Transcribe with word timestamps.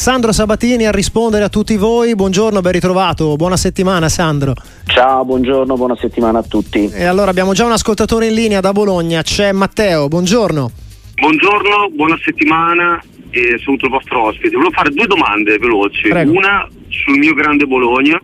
Sandro 0.00 0.32
Sabatini 0.32 0.86
a 0.86 0.90
rispondere 0.90 1.44
a 1.44 1.50
tutti 1.50 1.76
voi. 1.76 2.14
Buongiorno, 2.14 2.62
ben 2.62 2.72
ritrovato, 2.72 3.36
buona 3.36 3.58
settimana 3.58 4.08
Sandro. 4.08 4.54
Ciao, 4.86 5.26
buongiorno, 5.26 5.76
buona 5.76 5.94
settimana 5.94 6.38
a 6.38 6.42
tutti. 6.42 6.90
E 6.90 7.04
allora 7.04 7.30
abbiamo 7.30 7.52
già 7.52 7.66
un 7.66 7.72
ascoltatore 7.72 8.28
in 8.28 8.32
linea 8.32 8.60
da 8.60 8.72
Bologna, 8.72 9.20
c'è 9.20 9.52
Matteo, 9.52 10.08
buongiorno. 10.08 10.70
Buongiorno, 11.16 11.90
buona 11.94 12.18
settimana 12.24 12.98
e 13.28 13.60
saluto 13.62 13.84
il 13.84 13.90
vostro 13.90 14.22
ospite. 14.22 14.56
Volevo 14.56 14.70
fare 14.70 14.88
due 14.88 15.06
domande 15.06 15.58
veloci. 15.58 16.08
Prego. 16.08 16.32
Una 16.32 16.66
sul 16.88 17.18
mio 17.18 17.34
grande 17.34 17.66
Bologna 17.66 18.18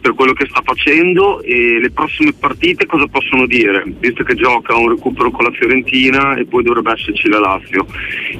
per 0.00 0.14
quello 0.14 0.32
che 0.32 0.46
sta 0.48 0.62
facendo 0.64 1.42
e 1.42 1.78
le 1.78 1.90
prossime 1.90 2.32
partite 2.32 2.86
cosa 2.86 3.06
possono 3.06 3.46
dire, 3.46 3.84
visto 3.98 4.24
che 4.24 4.34
gioca 4.34 4.74
un 4.76 4.88
recupero 4.88 5.30
con 5.30 5.44
la 5.44 5.50
Fiorentina 5.50 6.34
e 6.36 6.46
poi 6.46 6.62
dovrebbe 6.62 6.92
esserci 6.92 7.28
la 7.28 7.38
Lazio. 7.38 7.86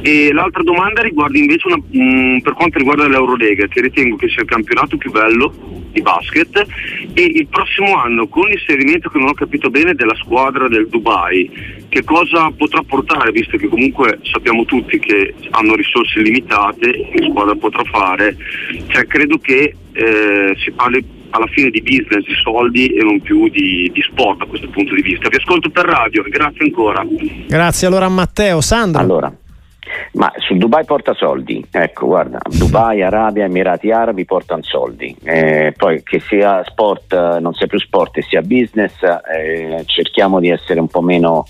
E 0.01 0.33
l'altra 0.33 0.63
domanda 0.63 1.03
riguarda 1.03 1.39
invece 1.39 1.67
una, 1.69 1.77
mh, 1.77 2.41
per 2.41 2.55
quanto 2.55 2.79
riguarda 2.79 3.09
l'Eurolega, 3.09 3.67
che 3.67 3.81
ritengo 3.81 4.17
che 4.17 4.29
sia 4.29 4.43
il 4.43 4.49
campionato 4.49 4.97
più 4.97 5.11
bello 5.11 5.79
di 5.93 6.03
basket 6.03 6.65
e 7.15 7.23
il 7.23 7.47
prossimo 7.49 7.97
anno 7.97 8.29
con 8.29 8.49
l'inserimento 8.49 9.09
che 9.09 9.19
non 9.19 9.29
ho 9.29 9.35
capito 9.35 9.71
bene 9.71 9.95
della 9.95 10.15
squadra 10.15 10.69
del 10.69 10.89
Dubai, 10.89 11.51
che 11.89 12.05
cosa 12.05 12.51
potrà 12.51 12.83
portare, 12.83 13.33
visto 13.33 13.57
che 13.57 13.69
comunque 13.69 14.19
sappiamo 14.23 14.65
tutti 14.65 14.99
che 14.99 15.35
hanno 15.51 15.75
risorse 15.75 16.21
limitate, 16.21 17.09
che 17.13 17.23
squadra 17.29 17.55
potrà 17.55 17.83
fare, 17.85 18.37
cioè 18.87 19.07
credo 19.07 19.39
che 19.39 19.75
eh, 19.93 20.55
si 20.57 20.71
parli 20.71 21.19
alla 21.31 21.47
fine 21.47 21.71
di 21.71 21.81
business, 21.81 22.25
di 22.25 22.35
soldi 22.43 22.87
e 22.89 23.03
non 23.03 23.21
più 23.21 23.49
di, 23.49 23.91
di 23.93 24.03
sport 24.03 24.43
a 24.43 24.47
questo 24.47 24.69
punto 24.69 24.95
di 24.95 25.03
vista. 25.03 25.29
Vi 25.29 25.37
ascolto 25.37 25.71
per 25.71 25.85
radio, 25.85 26.23
grazie 26.29 26.65
ancora. 26.65 27.05
Grazie 27.47 27.87
allora 27.87 28.07
a 28.07 28.09
Matteo. 28.11 28.61
Sandro. 28.61 29.01
Allora, 29.01 29.33
ma 30.13 30.33
su 30.37 30.57
Dubai 30.57 30.85
porta 30.85 31.15
soldi, 31.15 31.65
ecco 31.71 32.07
guarda, 32.07 32.39
Dubai, 32.49 33.03
Arabia, 33.03 33.45
Emirati 33.45 33.91
Arabi 33.91 34.25
portano 34.25 34.63
soldi, 34.63 35.15
eh, 35.23 35.73
poi 35.77 36.03
che 36.03 36.21
sia 36.21 36.63
sport, 36.65 37.13
eh, 37.13 37.41
non 37.41 37.55
sia 37.55 37.67
più 37.67 37.79
sport 37.79 38.19
e 38.19 38.23
sia 38.23 38.43
business, 38.43 38.95
eh, 39.03 39.83
cerchiamo 39.87 40.41
di 40.41 40.49
essere 40.49 40.81
un 40.81 40.89
po' 40.89 41.01
meno 41.01 41.45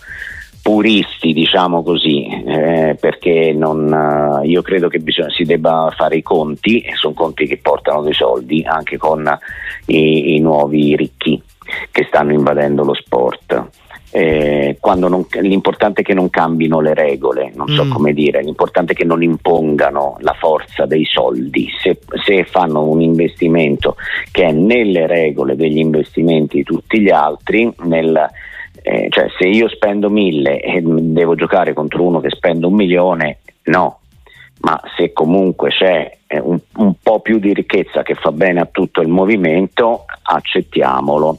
puristi, 0.63 1.33
diciamo 1.33 1.83
così, 1.83 2.27
eh, 2.27 2.97
perché 3.01 3.53
non, 3.53 4.41
eh, 4.43 4.47
io 4.47 4.63
credo 4.63 4.89
che 4.89 4.99
bisogna, 4.99 5.31
si 5.31 5.45
debba 5.45 5.93
fare 5.97 6.17
i 6.17 6.23
conti, 6.23 6.81
e 6.81 6.93
sono 6.95 7.15
conti 7.15 7.47
che 7.47 7.59
portano 7.59 8.03
dei 8.03 8.13
soldi 8.15 8.63
anche 8.67 8.97
con 8.97 9.29
i, 9.87 10.35
i 10.35 10.41
nuovi 10.41 10.97
ricchi 10.97 11.41
che 11.91 12.05
stanno 12.05 12.33
invadendo 12.33 12.85
lo 12.85 12.95
sport. 12.95 13.69
Eh, 14.13 14.77
non- 14.97 15.25
l'importante 15.41 16.01
è 16.01 16.05
che 16.05 16.15
non 16.15 16.31
cambino 16.31 16.81
le 16.81 16.95
regole, 16.95 17.53
non 17.55 17.69
so 17.69 17.85
Mm. 17.85 17.91
come 17.93 18.13
dire, 18.13 18.43
l'importante 18.43 18.93
è 18.93 18.97
che 18.97 19.05
non 19.05 19.23
impongano 19.23 20.17
la 20.19 20.35
forza 20.37 20.85
dei 20.85 21.05
soldi. 21.05 21.69
Se, 21.81 21.97
se 22.25 22.43
fanno 22.45 22.89
un 22.89 23.01
investimento 23.01 23.95
che 24.33 24.47
è 24.47 24.53
nelle 24.53 25.07
regole 25.07 25.55
degli 25.55 25.79
investimenti 25.79 26.57
di 26.57 26.65
tutti 26.65 27.01
gli 27.01 27.11
altri, 27.11 27.73
nel, 27.85 28.29
eh, 28.83 29.09
cioè 29.11 29.29
se 29.39 29.47
io 29.47 29.69
spendo 29.69 30.09
mille 30.09 30.61
e 30.61 30.81
devo 30.83 31.35
giocare 31.35 31.73
contro 31.73 32.03
uno 32.03 32.21
che 32.21 32.31
spende 32.31 32.67
un 32.67 32.75
milione, 32.75 33.39
no. 33.65 33.99
Ma 34.63 34.79
se 34.97 35.13
comunque 35.13 35.71
c'è 35.71 36.19
eh, 36.27 36.39
un, 36.39 36.59
un 36.77 36.95
po' 37.03 37.21
più 37.21 37.39
di 37.39 37.55
ricchezza 37.55 38.03
che 38.03 38.15
fa 38.15 38.31
bene 38.31 38.61
a 38.61 38.69
tutto 38.71 39.01
il 39.01 39.09
movimento, 39.09 40.05
accettiamolo 40.23 41.39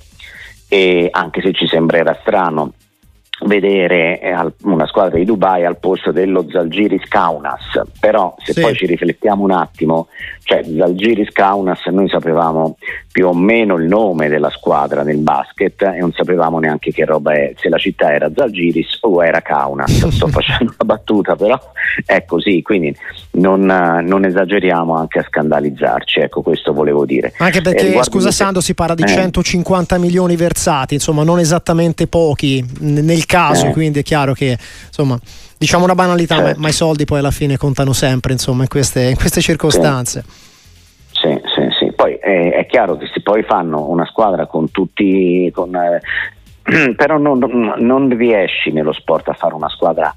e 0.68 1.10
anche 1.12 1.42
se 1.42 1.52
ci 1.52 1.68
sembrerà 1.68 2.18
strano 2.22 2.74
vedere 3.46 4.20
eh, 4.20 4.36
una 4.64 4.86
squadra 4.86 5.18
di 5.18 5.26
Dubai 5.26 5.66
al 5.66 5.78
posto 5.80 6.12
dello 6.12 6.46
Zalgiris 6.50 7.08
Kaunas 7.08 7.82
però 8.00 8.36
se 8.44 8.54
Sì. 8.54 8.62
poi 8.62 8.76
ci 8.76 8.86
riflettiamo 8.86 9.44
un 9.44 9.52
attimo 9.52 10.08
cioè 10.44 10.64
Zalgiris 10.64 11.32
Kaunas 11.32 11.84
noi 11.88 12.08
sapevamo 12.08 12.78
più 13.12 13.28
o 13.28 13.34
meno 13.34 13.76
il 13.78 13.88
nome 13.88 14.28
della 14.30 14.50
squadra 14.52 15.02
nel 15.04 15.18
basket 15.18 15.82
e 15.82 16.00
non 16.00 16.12
sapevamo 16.12 16.60
neanche 16.60 16.92
che 16.92 17.04
roba 17.06 17.34
è 17.34 17.54
se 17.58 17.70
la 17.70 17.78
città 17.78 18.14
era 18.14 18.30
Zalgiris 18.34 18.98
o 19.02 19.24
era 19.26 19.42
Kaunas 19.42 20.08
sto 20.10 20.28
facendo 20.28 20.74
una 20.78 20.94
battuta 20.96 21.36
però 21.36 21.60
è 22.06 22.24
così 22.26 22.62
quindi 22.62 22.96
non, 23.32 23.70
eh, 23.70 24.02
non 24.02 24.24
esageriamo 24.26 24.96
anche 24.96 25.20
a 25.20 25.24
scandalizzarci 25.28 26.20
ecco 26.20 26.42
questo 26.42 26.74
volevo 26.74 27.06
dire 27.06 27.34
Anche 27.38 27.58
Eh, 27.58 27.62
perché, 27.62 27.84
riguardo 27.86 28.10
scusa 28.12 28.32
Sandro, 28.32 28.62
si 28.62 28.74
parla 28.76 28.94
di 28.96 29.04
Eh. 29.04 29.08
150 29.08 29.98
milioni 29.98 30.36
versati, 30.36 30.94
insomma 30.96 31.24
non 31.24 31.40
esattamente 31.40 32.08
pochi 32.08 32.64
nel 32.80 33.26
caso, 33.32 33.68
Eh. 33.68 33.72
quindi 33.72 34.00
è 34.00 34.04
chiaro 34.04 34.34
che 34.34 34.58
insomma 34.88 35.18
diciamo 35.58 35.84
una 35.86 35.96
banalità, 35.96 36.36
ma, 36.36 36.46
Certo. 36.48 36.60
ma 36.60 36.68
i 36.70 36.74
soldi 36.74 37.06
poi 37.06 37.20
alla 37.20 37.32
fine 37.32 37.56
contano 37.58 37.94
sempre 37.94 38.34
insomma 38.34 38.64
in 38.64 38.68
queste, 38.70 39.10
in 39.10 39.16
queste 39.16 39.42
circostanze. 39.42 40.24
Sì, 41.12 41.40
sì, 41.56 41.68
sì. 41.80 41.92
Poi 41.94 42.16
eh, 42.16 42.52
è 42.54 42.66
chiaro 42.66 42.98
che 42.98 43.06
se 43.14 43.22
poi 43.22 43.44
fanno 43.44 43.88
una 43.90 44.06
squadra 44.06 44.48
con 44.48 44.72
tutti, 44.72 45.50
con, 45.54 45.74
eh, 45.76 46.94
però 46.96 47.18
non- 47.18 47.74
non 47.78 48.10
riesci 48.18 48.72
nello 48.72 48.92
sport 48.94 49.30
a 49.30 49.34
fare 49.34 49.54
una 49.54 49.70
squadra 49.70 50.14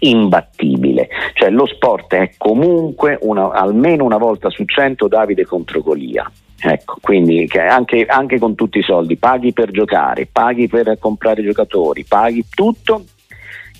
imbattibile, 0.00 1.08
cioè 1.34 1.50
lo 1.50 1.66
sport 1.66 2.14
è 2.14 2.30
comunque 2.36 3.18
una- 3.22 3.50
almeno 3.52 4.04
una 4.04 4.16
volta 4.18 4.50
su 4.50 4.64
cento 4.64 5.08
Davide 5.08 5.44
contro 5.44 5.80
Golia. 5.80 6.30
Ecco, 6.60 6.96
quindi 7.00 7.46
che 7.46 7.60
anche, 7.60 8.04
anche 8.04 8.38
con 8.38 8.54
tutti 8.56 8.78
i 8.78 8.82
soldi, 8.82 9.16
paghi 9.16 9.52
per 9.52 9.70
giocare, 9.70 10.26
paghi 10.30 10.66
per 10.66 10.98
comprare 10.98 11.44
giocatori, 11.44 12.04
paghi 12.04 12.44
tutto, 12.48 13.04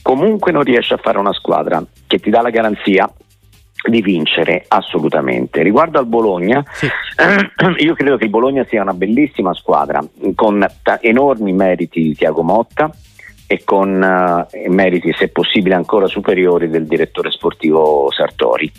comunque 0.02 0.52
non 0.52 0.62
riesci 0.62 0.92
a 0.92 0.98
fare 0.98 1.18
una 1.18 1.32
squadra 1.32 1.84
che 2.06 2.18
ti 2.18 2.30
dà 2.30 2.40
la 2.40 2.50
garanzia 2.50 3.10
di 3.88 4.00
vincere 4.00 4.64
assolutamente. 4.68 5.62
Riguardo 5.62 5.98
al 5.98 6.06
Bologna, 6.06 6.64
Sì. 6.72 6.88
io 7.78 7.94
credo 7.94 8.16
che 8.16 8.24
il 8.24 8.30
Bologna 8.30 8.64
sia 8.64 8.82
una 8.82 8.94
bellissima 8.94 9.54
squadra 9.54 10.00
con 10.34 10.64
enormi 11.00 11.52
meriti 11.52 12.02
di 12.02 12.14
Tiago 12.14 12.42
Motta 12.42 12.90
e 13.46 13.64
con 13.64 14.46
eh, 14.52 14.68
meriti, 14.68 15.12
se 15.14 15.28
possibile, 15.28 15.74
ancora 15.74 16.06
superiori 16.06 16.68
del 16.68 16.86
direttore 16.86 17.30
sportivo 17.30 18.10
Sartori. 18.12 18.70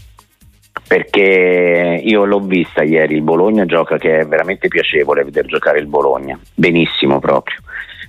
Perché 0.90 2.02
io 2.04 2.26
l'ho 2.26 2.40
vista 2.40 2.82
ieri, 2.82 3.14
il 3.14 3.22
Bologna 3.22 3.64
gioca 3.68 4.00
che 4.00 4.22
è 4.22 4.26
veramente 4.26 4.70
piacevole 4.70 5.24
vedere 5.24 5.48
giocare 5.48 5.78
il 5.78 5.86
Bologna, 5.86 6.40
benissimo 6.56 7.20
proprio. 7.20 7.58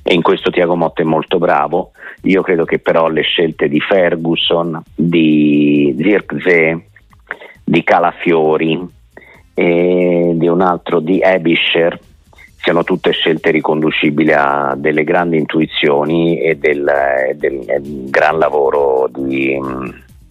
E 0.02 0.14
in 0.14 0.22
questo 0.22 0.50
Tiago 0.50 0.76
Motta 0.76 1.02
è 1.02 1.04
molto 1.04 1.36
bravo. 1.36 1.90
Io 2.22 2.40
credo 2.40 2.64
che 2.64 2.78
però 2.78 3.08
le 3.08 3.20
scelte 3.20 3.68
di 3.68 3.80
Ferguson, 3.80 4.82
di 4.94 5.94
Zirkzee, 5.94 6.86
di 7.62 7.84
Calafiori 7.84 8.82
e 9.52 10.32
di 10.36 10.48
un 10.48 10.62
altro 10.62 11.00
di 11.00 11.20
Ebischer 11.22 11.98
siano 12.56 12.82
tutte 12.82 13.10
scelte 13.10 13.50
riconducibili 13.50 14.32
a 14.32 14.72
delle 14.74 15.04
grandi 15.04 15.36
intuizioni 15.36 16.40
e 16.40 16.56
del, 16.56 16.90
del- 17.34 18.08
gran 18.08 18.38
lavoro 18.38 19.06
di, 19.12 19.60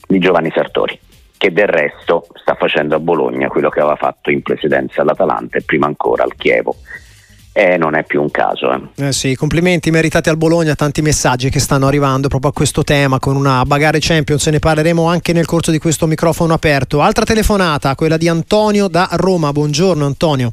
di 0.07 0.17
Giovanni 0.17 0.49
Sartori 0.49 0.99
che 1.39 1.53
del 1.53 1.67
resto 1.67 2.27
sta 2.33 2.55
facendo 2.55 2.95
a 2.95 2.99
Bologna 2.99 3.47
quello 3.47 3.69
che 3.69 3.79
aveva 3.79 3.95
fatto 3.95 4.29
in 4.29 4.41
precedenza 4.41 5.01
all'Atalanta 5.01 5.57
e 5.57 5.61
prima 5.61 5.85
ancora 5.85 6.23
al 6.23 6.35
Chievo 6.35 6.75
e 7.53 7.77
non 7.77 7.95
è 7.95 8.03
più 8.03 8.21
un 8.21 8.29
caso 8.29 8.73
eh. 8.73 9.07
Eh 9.07 9.11
sì, 9.13 9.35
complimenti 9.35 9.89
meritati 9.89 10.27
al 10.27 10.35
Bologna, 10.35 10.75
tanti 10.75 11.01
messaggi 11.01 11.49
che 11.49 11.59
stanno 11.59 11.87
arrivando 11.87 12.27
proprio 12.27 12.51
a 12.51 12.53
questo 12.53 12.83
tema 12.83 13.19
con 13.19 13.37
una 13.37 13.63
Bagare 13.63 13.99
Champions, 14.01 14.47
ne 14.47 14.59
parleremo 14.59 15.07
anche 15.07 15.31
nel 15.31 15.45
corso 15.45 15.71
di 15.71 15.79
questo 15.79 16.07
microfono 16.07 16.53
aperto. 16.53 17.01
Altra 17.01 17.23
telefonata, 17.23 17.95
quella 17.95 18.17
di 18.17 18.27
Antonio 18.27 18.89
da 18.89 19.07
Roma. 19.13 19.53
Buongiorno 19.53 20.05
Antonio. 20.05 20.51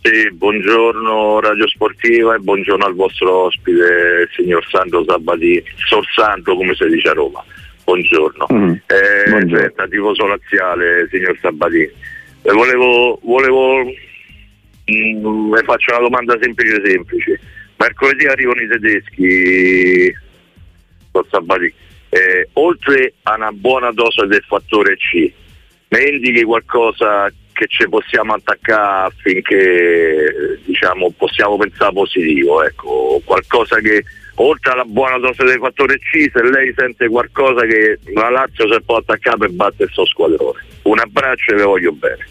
Sì, 0.00 0.32
buongiorno 0.32 1.40
Radio 1.40 1.68
Sportiva 1.68 2.34
e 2.34 2.38
buongiorno 2.38 2.84
al 2.86 2.94
vostro 2.94 3.44
ospite, 3.44 3.82
il 4.22 4.28
signor 4.34 4.66
Sandro 4.70 5.04
Sabatini, 5.06 5.62
Sorsando 5.86 6.56
come 6.56 6.74
si 6.74 6.86
dice 6.86 7.08
a 7.08 7.12
Roma. 7.12 7.44
Buongiorno. 7.88 8.46
Mm. 8.52 8.72
Eh, 8.84 9.30
Buongiorno. 9.30 9.60
senta, 9.64 9.88
tifoso 9.88 10.26
laziale, 10.26 11.08
signor 11.10 11.38
Sabatini. 11.40 11.90
Eh, 12.42 12.52
volevo, 12.52 13.18
volevo 13.22 13.84
mm, 13.84 15.54
le 15.54 15.62
faccio 15.62 15.92
una 15.92 16.02
domanda 16.02 16.36
semplice 16.38 16.82
semplice. 16.84 17.40
Mercoledì 17.76 18.26
arrivano 18.26 18.60
i 18.60 18.68
tedeschi, 18.68 20.14
signor 21.06 21.26
Sabatini. 21.30 21.72
Eh, 22.10 22.48
oltre 22.54 23.14
a 23.22 23.36
una 23.36 23.52
buona 23.52 23.90
dose 23.92 24.26
del 24.26 24.44
fattore 24.46 24.94
C, 24.96 25.32
mi 25.88 26.08
indichi 26.10 26.42
qualcosa 26.42 27.32
che 27.54 27.66
ci 27.68 27.88
possiamo 27.88 28.34
attaccare 28.34 29.06
affinché 29.06 30.58
diciamo, 30.66 31.10
possiamo 31.16 31.56
pensare 31.56 31.94
positivo, 31.94 32.62
ecco, 32.62 33.22
qualcosa 33.24 33.80
che 33.80 34.04
oltre 34.40 34.72
alla 34.72 34.84
buona 34.84 35.18
dose 35.18 35.44
del 35.44 35.58
fattore 35.58 35.98
C, 35.98 36.30
se 36.32 36.42
lei 36.42 36.72
sente 36.76 37.08
qualcosa 37.08 37.62
che 37.62 37.98
la 38.14 38.30
Lazio 38.30 38.72
si 38.72 38.80
può 38.84 38.96
attaccare 38.96 39.38
per 39.38 39.50
battere 39.50 39.84
il 39.84 39.90
suo 39.90 40.06
squadrone. 40.06 40.64
Un 40.82 40.98
abbraccio 40.98 41.52
e 41.52 41.56
vi 41.56 41.62
voglio 41.62 41.92
bene. 41.92 42.26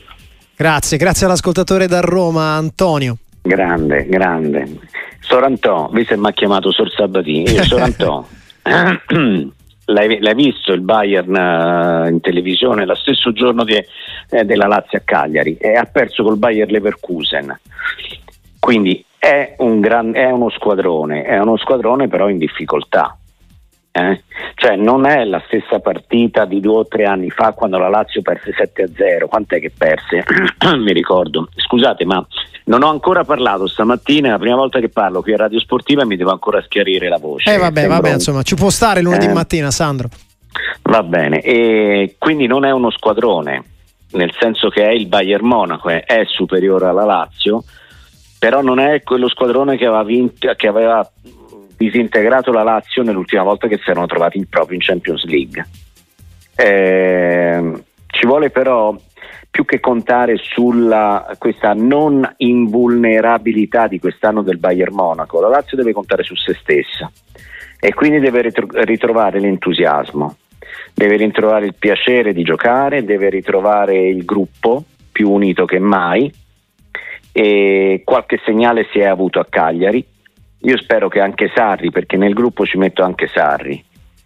Grazie, 0.56 0.98
grazie 0.98 1.26
all'ascoltatore 1.26 1.88
da 1.88 2.00
Roma 2.00 2.56
Antonio. 2.56 3.18
grande, 3.42 4.06
grande 4.08 4.68
Sorantò, 5.20 5.90
visto 5.92 6.16
che 6.16 6.20
mi 6.20 6.28
ha 6.28 6.32
chiamato 6.32 6.72
Sor 6.72 6.90
Sabatini 6.92 7.52
io 7.52 7.64
Sorantò 7.64 8.26
l'hai, 8.64 10.20
l'hai, 10.20 10.36
visto 10.36 10.74
il 10.74 10.82
Bayern 10.82 11.34
uh, 11.34 12.10
in 12.10 12.20
televisione 12.22 12.86
lo 12.86 12.96
stesso 12.96 13.32
giorno 13.32 13.64
di, 13.64 13.76
eh, 13.76 14.44
della 14.44 14.68
Lazio 14.68 14.98
a 14.98 15.02
Cagliari 15.04 15.58
e 15.58 15.76
ha 15.76 15.86
perso 15.86 16.24
col 16.24 16.38
Bayern 16.38 16.72
Leverkusen. 16.72 17.60
Quindi 18.60 19.04
è, 19.18 19.56
un 19.60 19.80
gran, 19.80 20.16
è 20.16 20.30
uno 20.30 20.50
squadrone, 20.50 21.24
è 21.24 21.40
uno 21.40 21.58
squadrone 21.58 22.08
però 22.08 22.30
in 22.30 22.38
difficoltà. 22.38 23.18
Eh? 23.92 24.22
Cioè 24.54 24.76
non 24.76 25.08
è 25.08 25.24
la 25.24 25.42
stessa 25.48 25.80
partita 25.80 26.46
di 26.46 26.60
due 26.60 26.78
o 26.78 26.88
tre 26.88 27.06
anni 27.06 27.32
fa 27.32 27.54
quando 27.54 27.80
la 27.80 27.90
Lazio 27.90 28.22
perse 28.22 28.52
7-0, 28.52 29.28
quant'è 29.28 29.60
che 29.60 29.72
perse? 29.76 30.24
Mi 30.78 30.94
ricordo. 30.94 31.50
Scusate, 31.56 32.06
ma 32.06 32.26
non 32.66 32.84
ho 32.84 32.90
ancora 32.90 33.24
parlato 33.24 33.66
stamattina, 33.66 34.28
è 34.28 34.32
la 34.32 34.38
prima 34.38 34.56
volta 34.56 34.80
che 34.80 34.90
parlo 34.90 35.22
qui 35.22 35.34
a 35.34 35.38
Radio 35.38 35.60
Sportiva 35.60 36.04
e 36.04 36.06
mi 36.06 36.16
devo 36.16 36.32
ancora 36.32 36.62
schiarire 36.62 37.10
la 37.10 37.18
voce. 37.18 37.52
Eh 37.52 37.58
vabbè, 37.58 37.88
vabbè, 37.88 38.14
insomma, 38.14 38.44
ci 38.44 38.56
può 38.56 38.70
stare 38.70 39.02
lunedì 39.02 39.26
eh? 39.26 39.34
mattina, 39.34 39.72
Sandro. 39.72 40.10
Va 40.84 41.04
bene, 41.04 41.42
e 41.42 42.16
quindi 42.18 42.48
non 42.48 42.66
è 42.66 42.72
uno 42.72 42.90
squadrone, 42.92 43.64
nel 44.12 44.34
senso 44.40 44.70
che 44.70 44.84
è 44.84 44.92
il 44.92 45.08
Bayern 45.08 45.46
Monaco, 45.46 45.90
è 45.90 46.24
superiore 46.26 46.88
alla 46.88 47.04
Lazio, 47.04 47.64
però 48.40 48.62
non 48.62 48.80
è 48.80 49.02
quello 49.04 49.28
squadrone 49.28 49.78
che 49.78 49.86
aveva, 49.86 50.04
vinto, 50.04 50.54
che 50.56 50.68
aveva 50.68 51.10
disintegrato 51.76 52.52
la 52.52 52.64
Lazio 52.64 53.04
nell'ultima 53.04 53.44
volta 53.44 53.68
che 53.68 53.78
si 53.78 53.90
erano 53.90 54.08
trovati 54.08 54.46
proprio 54.46 54.76
in 54.76 54.84
Champions 54.84 55.24
League. 55.26 55.66
Eh, 56.56 57.84
ci 58.08 58.26
vuole 58.26 58.50
però 58.50 58.96
più 59.50 59.66
che 59.66 59.80
contare 59.80 60.38
sulla 60.38 61.36
questa 61.38 61.74
non 61.74 62.32
invulnerabilità 62.38 63.88
di 63.88 64.00
quest'anno 64.00 64.42
del 64.42 64.58
Bayern 64.58 64.94
Monaco, 64.94 65.40
la 65.40 65.48
Lazio 65.48 65.78
deve 65.78 65.94
contare 65.94 66.24
su 66.24 66.36
se 66.36 66.56
stessa 66.60 67.12
e 67.80 67.94
quindi 67.94 68.20
deve 68.20 68.52
ritrovare 68.84 69.40
l'entusiasmo, 69.40 70.36
deve 70.94 71.16
ritrovare 71.18 71.66
il 71.66 71.76
piacere 71.78 72.34
di 72.34 72.44
giocare, 72.44 73.04
deve 73.04 73.30
ritrovare 73.30 74.08
il 74.08 74.26
gruppo 74.26 74.84
più 75.12 75.32
unito 75.32 75.66
che 75.66 75.80
mai 75.80 76.32
e 77.38 78.02
qualche 78.04 78.40
segnale 78.44 78.88
si 78.92 79.00
è 79.00 79.06
avuto 79.06 79.40
a 79.40 79.46
Cagliari 79.48 80.06
io 80.60 80.78
spero 80.78 81.08
che 81.08 81.20
anche 81.20 81.52
Sarri, 81.54 81.92
perché 81.92 82.18
nel 82.18 82.34
gruppo 82.34 82.66
ci 82.66 82.78
metto 82.78 83.04
anche 83.04 83.28
Sarri, 83.28 83.84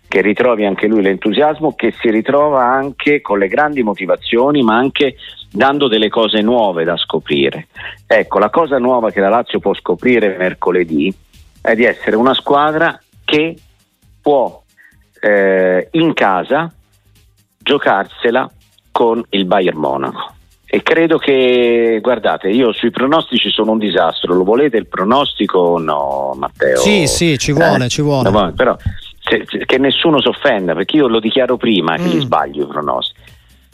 che 0.07 0.21
ritrovi 0.21 0.65
anche 0.65 0.87
lui 0.87 1.01
l'entusiasmo, 1.01 1.75
che 1.75 1.93
si 1.99 2.09
ritrova 2.09 2.63
anche 2.63 3.19
con 3.21 3.37
le 3.37 3.47
grandi 3.47 3.83
motivazioni, 3.83 4.61
ma 4.63 4.77
anche 4.77 5.15
dando 5.51 5.89
delle 5.89 6.09
cose 6.09 6.41
nuove 6.41 6.85
da 6.85 6.95
scoprire. 6.95 7.67
Ecco, 8.07 8.39
la 8.39 8.49
cosa 8.49 8.77
nuova 8.77 9.11
che 9.11 9.19
la 9.19 9.29
Lazio 9.29 9.59
può 9.59 9.73
scoprire 9.73 10.37
mercoledì 10.37 11.13
è 11.61 11.75
di 11.75 11.83
essere 11.83 12.15
una 12.15 12.33
squadra 12.33 12.99
che 13.25 13.55
può 14.21 14.63
eh, 15.19 15.89
in 15.91 16.13
casa 16.13 16.71
giocarsela 17.57 18.49
con 18.89 19.23
il 19.29 19.45
Bayern 19.45 19.77
Monaco. 19.77 20.39
E 20.73 20.81
credo 20.83 21.17
che, 21.17 21.99
guardate, 22.01 22.47
io 22.47 22.71
sui 22.71 22.91
pronostici 22.91 23.49
sono 23.49 23.71
un 23.71 23.77
disastro. 23.77 24.33
Lo 24.33 24.45
volete 24.45 24.77
il 24.77 24.87
pronostico? 24.87 25.77
No, 25.77 26.33
Matteo. 26.37 26.77
Sì, 26.77 27.07
sì, 27.07 27.37
ci 27.37 27.51
vuole, 27.51 27.85
eh? 27.85 27.89
ci 27.89 28.01
vuole. 28.01 28.29
No, 28.29 28.53
però 28.53 28.77
se, 29.19 29.45
se, 29.49 29.65
che 29.65 29.77
nessuno 29.77 30.21
si 30.21 30.29
offenda, 30.29 30.73
perché 30.73 30.95
io 30.95 31.09
lo 31.09 31.19
dichiaro 31.19 31.57
prima 31.57 31.97
che 31.97 32.03
mm. 32.03 32.09
li 32.11 32.19
sbaglio 32.21 32.63
i 32.63 32.67
pronostici. 32.67 33.20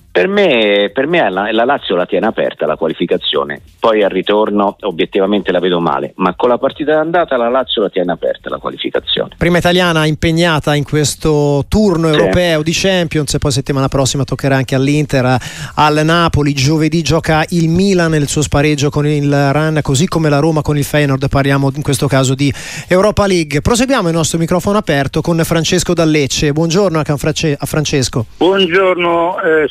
Per 0.10 0.28
me, 0.28 0.90
per 0.92 1.06
me 1.06 1.30
la, 1.30 1.52
la, 1.52 1.64
Lazio 1.64 1.96
la 1.96 2.08
tiene 2.08 2.26
aperta 2.26 2.66
la 2.66 2.76
qualificazione, 2.76 3.62
poi 3.80 4.02
al 4.02 4.10
ritorno 4.10 4.76
obiettivamente 4.82 5.52
la 5.52 5.60
vedo 5.60 5.80
male, 5.80 6.14
ma 6.16 6.34
con 6.34 6.50
la 6.50 6.58
partita 6.58 6.96
d'andata 6.96 7.38
la 7.38 7.50
Lazio 7.50 7.84
la 7.84 7.90
tiene 7.90 8.14
aperta 8.14 8.50
la 8.50 8.58
qualificazione. 8.58 9.36
Prima 9.38 9.60
italiana 9.60 10.08
impegnata 10.08 10.74
in 10.74 10.84
questo 10.84 11.66
turno 11.68 12.12
sì. 12.12 12.18
europeo 12.18 12.64
di 12.64 12.72
Champions 12.74 13.36
e 13.36 13.38
poi 13.38 13.52
settimana 13.52 13.90
prossima 13.90 14.24
toccherà 14.24 14.56
anche 14.56 14.74
all'Inter, 14.74 15.38
al 15.76 16.02
Napoli, 16.04 16.54
giovedì 16.54 17.04
gioca 17.04 17.46
il 17.50 17.70
Milan 17.70 18.10
nel 18.10 18.28
suo 18.28 18.42
spareggio 18.42 18.90
con 18.90 19.06
il 19.06 19.30
Ran, 19.30 19.82
così 19.84 20.08
come 20.08 20.30
la 20.30 20.40
Roma 20.40 20.64
con 20.64 20.78
il 20.80 20.84
Feyenoord, 20.84 21.30
parliamo 21.30 21.72
in 21.76 21.84
questo 21.84 22.08
caso 22.08 22.34
di 22.34 22.52
Europa 22.88 23.28
League. 23.28 23.62
Proseguiamo 23.62 24.08
il 24.08 24.16
nostro 24.16 24.40
microfono 24.40 24.80
aperto 24.80 25.22
con 25.22 25.40
Francesco 25.44 25.94
Dallecce. 25.94 26.54
Buongiorno 26.54 27.00
a 27.00 27.66
Francesco. 27.68 28.26
Buongiorno. 28.38 29.42
Eh, 29.42 29.68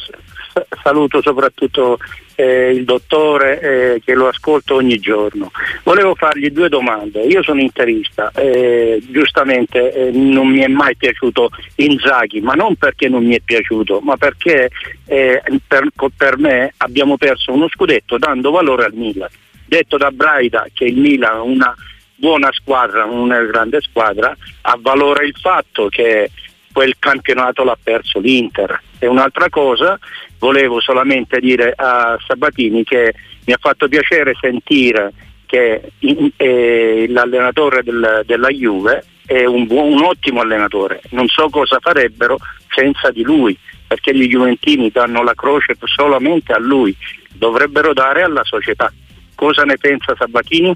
saluto 0.82 1.20
soprattutto 1.20 1.99
eh, 2.35 2.70
il 2.70 2.85
dottore 2.85 3.61
eh, 3.61 4.03
che 4.05 4.14
lo 4.14 4.29
ascolto 4.29 4.75
ogni 4.75 4.99
giorno. 4.99 5.50
Volevo 5.82 6.14
fargli 6.14 6.50
due 6.50 6.69
domande. 6.69 7.23
Io 7.23 7.43
sono 7.43 7.61
interista, 7.61 8.31
eh, 8.35 9.03
giustamente 9.08 9.93
eh, 9.93 10.11
non 10.11 10.49
mi 10.49 10.61
è 10.61 10.69
mai 10.69 10.97
piaciuto 10.97 11.50
Inzaghi, 11.76 12.41
ma 12.41 12.53
non 12.55 12.76
perché 12.76 13.08
non 13.08 13.25
mi 13.25 13.35
è 13.35 13.41
piaciuto, 13.41 14.00
ma 14.00 14.17
perché 14.17 14.70
eh, 15.06 15.43
per, 15.67 15.88
per, 16.17 16.38
me 16.38 16.73
abbiamo 16.79 17.17
perso 17.17 17.52
uno 17.52 17.69
scudetto 17.69 18.19
dando 18.19 18.50
valore 18.50 18.85
al 18.85 18.94
Milan. 18.94 19.29
Detto 19.67 19.97
da 19.97 20.11
Braida 20.11 20.67
che 20.73 20.85
il 20.85 20.97
Milan 20.97 21.37
è 21.37 21.41
una 21.41 21.75
buona 22.14 22.50
squadra, 22.52 23.05
non 23.05 23.19
una 23.19 23.41
grande 23.43 23.81
squadra, 23.81 24.35
ha 24.62 24.79
valore 24.81 25.26
il 25.26 25.35
fatto 25.38 25.88
che 25.88 26.31
quel 26.73 26.94
campionato 26.99 27.64
l'ha 27.64 27.79
perso 27.82 28.19
l'Inter. 28.19 28.81
E 28.98 29.06
un'altra 29.06 29.48
cosa, 29.48 29.98
volevo 30.38 30.81
solamente 30.81 31.38
dire 31.40 31.72
a 31.76 32.16
Sabatini 32.26 32.84
che 32.84 33.14
mi 33.44 33.52
ha 33.52 33.58
fatto 33.60 33.88
piacere 33.88 34.34
sentire 34.40 35.12
che 35.46 35.93
eh, 36.37 37.06
l'allenatore 37.08 37.82
del, 37.82 38.22
della 38.26 38.48
Juve 38.48 39.04
è 39.25 39.44
un, 39.44 39.66
buon, 39.66 39.93
un 39.93 40.04
ottimo 40.04 40.40
allenatore, 40.40 41.00
non 41.10 41.26
so 41.28 41.48
cosa 41.48 41.78
farebbero 41.81 42.38
senza 42.75 43.10
di 43.10 43.22
lui, 43.22 43.56
perché 43.87 44.14
gli 44.14 44.28
Juventini 44.28 44.90
danno 44.90 45.22
la 45.22 45.34
croce 45.34 45.76
solamente 45.84 46.52
a 46.52 46.58
lui, 46.58 46.94
dovrebbero 47.32 47.92
dare 47.92 48.22
alla 48.22 48.44
società. 48.44 48.92
Cosa 49.34 49.62
ne 49.62 49.76
pensa 49.76 50.14
Sabatini? 50.19 50.75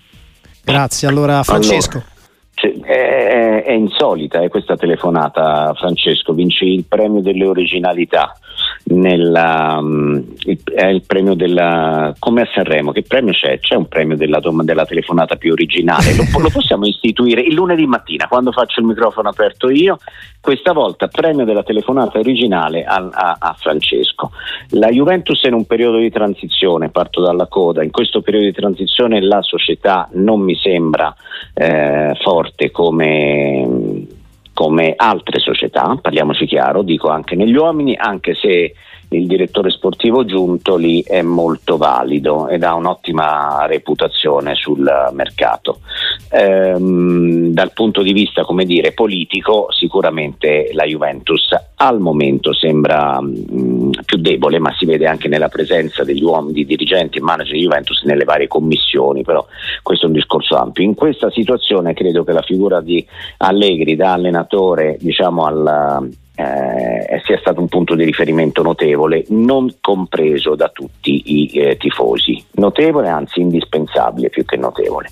Grazie, 0.62 1.08
allora 1.08 1.42
Francesco. 1.42 1.96
Allora. 1.96 2.18
È, 2.60 3.62
è, 3.64 3.72
insolita 3.72 4.40
eh, 4.40 4.48
questa 4.48 4.76
telefonata, 4.76 5.72
Francesco. 5.74 6.32
Vinci 6.32 6.66
il 6.66 6.84
premio 6.84 7.20
delle 7.20 7.46
originalità. 7.46 8.34
Nella, 8.82 9.76
um, 9.78 10.24
il, 10.44 10.58
è 10.74 10.86
il 10.86 11.02
premio 11.06 11.34
della 11.34 12.14
come 12.18 12.42
a 12.42 12.48
Sanremo 12.52 12.92
che 12.92 13.02
premio 13.02 13.32
c'è? 13.32 13.58
C'è 13.60 13.74
un 13.74 13.86
premio 13.86 14.16
della, 14.16 14.40
della 14.62 14.84
telefonata 14.84 15.36
più 15.36 15.52
originale 15.52 16.14
lo, 16.14 16.24
lo, 16.38 16.48
possiamo 16.50 16.86
istituire 16.86 17.40
il 17.40 17.54
lunedì 17.54 17.86
mattina 17.86 18.26
quando 18.26 18.52
faccio 18.52 18.80
il 18.80 18.86
microfono 18.86 19.28
aperto 19.28 19.70
io 19.70 19.98
questa 20.40 20.72
volta 20.72 21.08
premio 21.08 21.44
della 21.44 21.62
telefonata 21.62 22.18
originale 22.18 22.84
a, 22.84 23.08
a, 23.12 23.36
a 23.38 23.54
Francesco 23.58 24.32
la 24.70 24.88
Juventus 24.88 25.42
è 25.42 25.48
in 25.48 25.54
un 25.54 25.66
periodo 25.66 25.98
di 25.98 26.10
transizione 26.10 26.90
parto 26.90 27.20
dalla 27.20 27.46
coda 27.46 27.84
in 27.84 27.90
questo 27.90 28.22
periodo 28.22 28.46
di 28.46 28.52
transizione 28.52 29.20
la 29.20 29.42
società 29.42 30.08
non 30.12 30.40
mi 30.40 30.56
sembra 30.56 31.14
eh, 31.54 32.14
forte 32.22 32.49
come 32.70 34.06
come 34.60 34.92
altre 34.94 35.38
società, 35.38 35.96
parliamoci 35.98 36.44
chiaro, 36.44 36.82
dico 36.82 37.08
anche 37.08 37.34
negli 37.34 37.56
uomini, 37.56 37.96
anche 37.96 38.34
se 38.34 38.74
il 39.10 39.26
direttore 39.26 39.70
sportivo 39.70 40.24
giunto 40.24 40.76
lì 40.76 41.02
è 41.02 41.22
molto 41.22 41.76
valido 41.76 42.48
ed 42.48 42.62
ha 42.62 42.74
un'ottima 42.74 43.66
reputazione 43.66 44.54
sul 44.54 44.88
mercato. 45.12 45.80
Ehm, 46.30 47.52
dal 47.52 47.72
punto 47.72 48.02
di 48.02 48.12
vista 48.12 48.44
come 48.44 48.64
dire, 48.64 48.92
politico 48.92 49.66
sicuramente 49.70 50.70
la 50.72 50.84
Juventus 50.84 51.48
al 51.76 51.98
momento 51.98 52.52
sembra 52.52 53.20
mh, 53.20 53.44
mm, 53.52 53.90
più 54.04 54.18
debole 54.18 54.60
ma 54.60 54.72
si 54.78 54.86
vede 54.86 55.06
anche 55.06 55.28
nella 55.28 55.48
presenza 55.48 56.04
degli 56.04 56.22
uomini, 56.22 56.52
di 56.52 56.66
dirigenti 56.66 57.18
e 57.18 57.22
manager 57.22 57.54
di 57.54 57.62
Juventus 57.62 58.02
nelle 58.04 58.24
varie 58.24 58.46
commissioni 58.46 59.22
però 59.22 59.44
questo 59.82 60.04
è 60.04 60.08
un 60.08 60.14
discorso 60.14 60.56
ampio. 60.56 60.84
In 60.84 60.94
questa 60.94 61.30
situazione 61.30 61.94
credo 61.94 62.22
che 62.22 62.32
la 62.32 62.42
figura 62.42 62.80
di 62.80 63.04
Allegri 63.38 63.96
da 63.96 64.12
allenatore 64.12 64.98
diciamo 65.00 65.44
al 65.44 66.08
eh, 66.40 67.20
sia 67.24 67.38
stato 67.38 67.60
un 67.60 67.68
punto 67.68 67.94
di 67.94 68.04
riferimento 68.04 68.62
notevole, 68.62 69.24
non 69.28 69.76
compreso 69.80 70.54
da 70.54 70.68
tutti 70.68 71.22
i 71.24 71.50
eh, 71.52 71.76
tifosi. 71.76 72.42
Notevole, 72.52 73.08
anzi 73.08 73.40
indispensabile 73.40 74.30
più 74.30 74.44
che 74.44 74.56
notevole. 74.56 75.08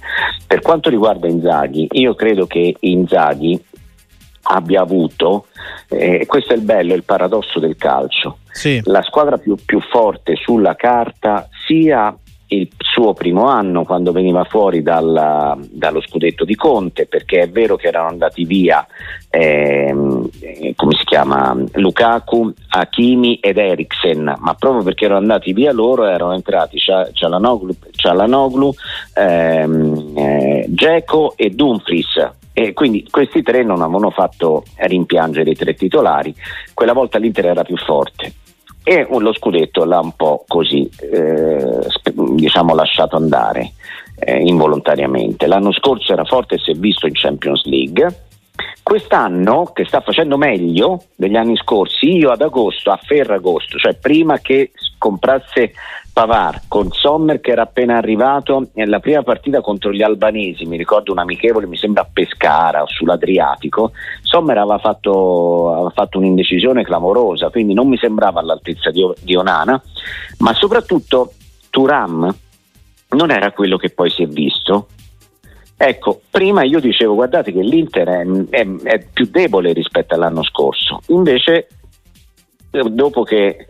Per 0.46 0.60
quanto 0.60 0.88
riguarda 0.90 1.28
Inzaghi, 1.28 1.88
io 1.92 2.14
credo 2.14 2.46
che 2.46 2.76
Inzaghi 2.80 3.62
abbia 4.50 4.80
avuto, 4.80 5.46
eh, 5.88 6.24
questo 6.26 6.54
è 6.54 6.56
il 6.56 6.62
bello, 6.62 6.94
il 6.94 7.04
paradosso 7.04 7.58
del 7.58 7.76
calcio, 7.76 8.38
sì. 8.50 8.80
la 8.84 9.02
squadra 9.02 9.36
più, 9.36 9.56
più 9.62 9.80
forte 9.80 10.36
sulla 10.36 10.74
carta 10.74 11.48
sia 11.66 12.16
il 12.48 12.68
suo 12.98 13.14
primo 13.14 13.46
anno 13.46 13.84
quando 13.84 14.10
veniva 14.10 14.42
fuori 14.42 14.82
dal, 14.82 15.56
dallo 15.70 16.00
scudetto 16.00 16.44
di 16.44 16.56
Conte 16.56 17.06
perché 17.06 17.42
è 17.42 17.48
vero 17.48 17.76
che 17.76 17.86
erano 17.86 18.08
andati 18.08 18.44
via 18.44 18.84
ehm, 19.30 20.28
come 20.74 20.96
si 20.98 21.04
chiama 21.04 21.56
Lukaku, 21.74 22.52
Hakimi 22.70 23.36
ed 23.36 23.58
Eriksen 23.58 24.34
ma 24.38 24.54
proprio 24.54 24.82
perché 24.82 25.04
erano 25.04 25.20
andati 25.20 25.52
via 25.52 25.72
loro 25.72 26.06
erano 26.06 26.34
entrati 26.34 26.76
Cialanoglu, 26.78 27.72
Cialanoglu 27.92 28.74
ehm, 29.14 30.12
eh, 30.16 30.66
Geco 30.68 31.34
e 31.36 31.50
Dumfries. 31.50 32.30
E 32.52 32.72
quindi 32.72 33.06
questi 33.08 33.42
tre 33.42 33.62
non 33.62 33.82
avevano 33.82 34.10
fatto 34.10 34.64
rimpiangere 34.78 35.50
i 35.50 35.54
tre 35.54 35.74
titolari, 35.74 36.34
quella 36.74 36.92
volta 36.92 37.16
l'Inter 37.18 37.46
era 37.46 37.62
più 37.62 37.76
forte 37.76 38.32
e 38.88 39.06
lo 39.10 39.34
scudetto 39.34 39.84
l'ha 39.84 40.00
un 40.00 40.12
po' 40.16 40.44
così 40.48 40.88
eh, 41.12 41.78
diciamo 42.14 42.74
lasciato 42.74 43.16
andare 43.16 43.72
eh, 44.18 44.38
involontariamente. 44.38 45.46
L'anno 45.46 45.72
scorso 45.72 46.14
era 46.14 46.24
forte 46.24 46.54
e 46.54 46.58
si 46.58 46.70
è 46.70 46.74
visto 46.74 47.06
in 47.06 47.12
Champions 47.12 47.66
League. 47.66 48.22
Quest'anno, 48.82 49.72
che 49.74 49.84
sta 49.84 50.00
facendo 50.00 50.38
meglio 50.38 51.02
degli 51.14 51.36
anni 51.36 51.54
scorsi, 51.56 52.16
io 52.16 52.30
ad 52.30 52.40
agosto, 52.40 52.90
a 52.90 52.96
Ferragosto, 52.96 53.76
cioè 53.76 53.94
prima 53.94 54.38
che 54.38 54.70
comprasse 54.96 55.74
Pavar 56.18 56.62
con 56.66 56.90
Sommer 56.90 57.40
che 57.40 57.52
era 57.52 57.62
appena 57.62 57.96
arrivato 57.96 58.70
nella 58.72 58.98
prima 58.98 59.22
partita 59.22 59.60
contro 59.60 59.92
gli 59.92 60.02
albanesi, 60.02 60.64
mi 60.64 60.76
ricordo 60.76 61.12
un 61.12 61.20
amichevole, 61.20 61.68
mi 61.68 61.76
sembra 61.76 62.02
a 62.02 62.08
Pescara 62.12 62.82
o 62.82 62.88
sull'Adriatico, 62.88 63.92
Sommer 64.22 64.58
aveva 64.58 64.78
fatto, 64.78 65.72
aveva 65.72 65.90
fatto 65.90 66.18
un'indecisione 66.18 66.82
clamorosa, 66.82 67.50
quindi 67.50 67.72
non 67.72 67.86
mi 67.86 67.96
sembrava 67.98 68.40
all'altezza 68.40 68.90
di, 68.90 69.08
di 69.22 69.36
Onana, 69.36 69.80
ma 70.38 70.52
soprattutto 70.54 71.34
Turam 71.70 72.36
non 73.10 73.30
era 73.30 73.52
quello 73.52 73.76
che 73.76 73.90
poi 73.90 74.10
si 74.10 74.24
è 74.24 74.26
visto. 74.26 74.88
Ecco, 75.76 76.22
prima 76.28 76.64
io 76.64 76.80
dicevo 76.80 77.14
guardate 77.14 77.52
che 77.52 77.60
l'Inter 77.60 78.08
è, 78.08 78.26
è, 78.50 78.66
è 78.82 79.06
più 79.12 79.28
debole 79.30 79.72
rispetto 79.72 80.16
all'anno 80.16 80.42
scorso, 80.42 80.98
invece 81.10 81.68
dopo 82.70 83.22
che 83.22 83.66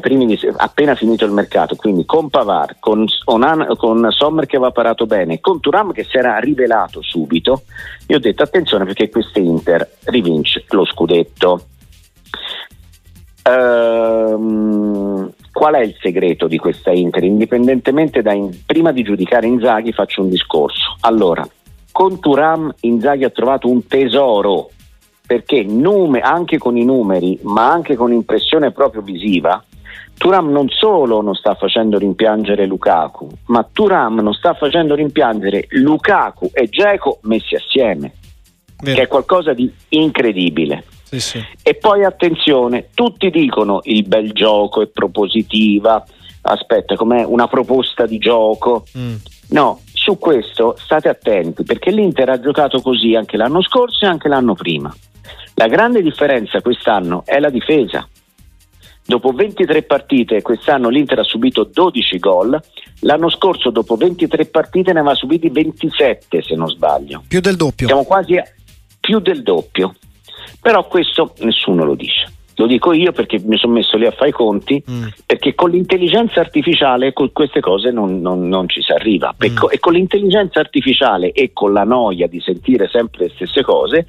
primi 0.00 0.38
appena 0.56 0.94
finito 0.94 1.24
il 1.24 1.30
mercato, 1.30 1.76
quindi 1.76 2.04
con 2.04 2.28
Pavar, 2.28 2.76
con, 2.80 3.06
Onan, 3.26 3.76
con 3.76 4.06
Sommer 4.10 4.46
che 4.46 4.56
aveva 4.56 4.72
parato 4.72 5.06
bene, 5.06 5.40
con 5.40 5.60
Turam 5.60 5.92
che 5.92 6.04
si 6.04 6.16
era 6.16 6.38
rivelato 6.38 7.02
subito, 7.02 7.62
io 8.08 8.16
ho 8.16 8.20
detto 8.20 8.42
attenzione 8.42 8.84
perché 8.84 9.08
questo 9.08 9.38
Inter 9.38 9.88
rivince 10.04 10.64
lo 10.70 10.84
scudetto. 10.84 11.66
Ehm, 13.44 15.32
qual 15.52 15.74
è 15.74 15.80
il 15.80 15.96
segreto 16.00 16.48
di 16.48 16.58
questa 16.58 16.90
Inter? 16.90 17.22
Indipendentemente 17.22 18.22
da 18.22 18.32
in, 18.32 18.50
prima 18.66 18.90
di 18.90 19.04
giudicare 19.04 19.46
Inzaghi 19.46 19.92
faccio 19.92 20.22
un 20.22 20.30
discorso. 20.30 20.96
Allora, 21.00 21.48
con 21.92 22.18
Turam 22.18 22.74
Inzaghi 22.80 23.24
ha 23.24 23.30
trovato 23.30 23.68
un 23.68 23.86
tesoro 23.86 24.70
perché 25.26 25.64
nume, 25.64 26.20
anche 26.20 26.56
con 26.58 26.76
i 26.76 26.84
numeri, 26.84 27.38
ma 27.42 27.70
anche 27.70 27.96
con 27.96 28.12
impressione 28.12 28.70
proprio 28.70 29.02
visiva, 29.02 29.62
Turam 30.16 30.50
non 30.50 30.68
solo 30.68 31.20
non 31.20 31.34
sta 31.34 31.54
facendo 31.54 31.98
rimpiangere 31.98 32.64
Lukaku, 32.66 33.28
ma 33.46 33.68
Turam 33.70 34.20
non 34.20 34.32
sta 34.32 34.54
facendo 34.54 34.94
rimpiangere 34.94 35.66
Lukaku 35.70 36.50
e 36.52 36.68
Geco 36.68 37.18
messi 37.22 37.54
assieme, 37.54 38.12
Vero. 38.82 38.96
che 38.96 39.02
è 39.02 39.08
qualcosa 39.08 39.52
di 39.52 39.70
incredibile. 39.90 40.84
Sì, 41.02 41.20
sì. 41.20 41.44
E 41.62 41.74
poi 41.74 42.04
attenzione, 42.04 42.88
tutti 42.94 43.30
dicono 43.30 43.80
il 43.84 44.04
bel 44.06 44.32
gioco 44.32 44.80
è 44.80 44.86
propositiva, 44.86 46.04
aspetta, 46.42 46.96
com'è 46.96 47.24
una 47.24 47.46
proposta 47.46 48.06
di 48.06 48.18
gioco. 48.18 48.86
Mm. 48.96 49.14
No, 49.50 49.80
su 50.06 50.18
questo 50.18 50.76
state 50.78 51.08
attenti 51.08 51.64
perché 51.64 51.90
l'Inter 51.90 52.28
ha 52.28 52.38
giocato 52.38 52.80
così 52.80 53.16
anche 53.16 53.36
l'anno 53.36 53.60
scorso 53.60 54.04
e 54.04 54.08
anche 54.08 54.28
l'anno 54.28 54.54
prima. 54.54 54.94
La 55.54 55.66
grande 55.66 56.00
differenza 56.00 56.60
quest'anno 56.60 57.24
è 57.26 57.40
la 57.40 57.50
difesa. 57.50 58.06
Dopo 59.04 59.32
23 59.32 59.82
partite, 59.82 60.42
quest'anno 60.42 60.90
l'Inter 60.90 61.18
ha 61.18 61.24
subito 61.24 61.64
12 61.64 62.18
gol, 62.20 62.60
l'anno 63.00 63.28
scorso 63.28 63.70
dopo 63.70 63.96
23 63.96 64.46
partite 64.46 64.92
ne 64.92 65.00
aveva 65.00 65.14
subiti 65.16 65.48
27 65.50 66.40
se 66.40 66.54
non 66.54 66.68
sbaglio. 66.68 67.24
Più 67.26 67.40
del 67.40 67.56
doppio. 67.56 67.88
Siamo 67.88 68.04
quasi 68.04 68.36
a 68.36 68.44
più 69.00 69.18
del 69.18 69.42
doppio. 69.42 69.92
Però 70.60 70.86
questo 70.86 71.34
nessuno 71.38 71.84
lo 71.84 71.96
dice. 71.96 72.32
Lo 72.58 72.66
dico 72.66 72.92
io 72.92 73.12
perché 73.12 73.38
mi 73.44 73.56
sono 73.56 73.74
messo 73.74 73.96
lì 73.96 74.06
a 74.06 74.10
fare 74.10 74.30
i 74.30 74.32
conti, 74.32 74.82
mm. 74.90 75.06
perché 75.26 75.54
con 75.54 75.70
l'intelligenza 75.70 76.40
artificiale 76.40 77.12
con 77.12 77.30
queste 77.32 77.60
cose 77.60 77.90
non, 77.90 78.20
non, 78.20 78.48
non 78.48 78.68
ci 78.68 78.82
si 78.82 78.92
arriva. 78.92 79.34
Mm. 79.34 79.56
E 79.70 79.78
con 79.78 79.92
l'intelligenza 79.92 80.60
artificiale 80.60 81.32
e 81.32 81.50
con 81.52 81.72
la 81.72 81.84
noia 81.84 82.26
di 82.26 82.40
sentire 82.40 82.88
sempre 82.88 83.26
le 83.26 83.32
stesse 83.34 83.62
cose 83.62 84.06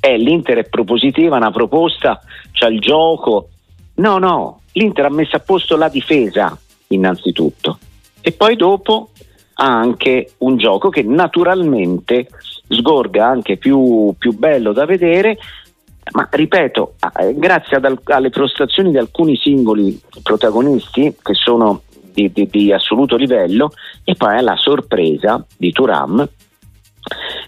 eh, 0.00 0.16
l'Inter 0.18 0.58
è 0.58 0.68
propositiva, 0.68 1.36
una 1.36 1.50
proposta, 1.50 2.20
c'è 2.52 2.68
il 2.68 2.80
gioco. 2.80 3.48
No, 3.96 4.18
no, 4.18 4.60
l'Inter 4.72 5.06
ha 5.06 5.10
messo 5.10 5.36
a 5.36 5.40
posto 5.40 5.76
la 5.76 5.88
difesa 5.88 6.56
innanzitutto 6.88 7.78
e 8.20 8.32
poi 8.32 8.54
dopo 8.56 9.10
ha 9.54 9.66
anche 9.66 10.32
un 10.38 10.56
gioco 10.58 10.90
che 10.90 11.02
naturalmente 11.02 12.28
sgorga 12.68 13.26
anche 13.26 13.56
più, 13.56 14.14
più 14.18 14.36
bello 14.36 14.72
da 14.72 14.84
vedere 14.84 15.38
ma 16.12 16.28
ripeto, 16.30 16.94
eh, 17.20 17.34
grazie 17.36 17.76
ad, 17.76 17.98
alle 18.04 18.30
prestazioni 18.30 18.90
di 18.90 18.98
alcuni 18.98 19.36
singoli 19.36 20.00
protagonisti 20.22 21.16
che 21.22 21.34
sono 21.34 21.82
di, 22.12 22.30
di, 22.32 22.48
di 22.48 22.72
assoluto 22.72 23.16
livello 23.16 23.72
e 24.04 24.14
poi 24.14 24.38
alla 24.38 24.56
sorpresa 24.56 25.44
di 25.56 25.72
Turam 25.72 26.28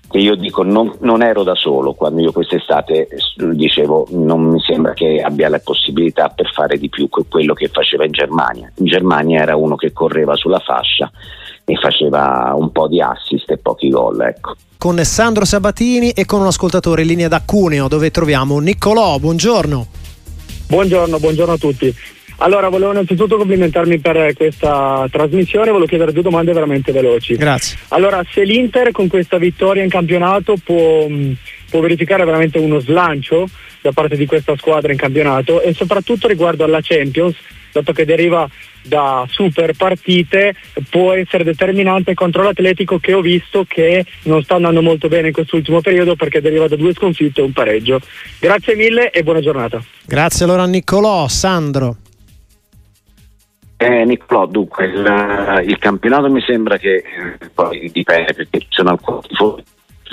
che 0.09 0.19
io 0.19 0.37
dico 0.37 0.62
non, 0.62 0.97
non, 1.00 1.23
ero 1.23 1.43
da 1.43 1.55
solo 1.55 1.93
quando 1.93 2.21
io 2.21 2.33
quest'estate 2.33 3.09
dicevo 3.53 4.07
non 4.11 4.43
mi 4.43 4.61
sembra 4.61 4.93
che 4.95 5.21
abbia 5.21 5.49
la 5.49 5.59
possibilità 5.59 6.29
per 6.29 6.50
fare 6.53 6.79
di 6.79 6.88
più 6.88 7.09
quello 7.09 7.55
che 7.55 7.69
faceva 7.69 8.05
in 8.05 8.12
Germania. 8.12 8.71
In 8.77 8.87
Germania 8.87 9.43
era 9.43 9.57
uno 9.57 9.75
che 9.75 9.93
correva 9.93 10.37
sulla 10.37 10.61
fascia 10.61 11.11
e 11.69 11.77
faceva 11.77 12.55
un 12.57 12.73
po' 12.73 12.89
di 12.89 13.01
assist 13.01 13.51
e 13.51 13.59
pochi 13.59 13.91
gol. 13.91 14.21
Ecco. 14.23 14.57
Con 14.79 14.99
Sandro 15.05 15.45
Sabatini 15.45 16.11
e 16.13 16.25
con 16.25 16.41
un 16.41 16.47
ascoltatore 16.47 17.03
in 17.03 17.09
linea 17.09 17.29
da 17.29 17.43
Cuneo 17.45 17.89
dove 17.89 18.11
troviamo 18.11 18.59
Niccolò. 18.59 19.19
Buongiorno. 19.19 19.87
Buongiorno, 20.69 21.19
buongiorno 21.19 21.53
a 21.53 21.59
tutti. 21.59 21.95
Allora, 22.41 22.69
volevo 22.69 22.93
innanzitutto 22.93 23.37
complimentarmi 23.37 23.99
per 23.99 24.33
questa 24.35 25.07
trasmissione, 25.11 25.71
volevo 25.71 25.89
chiedere 25.89 26.13
due 26.13 26.23
domande 26.23 26.53
veramente 26.53 26.93
veloci. 26.93 27.35
Grazie. 27.35 27.79
Allora, 27.89 28.25
se 28.31 28.45
l'Inter 28.45 28.93
con 28.93 29.09
questa 29.09 29.39
vittoria 29.39 29.83
in 29.83 29.89
campionato 29.91 30.55
può, 30.63 31.09
può 31.69 31.81
verificare 31.81 32.25
veramente 32.25 32.59
uno 32.59 32.79
slancio 32.79 33.49
da 33.83 33.91
parte 33.91 34.17
di 34.17 34.27
questa 34.27 34.57
squadra 34.57 34.93
in 34.93 34.99
campionato 34.99 35.61
e 35.61 35.75
soprattutto 35.75 36.29
riguardo 36.29 36.63
alla 36.63 36.81
Champions, 36.81 37.35
dato 37.79 37.93
che 37.93 38.05
deriva 38.05 38.49
da 38.83 39.27
super 39.29 39.75
partite, 39.75 40.55
può 40.89 41.13
essere 41.13 41.45
determinante 41.45 42.15
contro 42.15 42.43
l'Atletico 42.43 42.99
che 42.99 43.13
ho 43.13 43.21
visto 43.21 43.65
che 43.69 44.05
non 44.25 44.43
sta 44.43 44.55
andando 44.55 44.83
molto 44.83 45.09
bene 45.09 45.29
in 45.29 45.33
quest'ultimo 45.33 45.81
periodo 45.81 46.17
perché 46.17 46.41
deriva 46.41 46.69
da 46.69 46.77
due 46.77 46.95
sconfitte 46.95 47.41
e 47.41 47.45
un 47.45 47.53
pareggio. 47.53 48.01
Grazie 48.39 48.75
mille 48.75 49.11
e 49.11 49.23
buona 49.23 49.41
giornata. 49.41 49.83
Grazie 50.05 50.45
allora 50.45 50.67
Niccolò, 50.67 51.29
Sandro. 51.29 51.97
Eh, 53.77 54.05
Niccolò, 54.05 54.47
dunque 54.47 54.87
il, 54.87 55.63
il, 55.67 55.79
campionato 55.79 56.29
mi 56.29 56.41
sembra 56.41 56.79
che 56.79 56.97
eh, 56.97 57.49
poi 57.55 57.89
dipende 57.93 58.35
perché 58.35 58.59
ci 58.59 58.67
sono 58.71 58.91
alcuni 58.91 59.23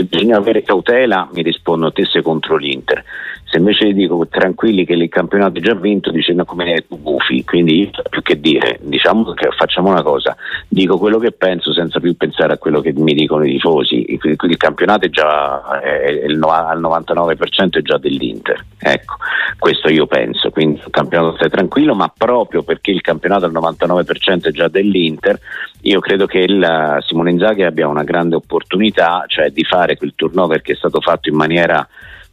bisogna 0.04 0.38
avere 0.38 0.62
cautela, 0.62 1.30
mi 1.34 1.42
rispondo 1.42 1.88
a 1.88 1.92
te 1.92 2.06
sei 2.06 2.22
contro 2.22 2.58
l'Inter. 2.58 3.04
Se 3.48 3.58
invece 3.58 3.94
dico 3.94 4.28
tranquilli 4.28 4.86
che 4.86 4.94
il 4.94 5.08
campionato 5.08 5.60
è 5.60 5.62
già 5.62 5.76
vinto, 5.76 6.10
dicendo 6.12 6.46
come 6.46 6.74
è 6.74 6.84
gufi, 6.88 7.44
quindi 7.44 7.90
più 8.10 8.22
che 8.24 8.40
dire, 8.40 8.80
diciamo 8.82 9.34
che 9.34 9.50
facciamo 9.56 9.90
una 9.90 10.02
cosa, 10.02 10.36
dico 10.68 10.98
quello 10.98 11.20
che 11.20 11.32
penso 11.32 11.72
senza 11.72 12.00
più 12.00 12.18
pensare 12.18 12.54
a 12.54 12.58
quello 12.58 12.82
che 12.82 12.92
mi 12.94 13.14
dicono 13.14 13.46
i 13.46 13.52
tifosi. 13.52 14.14
Il, 14.14 14.20
il 14.24 14.58
campionato 14.58 15.06
è 15.06 15.10
già 15.10 15.80
è 15.80 16.10
il, 16.28 16.42
al 16.44 16.82
99% 16.82 17.78
è 17.78 17.82
già 17.82 17.98
dell'Inter. 17.98 18.66
Ecco, 18.80 19.16
questo 19.60 19.90
io 19.90 20.08
penso, 20.08 20.50
quindi 20.50 20.80
il 20.84 20.90
campionato 20.90 21.36
stai 21.36 21.50
tranquillo, 21.50 21.94
ma 21.94 22.12
proprio 22.16 22.64
perché 22.64 22.92
il 22.92 23.02
campionato 23.02 23.46
al 23.46 23.54
99% 23.54 24.48
è 24.48 24.52
già 24.52 24.68
dell'Inter, 24.68 25.40
io 25.82 26.00
credo 26.00 26.26
che 26.26 26.40
il 26.40 26.98
Simone 27.06 27.30
Inzaghi 27.30 27.64
abbia 27.64 27.88
una 27.88 28.04
grande 28.04 28.36
opportunità, 28.36 29.24
cioè 29.28 29.52
di 29.52 29.64
fare 29.64 29.98
quel 29.98 30.14
turnover 30.16 30.62
che 30.62 30.74
è 30.74 30.76
stato 30.76 31.00
fatto 31.00 31.30
in 31.30 31.36
maniera 31.36 31.88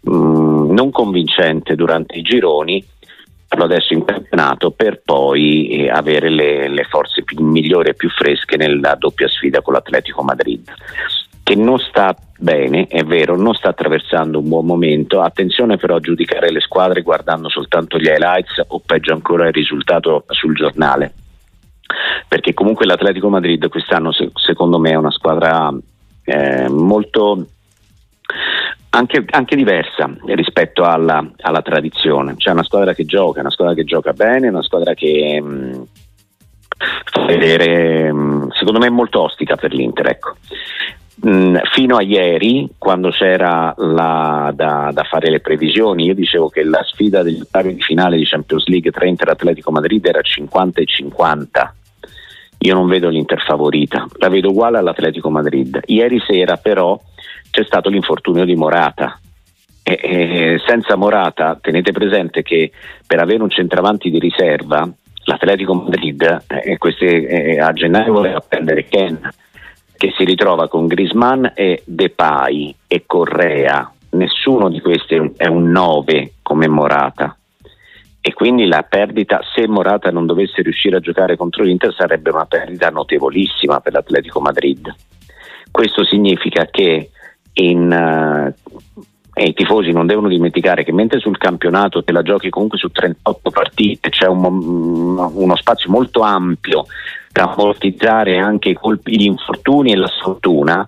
mm, 0.08 0.70
non 0.70 0.90
convincente 0.90 1.74
durante 1.74 2.16
i 2.16 2.22
gironi 2.22 2.84
adesso 3.60 3.92
in 3.92 4.04
campionato 4.06 4.70
per 4.70 5.02
poi 5.04 5.68
eh, 5.68 5.90
avere 5.90 6.30
le, 6.30 6.68
le 6.68 6.84
forze 6.84 7.22
più, 7.22 7.44
migliori 7.44 7.90
e 7.90 7.94
più 7.94 8.08
fresche 8.08 8.56
nella 8.56 8.94
doppia 8.94 9.28
sfida 9.28 9.60
con 9.60 9.74
l'Atletico 9.74 10.22
Madrid 10.22 10.72
che 11.42 11.56
non 11.56 11.78
sta 11.78 12.16
bene, 12.38 12.86
è 12.86 13.02
vero, 13.02 13.36
non 13.36 13.54
sta 13.54 13.70
attraversando 13.70 14.38
un 14.38 14.48
buon 14.48 14.64
momento. 14.64 15.20
Attenzione 15.20 15.76
però 15.76 15.96
a 15.96 16.00
giudicare 16.00 16.50
le 16.50 16.60
squadre 16.60 17.02
guardando 17.02 17.48
soltanto 17.48 17.98
gli 17.98 18.06
highlights 18.06 18.62
o 18.68 18.80
peggio 18.80 19.12
ancora 19.12 19.48
il 19.48 19.52
risultato 19.52 20.24
sul 20.28 20.54
giornale. 20.54 21.12
Perché 22.28 22.54
comunque 22.54 22.86
l'Atletico 22.86 23.28
Madrid 23.28 23.68
quest'anno 23.68 24.12
secondo 24.34 24.78
me 24.78 24.90
è 24.90 24.94
una 24.94 25.10
squadra 25.10 25.70
eh, 26.24 26.68
molto 26.68 27.46
anche, 28.94 29.24
anche, 29.30 29.56
diversa 29.56 30.10
rispetto 30.26 30.82
alla, 30.82 31.26
alla, 31.40 31.62
tradizione. 31.62 32.36
C'è 32.36 32.50
una 32.50 32.62
squadra 32.62 32.94
che 32.94 33.04
gioca, 33.04 33.40
una 33.40 33.50
squadra 33.50 33.74
che 33.74 33.84
gioca 33.84 34.12
bene, 34.12 34.48
una 34.48 34.62
squadra 34.62 34.94
che 34.94 35.40
mh, 35.40 35.46
mm, 35.46 37.26
vedere, 37.26 38.12
mh, 38.12 38.16
mm, 38.16 38.48
secondo 38.50 38.80
me, 38.80 38.86
è 38.86 38.90
molto 38.90 39.22
ostica 39.22 39.56
per 39.56 39.72
l'Inter. 39.72 40.08
Ecco. 40.08 40.36
Mm, 41.26 41.56
fino 41.72 41.96
a 41.96 42.02
ieri, 42.02 42.68
quando 42.76 43.10
c'era 43.10 43.72
la, 43.76 44.50
da, 44.54 44.90
da, 44.92 45.04
fare 45.04 45.30
le 45.30 45.40
previsioni, 45.40 46.06
io 46.06 46.14
dicevo 46.14 46.48
che 46.48 46.64
la 46.64 46.82
sfida 46.84 47.22
degli 47.22 47.40
ottavi 47.40 47.74
di 47.74 47.82
finale 47.82 48.16
di 48.16 48.24
Champions 48.24 48.66
League 48.66 48.90
tra 48.90 49.06
Inter 49.06 49.28
e 49.28 49.32
Atletico 49.32 49.70
Madrid 49.70 50.04
era 50.04 50.20
50 50.20 50.80
e 50.80 50.86
50. 50.86 51.74
Io 52.58 52.74
non 52.74 52.88
vedo 52.88 53.08
l'Inter 53.08 53.40
favorita, 53.40 54.06
la 54.18 54.28
vedo 54.28 54.50
uguale 54.50 54.78
all'Atletico 54.78 55.30
Madrid. 55.30 55.80
Ieri 55.86 56.20
sera 56.26 56.56
però 56.56 57.00
c'è 57.52 57.64
stato 57.64 57.90
l'infortunio 57.90 58.46
di 58.46 58.56
Morata. 58.56 59.20
E, 59.84 59.98
e, 60.00 60.62
senza 60.66 60.96
Morata 60.96 61.58
tenete 61.60 61.92
presente 61.92 62.42
che 62.42 62.72
per 63.06 63.20
avere 63.20 63.42
un 63.42 63.50
centravanti 63.50 64.10
di 64.10 64.18
riserva 64.18 64.88
l'Atletico 65.24 65.74
Madrid 65.74 66.44
eh, 66.48 66.78
queste, 66.78 67.26
eh, 67.26 67.60
a 67.60 67.72
gennaio 67.72 68.12
voleva 68.12 68.40
prendere 68.40 68.84
Ken 68.84 69.20
che 69.96 70.12
si 70.16 70.24
ritrova 70.24 70.66
con 70.66 70.86
Grisman 70.86 71.52
e 71.54 71.82
Depay 71.84 72.74
e 72.88 73.04
Correa. 73.06 73.92
Nessuno 74.10 74.68
di 74.68 74.80
questi 74.80 75.14
è 75.36 75.46
un 75.46 75.70
9 75.70 76.32
come 76.42 76.66
Morata. 76.66 77.36
E 78.20 78.32
quindi 78.32 78.66
la 78.66 78.82
perdita, 78.82 79.40
se 79.54 79.68
Morata 79.68 80.10
non 80.10 80.26
dovesse 80.26 80.62
riuscire 80.62 80.96
a 80.96 81.00
giocare 81.00 81.36
contro 81.36 81.64
l'Inter, 81.64 81.94
sarebbe 81.94 82.30
una 82.30 82.46
perdita 82.46 82.88
notevolissima 82.88 83.80
per 83.80 83.92
l'Atletico 83.92 84.40
Madrid. 84.40 84.92
Questo 85.70 86.04
significa 86.04 86.66
che 86.66 87.10
in, 87.54 88.54
uh, 88.54 88.70
e 89.34 89.44
i 89.44 89.54
tifosi 89.54 89.92
non 89.92 90.06
devono 90.06 90.28
dimenticare 90.28 90.84
che 90.84 90.92
mentre 90.92 91.18
sul 91.18 91.38
campionato 91.38 92.04
te 92.04 92.12
la 92.12 92.22
giochi 92.22 92.50
comunque 92.50 92.78
su 92.78 92.88
38 92.88 93.50
partite 93.50 94.10
c'è 94.10 94.26
un, 94.26 95.16
uno 95.16 95.56
spazio 95.56 95.90
molto 95.90 96.20
ampio 96.20 96.84
da 97.30 97.44
ammortizzare 97.44 98.38
anche 98.38 98.70
i 98.70 98.74
colpi, 98.74 99.18
gli 99.18 99.24
infortuni 99.24 99.92
e 99.92 99.96
la 99.96 100.08
sfortuna, 100.08 100.86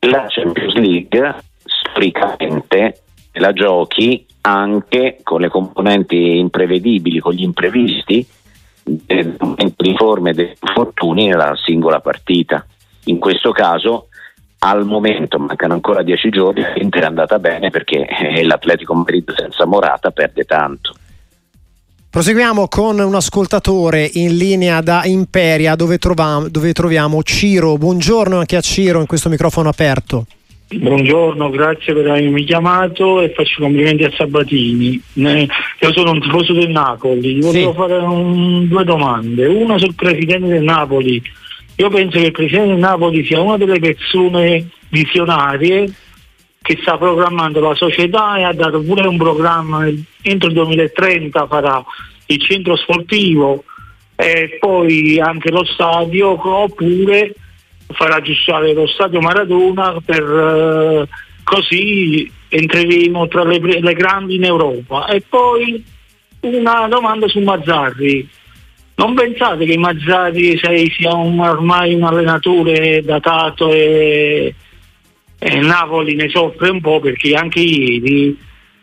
la 0.00 0.26
Champions 0.28 0.74
League 0.74 1.34
storicamente 1.64 3.02
la 3.32 3.52
giochi 3.52 4.24
anche 4.42 5.18
con 5.22 5.40
le 5.40 5.48
componenti 5.48 6.38
imprevedibili, 6.38 7.18
con 7.18 7.32
gli 7.32 7.42
imprevisti 7.42 8.26
del 8.84 9.36
momento 9.38 9.82
di 9.82 9.94
forme 9.96 10.30
e 10.30 10.34
degli 10.34 10.56
infortuni 10.60 11.26
nella 11.26 11.54
singola 11.56 12.00
partita. 12.00 12.64
In 13.04 13.18
questo 13.18 13.50
caso 13.50 14.07
al 14.60 14.84
momento 14.84 15.38
mancano 15.38 15.74
ancora 15.74 16.02
dieci 16.02 16.30
giorni, 16.30 16.62
l'Inter 16.74 17.02
è 17.02 17.06
andata 17.06 17.38
bene 17.38 17.70
perché 17.70 18.06
eh, 18.06 18.44
l'Atletico 18.44 18.94
Madrid 18.94 19.32
senza 19.36 19.66
Morata 19.66 20.10
perde 20.10 20.44
tanto. 20.44 20.94
Proseguiamo 22.10 22.68
con 22.68 22.98
un 22.98 23.14
ascoltatore 23.14 24.08
in 24.14 24.36
linea 24.36 24.80
da 24.80 25.02
Imperia 25.04 25.74
dove, 25.76 25.98
troviamo, 25.98 26.48
dove 26.48 26.72
troviamo 26.72 27.22
Ciro. 27.22 27.76
Buongiorno 27.76 28.38
anche 28.38 28.56
a 28.56 28.60
Ciro 28.60 29.00
in 29.00 29.06
questo 29.06 29.28
microfono 29.28 29.68
aperto. 29.68 30.26
Buongiorno, 30.70 31.48
grazie 31.50 31.94
per 31.94 32.08
avermi 32.08 32.44
chiamato 32.44 33.20
e 33.20 33.32
faccio 33.34 33.62
complimenti 33.62 34.04
a 34.04 34.12
Sabatini. 34.14 35.00
Io 35.14 35.92
sono 35.92 36.10
un 36.10 36.20
tifoso 36.20 36.52
del 36.52 36.68
Napoli, 36.70 37.36
Gli 37.36 37.40
volevo 37.40 37.70
sì. 37.70 37.76
fare 37.76 37.96
un, 37.96 38.68
due 38.68 38.84
domande. 38.84 39.46
Una 39.46 39.78
sul 39.78 39.94
presidente 39.94 40.46
del 40.48 40.62
Napoli. 40.62 41.22
Io 41.80 41.90
penso 41.90 42.18
che 42.18 42.26
il 42.26 42.32
presidente 42.32 42.74
Napoli 42.74 43.24
sia 43.24 43.40
una 43.40 43.56
delle 43.56 43.78
persone 43.78 44.68
visionarie 44.88 45.88
che 46.60 46.76
sta 46.80 46.98
programmando 46.98 47.60
la 47.60 47.74
società 47.76 48.36
e 48.36 48.42
ha 48.42 48.52
dato 48.52 48.82
pure 48.82 49.06
un 49.06 49.16
programma 49.16 49.86
entro 50.22 50.48
il 50.48 50.54
2030 50.54 51.46
farà 51.46 51.84
il 52.26 52.40
centro 52.40 52.74
sportivo 52.74 53.62
e 54.16 54.56
poi 54.58 55.20
anche 55.20 55.52
lo 55.52 55.64
stadio 55.64 56.36
oppure 56.44 57.34
farà 57.92 58.16
aggiustare 58.16 58.72
lo 58.72 58.88
stadio 58.88 59.20
Maradona 59.20 60.00
per 60.04 60.22
eh, 60.22 61.08
così 61.44 62.28
entreremo 62.48 63.28
tra 63.28 63.44
le, 63.44 63.60
le, 63.60 63.94
grandi 63.94 64.34
in 64.34 64.44
Europa. 64.44 65.06
E 65.06 65.22
poi 65.26 65.82
una 66.40 66.88
domanda 66.88 67.28
su 67.28 67.38
Mazzarri 67.38 68.28
non 68.98 69.14
pensate 69.14 69.64
che 69.64 69.78
Mazzarri 69.78 70.58
sia 70.58 71.14
un, 71.14 71.38
ormai 71.38 71.94
un 71.94 72.02
allenatore 72.02 73.02
datato 73.02 73.72
e 73.72 74.54
eh, 75.38 75.60
Napoli 75.60 76.16
ne 76.16 76.28
soffre 76.28 76.70
un 76.70 76.80
po' 76.80 76.98
perché 76.98 77.34
anche 77.34 77.60
ieri 77.60 78.36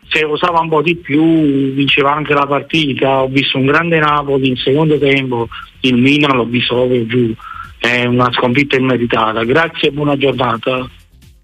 se 0.07 0.23
usava 0.23 0.61
un 0.61 0.69
po' 0.69 0.81
di 0.81 0.95
più 0.95 1.73
vinceva 1.73 2.13
anche 2.13 2.33
la 2.33 2.45
partita. 2.45 3.23
Ho 3.23 3.27
visto 3.27 3.57
un 3.57 3.65
grande 3.65 3.99
Napoli 3.99 4.47
in 4.47 4.55
secondo 4.55 4.97
tempo 4.97 5.49
il 5.81 5.97
Milan 5.97 6.37
l'ho 6.37 6.45
visto 6.45 6.75
proprio 6.75 7.05
giù. 7.05 7.33
È 7.77 8.05
una 8.05 8.31
sconfitta 8.31 8.77
immeritata. 8.77 9.43
Grazie 9.43 9.89
e 9.89 9.91
buona 9.91 10.15
giornata. 10.15 10.89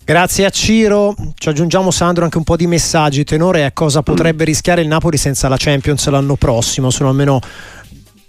Grazie 0.03 0.45
a 0.45 0.49
Ciro, 0.49 1.13
ci 1.35 1.49
aggiungiamo 1.49 1.91
Sandro 1.91 2.23
anche 2.23 2.37
un 2.37 2.43
po' 2.43 2.55
di 2.55 2.67
messaggi. 2.67 3.25
Tenore 3.25 3.65
è 3.65 3.73
cosa 3.73 4.01
potrebbe 4.01 4.45
rischiare 4.45 4.81
il 4.81 4.87
Napoli 4.87 5.17
senza 5.17 5.47
la 5.47 5.57
Champions 5.57 6.07
l'anno 6.09 6.35
prossimo? 6.35 6.89
Sono 6.89 7.09
almeno 7.09 7.39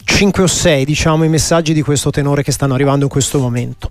5 0.05 0.43
o 0.43 0.47
6 0.47 0.85
diciamo 0.85 1.25
i 1.25 1.29
messaggi 1.29 1.73
di 1.73 1.83
questo 1.83 2.11
tenore 2.11 2.43
che 2.43 2.53
stanno 2.53 2.75
arrivando 2.75 3.05
in 3.05 3.11
questo 3.11 3.39
momento. 3.39 3.91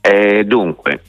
Eh, 0.00 0.44
dunque, 0.44 1.02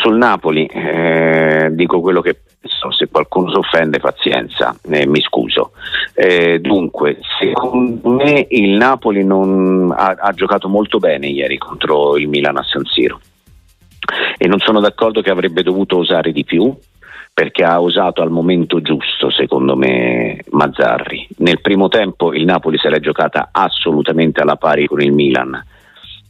sul 0.00 0.16
Napoli 0.16 0.66
eh, 0.66 1.68
dico 1.72 2.00
quello 2.00 2.20
che 2.20 2.40
penso, 2.60 2.90
se 2.90 3.08
qualcuno 3.08 3.50
si 3.50 3.56
offende 3.56 3.98
pazienza, 3.98 4.74
eh, 4.90 5.06
mi 5.06 5.20
scuso. 5.20 5.72
Eh, 6.14 6.58
dunque, 6.60 7.18
secondo 7.38 8.10
me 8.10 8.46
il 8.50 8.70
Napoli 8.76 9.24
non, 9.24 9.92
ha, 9.96 10.16
ha, 10.18 10.32
giocato 10.32 10.68
molto 10.68 10.98
bene 10.98 11.28
ieri 11.28 11.58
contro 11.58 12.16
il 12.16 12.28
Milan 12.28 12.56
a 12.56 12.62
San 12.62 12.84
Siro 12.84 13.20
e 14.36 14.48
non 14.48 14.58
sono 14.58 14.80
d'accordo 14.80 15.20
che 15.20 15.30
avrebbe 15.30 15.62
dovuto 15.62 15.98
osare 15.98 16.32
di 16.32 16.44
più 16.44 16.74
perché 17.40 17.64
ha 17.64 17.80
osato 17.80 18.20
al 18.20 18.28
momento 18.28 18.82
giusto, 18.82 19.30
secondo 19.30 19.74
me, 19.74 20.44
Mazzarri. 20.50 21.26
Nel 21.38 21.62
primo 21.62 21.88
tempo 21.88 22.34
il 22.34 22.44
Napoli 22.44 22.76
se 22.76 22.90
l'è 22.90 23.00
giocata 23.00 23.48
assolutamente 23.50 24.42
alla 24.42 24.56
pari 24.56 24.86
con 24.86 25.00
il 25.00 25.10
Milan 25.10 25.58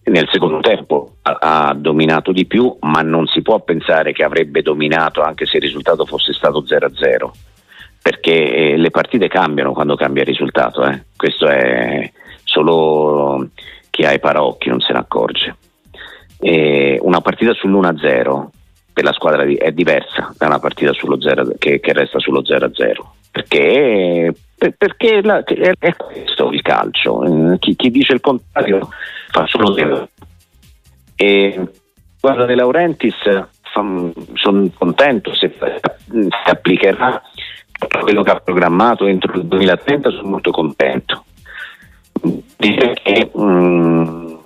nel 0.05 0.29
secondo 0.31 0.61
tempo 0.61 1.17
ha, 1.23 1.75
dominato 1.77 2.31
di 2.31 2.47
più, 2.47 2.77
ma 2.83 3.03
non 3.03 3.27
si 3.27 3.43
può 3.43 3.59
pensare 3.59 4.13
che 4.13 4.23
avrebbe 4.23 4.63
dominato 4.63 5.21
anche 5.21 5.47
se 5.47 5.57
il 5.57 5.65
risultato 5.65 6.05
fosse 6.05 6.33
stato 6.33 6.63
0-0, 6.63 7.31
perché 8.01 8.53
eh, 8.55 8.77
le 8.77 8.91
partite 8.91 9.27
cambiano 9.27 9.73
quando 9.73 9.97
cambia 9.97 10.23
il 10.23 10.29
risultato, 10.29 10.85
eh. 10.85 11.07
questo 11.17 11.49
è 11.49 12.09
solo 12.45 13.49
chi 13.91 14.05
ha 14.05 14.13
i 14.13 14.21
paraocchi 14.21 14.69
non 14.69 14.79
se 14.79 14.93
ne 14.93 14.99
accorge. 15.01 15.57
E 16.39 16.99
una 17.03 17.21
partita 17.21 17.51
sull'1-0 17.51 18.59
per 18.93 19.05
la 19.05 19.13
squadra 19.13 19.45
è 19.45 19.73
diversa 19.73 20.35
da 20.37 20.47
una 20.47 20.59
partita 20.59 20.93
0, 20.93 21.53
che, 21.59 21.81
che 21.81 21.93
resta 21.93 22.19
sullo 22.19 22.43
0-0, 22.43 22.71
perché 23.31 24.35
perché 24.77 25.23
la, 25.23 25.43
è, 25.43 25.97
questo 25.97 26.51
il 26.51 26.61
calcio. 26.61 27.25
Eh, 27.25 27.59
chi, 27.59 27.75
chi, 27.77 27.91
dice 27.91 28.13
il 28.13 28.21
contrario 28.21 28.89
fa 29.31 29.47
solo 29.47 29.73
zero. 29.73 30.09
E 31.17 31.69
guarda 32.21 32.45
De 32.45 32.55
Laurentiis, 32.55 33.17
sono 34.35 34.71
contento 34.77 35.35
se 35.35 35.55
si 36.09 36.29
applicherà 36.45 37.23
quello 38.03 38.23
che 38.23 38.31
ha 38.31 38.41
programmato 38.41 39.07
entro 39.07 39.33
il 39.39 39.47
2030, 39.47 40.11
sono 40.11 40.29
molto 40.29 40.51
contento. 40.51 41.25
Dice 42.21 42.93
che 43.03 43.31
mh, 43.33 44.39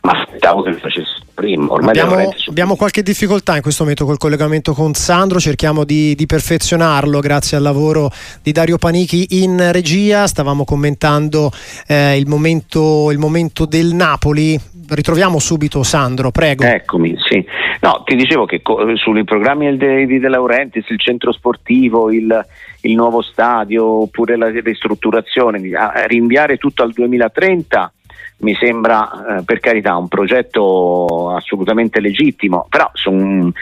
aspettavo 0.00 0.62
che 0.62 0.72
facesse 0.72 1.26
prima. 1.38 1.72
Ormai 1.72 1.90
abbiamo, 1.90 2.34
abbiamo, 2.48 2.74
qualche 2.74 3.02
difficoltà 3.02 3.54
in 3.54 3.62
questo 3.62 3.84
momento 3.84 4.04
col 4.04 4.18
collegamento 4.18 4.72
con 4.72 4.94
Sandro, 4.94 5.38
cerchiamo 5.38 5.84
di, 5.84 6.16
di, 6.16 6.26
perfezionarlo 6.26 7.20
grazie 7.20 7.56
al 7.56 7.62
lavoro 7.62 8.10
di 8.42 8.50
Dario 8.50 8.76
Panichi 8.76 9.42
in 9.42 9.70
regia. 9.70 10.26
Stavamo 10.26 10.64
commentando 10.64 11.52
eh, 11.86 12.18
il, 12.18 12.26
momento, 12.26 13.12
il 13.12 13.18
momento 13.18 13.66
del 13.66 13.94
Napoli. 13.94 14.58
Ritroviamo 14.88 15.38
subito 15.38 15.84
Sandro, 15.84 16.32
prego. 16.32 16.64
Eccomi, 16.64 17.14
sì. 17.18 17.44
No, 17.82 18.02
ti 18.04 18.16
dicevo 18.16 18.44
che 18.44 18.60
co- 18.60 18.96
sui 18.96 19.22
programmi 19.22 19.70
di 19.70 19.76
De, 19.76 20.18
De 20.18 20.28
Laurentiis, 20.28 20.88
il 20.88 20.98
centro 20.98 21.32
sportivo, 21.32 22.10
il, 22.10 22.46
il 22.80 22.94
nuovo 22.96 23.22
stadio 23.22 23.84
oppure 23.84 24.36
la 24.36 24.48
ristrutturazione, 24.48 25.60
rinviare 26.08 26.56
tutto 26.56 26.82
al 26.82 26.90
2030 26.90 27.92
mi 28.38 28.54
sembra 28.54 29.38
eh, 29.38 29.42
per 29.42 29.60
carità 29.60 29.96
un 29.96 30.08
progetto 30.08 31.30
assolutamente 31.30 32.00
legittimo, 32.00 32.66
però 32.68 32.90
son, 32.94 33.52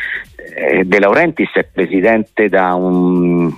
eh, 0.54 0.84
De 0.84 0.98
Laurentiis 0.98 1.52
è 1.52 1.64
presidente 1.64 2.48
da 2.48 2.74
un, 2.74 3.54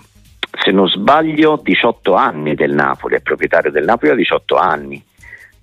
se 0.62 0.70
non 0.70 0.88
sbaglio, 0.88 1.60
18 1.62 2.14
anni 2.14 2.54
del 2.54 2.72
Napoli, 2.72 3.16
è 3.16 3.20
proprietario 3.20 3.70
del 3.70 3.84
Napoli 3.84 4.10
da 4.10 4.16
18 4.16 4.56
anni, 4.56 5.02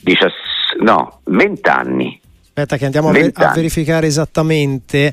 19, 0.02 0.34
no, 0.80 1.20
20 1.24 1.70
anni. 1.70 2.20
Aspetta 2.58 2.78
che 2.78 2.86
andiamo 2.86 3.10
a, 3.10 3.12
ver- 3.12 3.38
a 3.38 3.52
verificare 3.54 4.08
esattamente. 4.08 5.12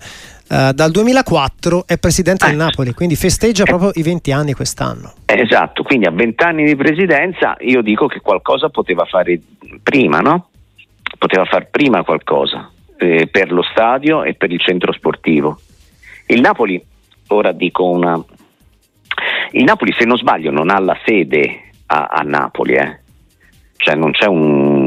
Uh, 0.52 0.72
dal 0.72 0.90
2004 0.90 1.86
è 1.86 1.96
presidente 1.96 2.44
eh. 2.44 2.48
del 2.48 2.58
Napoli, 2.58 2.92
quindi 2.92 3.16
festeggia 3.16 3.62
eh. 3.62 3.66
proprio 3.66 3.90
i 3.94 4.02
20 4.02 4.32
anni 4.32 4.52
quest'anno. 4.52 5.14
Esatto, 5.24 5.82
quindi 5.82 6.04
a 6.04 6.10
20 6.10 6.44
anni 6.44 6.64
di 6.64 6.76
presidenza 6.76 7.56
io 7.60 7.80
dico 7.80 8.06
che 8.06 8.20
qualcosa 8.20 8.68
poteva 8.68 9.06
fare 9.06 9.40
prima, 9.82 10.20
no? 10.20 10.48
poteva 11.16 11.44
far 11.44 11.68
prima 11.70 12.02
qualcosa 12.02 12.70
eh, 12.98 13.28
per 13.30 13.52
lo 13.52 13.62
stadio 13.62 14.24
e 14.24 14.34
per 14.34 14.50
il 14.50 14.60
centro 14.60 14.92
sportivo. 14.92 15.60
Il 16.26 16.40
Napoli, 16.40 16.82
ora 17.28 17.52
dico 17.52 17.84
una... 17.84 18.22
Il 19.52 19.64
Napoli 19.64 19.94
se 19.96 20.04
non 20.04 20.16
sbaglio 20.16 20.50
non 20.50 20.68
ha 20.68 20.78
la 20.80 20.98
sede 21.04 21.70
a, 21.86 22.06
a 22.06 22.22
Napoli, 22.22 22.74
eh? 22.74 23.00
cioè 23.76 23.94
non 23.94 24.10
c'è 24.12 24.26
un... 24.26 24.81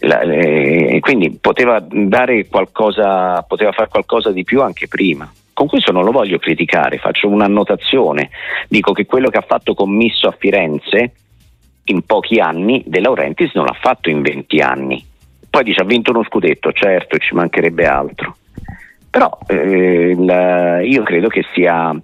La, 0.00 0.20
eh, 0.20 0.98
quindi 1.00 1.38
poteva 1.40 1.80
dare 1.80 2.46
qualcosa, 2.48 3.42
poteva 3.42 3.72
fare 3.72 3.88
qualcosa 3.88 4.30
di 4.30 4.44
più 4.44 4.62
anche 4.62 4.88
prima. 4.88 5.30
Con 5.52 5.68
questo 5.68 5.90
non 5.90 6.04
lo 6.04 6.10
voglio 6.10 6.38
criticare, 6.38 6.98
faccio 6.98 7.28
un'annotazione. 7.28 8.28
Dico 8.68 8.92
che 8.92 9.06
quello 9.06 9.30
che 9.30 9.38
ha 9.38 9.44
fatto 9.46 9.74
Commisso 9.74 10.28
a 10.28 10.36
Firenze 10.38 11.12
in 11.84 12.02
pochi 12.02 12.38
anni, 12.38 12.82
De 12.86 13.00
Laurentiis 13.00 13.54
non 13.54 13.64
l'ha 13.64 13.76
fatto 13.80 14.10
in 14.10 14.20
20 14.20 14.60
anni. 14.60 15.04
Poi 15.48 15.64
dice 15.64 15.80
ha 15.80 15.84
vinto 15.84 16.10
uno 16.10 16.24
scudetto, 16.24 16.72
certo, 16.72 17.16
ci 17.16 17.34
mancherebbe 17.34 17.86
altro. 17.86 18.36
Però 19.08 19.38
eh, 19.46 20.14
la, 20.18 20.82
io 20.82 21.02
credo 21.04 21.28
che 21.28 21.42
sia, 21.54 21.98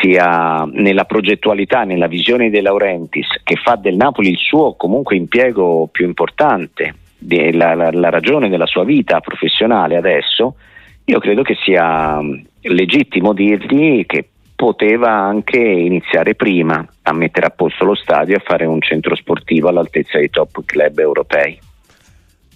sia, 0.00 0.68
nella 0.72 1.04
progettualità, 1.04 1.84
nella 1.84 2.06
visione 2.06 2.50
De 2.50 2.60
Laurentiis, 2.60 3.26
che 3.42 3.56
fa 3.56 3.76
del 3.76 3.96
Napoli 3.96 4.30
il 4.30 4.38
suo 4.38 4.74
comunque 4.74 5.16
impiego 5.16 5.88
più 5.90 6.06
importante, 6.06 6.94
la, 7.18 7.74
la, 7.74 7.90
la 7.90 8.10
ragione 8.10 8.48
della 8.48 8.66
sua 8.66 8.84
vita 8.84 9.20
professionale 9.20 9.96
adesso, 9.96 10.56
io 11.04 11.18
credo 11.18 11.42
che 11.42 11.56
sia 11.62 12.18
legittimo 12.62 13.32
dirgli 13.32 14.06
che 14.06 14.28
poteva 14.56 15.10
anche 15.10 15.58
iniziare 15.58 16.34
prima 16.34 16.86
a 17.02 17.12
mettere 17.12 17.46
a 17.46 17.50
posto 17.50 17.84
lo 17.84 17.94
stadio 17.94 18.34
e 18.34 18.38
a 18.38 18.42
fare 18.44 18.64
un 18.64 18.80
centro 18.80 19.14
sportivo 19.14 19.68
all'altezza 19.68 20.18
dei 20.18 20.30
top 20.30 20.64
club 20.64 20.98
europei. 20.98 21.58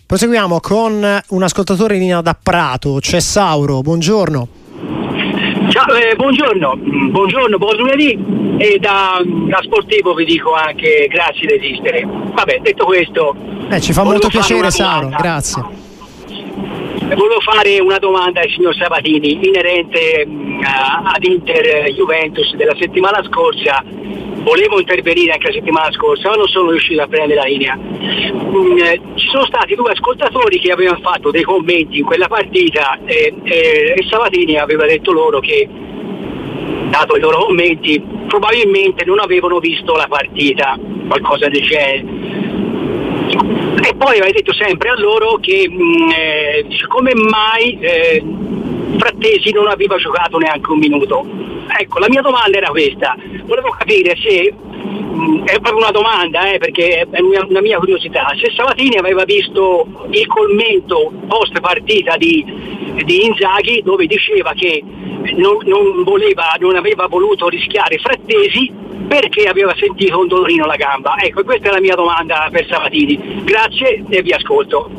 Proseguiamo 0.06 0.60
con 0.60 1.20
un 1.28 1.42
ascoltatore 1.42 1.94
in 1.96 2.00
linea 2.00 2.20
da 2.22 2.34
Prato, 2.40 2.96
c'è 3.00 3.20
Sauro, 3.20 3.82
buongiorno. 3.82 4.67
Ciao, 5.70 5.94
eh, 5.94 6.14
buongiorno, 6.16 6.76
mm, 6.76 7.10
buongiorno, 7.10 7.58
buon 7.58 7.76
lunedì 7.76 8.18
e 8.56 8.78
da, 8.78 9.20
da, 9.24 9.60
sportivo 9.62 10.14
vi 10.14 10.24
dico 10.24 10.54
anche 10.54 11.06
grazie 11.10 11.46
di 11.46 11.54
esistere. 11.54 12.06
Vabbè, 12.06 12.60
detto 12.62 12.86
questo... 12.86 13.36
Eh, 13.68 13.80
ci 13.80 13.92
fa 13.92 14.02
molto 14.02 14.28
piacere 14.28 14.70
Sauro, 14.70 15.08
grazie. 15.08 15.87
Volevo 17.14 17.40
fare 17.40 17.80
una 17.80 17.98
domanda 17.98 18.42
al 18.42 18.50
signor 18.50 18.76
Sabatini 18.76 19.46
inerente 19.46 20.26
mh, 20.26 20.30
mm, 20.30 20.60
ad 20.62 21.24
Inter 21.24 21.90
Juventus 21.92 22.54
della 22.54 22.74
settimana 22.78 23.24
scorsa. 23.24 23.82
Volevo 24.42 24.78
intervenire 24.78 25.32
anche 25.32 25.46
la 25.46 25.54
settimana 25.54 25.90
scorsa, 25.92 26.28
ma 26.28 26.36
non 26.36 26.46
sono 26.48 26.70
riuscito 26.70 27.00
a 27.00 27.06
prendere 27.06 27.40
la 27.40 27.46
linea. 27.46 27.76
Mm, 27.76 28.78
eh, 28.78 29.00
ci 29.14 29.26
sono 29.28 29.46
stati 29.46 29.74
due 29.74 29.92
ascoltatori 29.92 30.58
che 30.58 30.70
avevano 30.70 30.98
fatto 31.00 31.30
dei 31.30 31.44
commenti 31.44 31.98
in 31.98 32.04
quella 32.04 32.28
partita 32.28 32.98
e, 33.06 33.32
e, 33.42 33.94
e 33.96 34.06
Sabatini 34.08 34.58
aveva 34.58 34.84
detto 34.84 35.10
loro 35.10 35.40
che, 35.40 35.66
dato 36.90 37.16
i 37.16 37.20
loro 37.20 37.46
commenti, 37.46 38.02
probabilmente 38.26 39.06
non 39.06 39.18
avevano 39.18 39.60
visto 39.60 39.94
la 39.94 40.08
partita, 40.08 40.78
qualcosa 41.08 41.48
del 41.48 41.62
genere 41.62 43.67
poi 43.98 44.18
avete 44.18 44.42
detto 44.42 44.54
sempre 44.54 44.90
a 44.90 44.98
loro 44.98 45.36
che 45.40 45.68
mh, 45.68 45.74
mm, 45.74 46.10
eh, 46.10 46.66
come 46.86 47.12
mai 47.14 47.78
eh, 47.80 48.22
Frattesi 48.96 49.52
non 49.52 49.66
aveva 49.68 49.96
giocato 49.96 50.38
neanche 50.38 50.70
un 50.70 50.78
minuto. 50.78 51.26
Ecco, 51.80 51.98
la 51.98 52.08
mia 52.08 52.22
domanda 52.22 52.56
era 52.56 52.70
questa, 52.70 53.16
volevo 53.44 53.70
capire 53.76 54.16
se 54.16 54.54
è 55.44 55.58
proprio 55.60 55.76
una 55.76 55.90
domanda, 55.90 56.50
eh, 56.50 56.58
perché 56.58 57.06
è 57.10 57.20
una, 57.20 57.44
una, 57.48 57.60
mia 57.60 57.78
curiosità. 57.78 58.32
Se 58.40 58.52
Sabatini 58.54 58.96
aveva 58.96 59.24
visto 59.24 59.86
il 60.10 60.26
commento 60.26 61.12
post 61.26 61.58
partita 61.60 62.16
di, 62.16 62.44
di 63.04 63.24
Inzaghi 63.24 63.82
dove 63.82 64.06
diceva 64.06 64.52
che 64.54 64.82
non, 65.36 65.58
non, 65.64 66.04
voleva, 66.04 66.54
non 66.60 66.76
aveva 66.76 67.06
voluto 67.06 67.48
rischiare 67.48 67.98
Frattesi 67.98 68.72
perché 69.08 69.44
aveva 69.44 69.74
sentito 69.76 70.18
un 70.18 70.28
dolorino 70.28 70.64
alla 70.64 70.76
gamba? 70.76 71.16
Ecco, 71.16 71.42
questa 71.44 71.70
è 71.70 71.72
la 71.72 71.80
mia 71.80 71.94
domanda 71.94 72.48
per 72.50 72.66
Sabatini. 72.68 73.42
Grazie 73.44 74.04
e 74.08 74.22
vi 74.22 74.32
ascolto. 74.32 74.97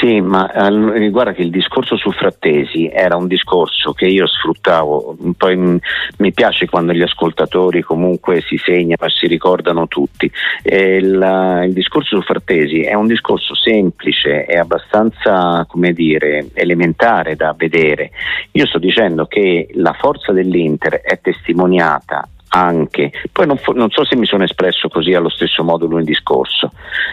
Sì, 0.00 0.18
ma 0.22 0.50
eh, 0.50 1.10
guarda 1.10 1.32
che 1.32 1.42
il 1.42 1.50
discorso 1.50 1.94
su 1.98 2.10
Frattesi 2.10 2.88
era 2.88 3.16
un 3.16 3.26
discorso 3.26 3.92
che 3.92 4.06
io 4.06 4.26
sfruttavo, 4.26 5.14
poi 5.36 5.56
m- 5.56 5.78
mi 6.16 6.32
piace 6.32 6.66
quando 6.70 6.94
gli 6.94 7.02
ascoltatori 7.02 7.82
comunque 7.82 8.40
si 8.40 8.56
segnano 8.56 9.04
e 9.04 9.10
si 9.10 9.26
ricordano 9.26 9.88
tutti. 9.88 10.24
Il, 10.62 11.62
il, 11.66 11.72
discorso 11.74 12.16
su 12.16 12.22
Frattesi 12.22 12.80
è 12.80 12.94
un 12.94 13.08
discorso 13.08 13.54
semplice 13.54 14.46
e 14.46 14.56
abbastanza, 14.56 15.66
come 15.68 15.92
dire, 15.92 16.48
elementare 16.54 17.36
da 17.36 17.54
vedere. 17.54 18.10
Io 18.52 18.66
sto 18.66 18.78
dicendo 18.78 19.26
che 19.26 19.68
la 19.74 19.92
forza 19.92 20.32
dell'Inter 20.32 21.02
è 21.02 21.20
testimoniata 21.20 22.26
anche, 22.52 23.12
poi 23.30 23.46
non, 23.46 23.58
non, 23.74 23.90
so 23.90 24.04
se 24.04 24.16
mi 24.16 24.26
sono 24.26 24.44
espresso 24.44 24.88
così 24.88 25.14
allo 25.14 25.28
stesso 25.28 25.62
modo 25.62 25.86
lunedì 25.86 26.14
scorso, 26.14 26.72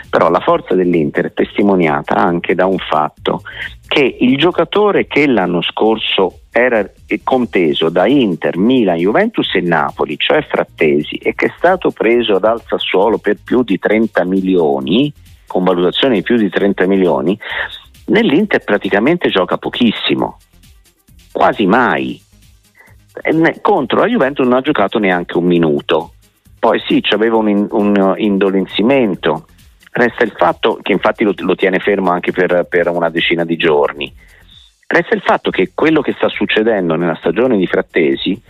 però 0.09 0.29
la 0.29 0.39
forza 0.39 0.73
dell'Inter 0.73 1.27
è 1.27 1.33
testimoniata 1.33 2.15
anche 2.15 2.55
da 2.55 2.65
un 2.65 2.77
fatto 2.77 3.41
che 3.87 4.17
il 4.19 4.37
giocatore 4.37 5.05
che 5.05 5.27
l'anno 5.27 5.61
scorso 5.61 6.39
era 6.51 6.89
conteso 7.23 7.89
da 7.89 8.07
Inter, 8.07 8.57
Milan, 8.57 8.97
Juventus 8.97 9.53
e 9.53 9.61
Napoli, 9.61 10.17
cioè 10.17 10.41
Frattesi, 10.41 11.15
e 11.15 11.35
che 11.35 11.47
è 11.47 11.53
stato 11.55 11.91
preso 11.91 12.39
dal 12.39 12.61
Sassuolo 12.65 13.19
per 13.19 13.37
più 13.43 13.63
di 13.63 13.77
30 13.77 14.25
milioni, 14.25 15.13
con 15.45 15.63
valutazione 15.63 16.15
di 16.15 16.21
più 16.23 16.35
di 16.35 16.49
30 16.49 16.87
milioni, 16.87 17.39
nell'Inter 18.07 18.63
praticamente 18.63 19.29
gioca 19.29 19.57
pochissimo, 19.57 20.37
quasi 21.31 21.65
mai 21.67 22.25
contro 23.61 23.99
la 23.99 24.07
Juventus 24.07 24.45
non 24.45 24.57
ha 24.57 24.61
giocato 24.61 24.99
neanche 24.99 25.37
un 25.37 25.45
minuto. 25.45 26.13
Poi 26.59 26.81
sì, 26.87 27.01
c'aveva 27.01 27.37
un, 27.37 27.67
un 27.69 28.13
indolenzimento. 28.17 29.45
Resta 29.91 30.23
il 30.23 30.33
fatto 30.35 30.79
che 30.81 30.91
infatti 30.91 31.23
lo, 31.23 31.33
lo 31.37 31.55
tiene 31.55 31.79
fermo 31.79 32.11
anche 32.11 32.31
per, 32.31 32.65
per, 32.69 32.89
una 32.89 33.09
decina 33.09 33.45
di 33.45 33.57
giorni. 33.57 34.13
Resta 34.85 35.15
il 35.15 35.21
fatto 35.21 35.49
che 35.49 35.71
quello 35.73 36.01
che 36.01 36.13
sta 36.13 36.29
succedendo 36.29 36.95
nella 36.95 37.15
stagione 37.15 37.57
di 37.57 37.67
Frattesi 37.67 38.41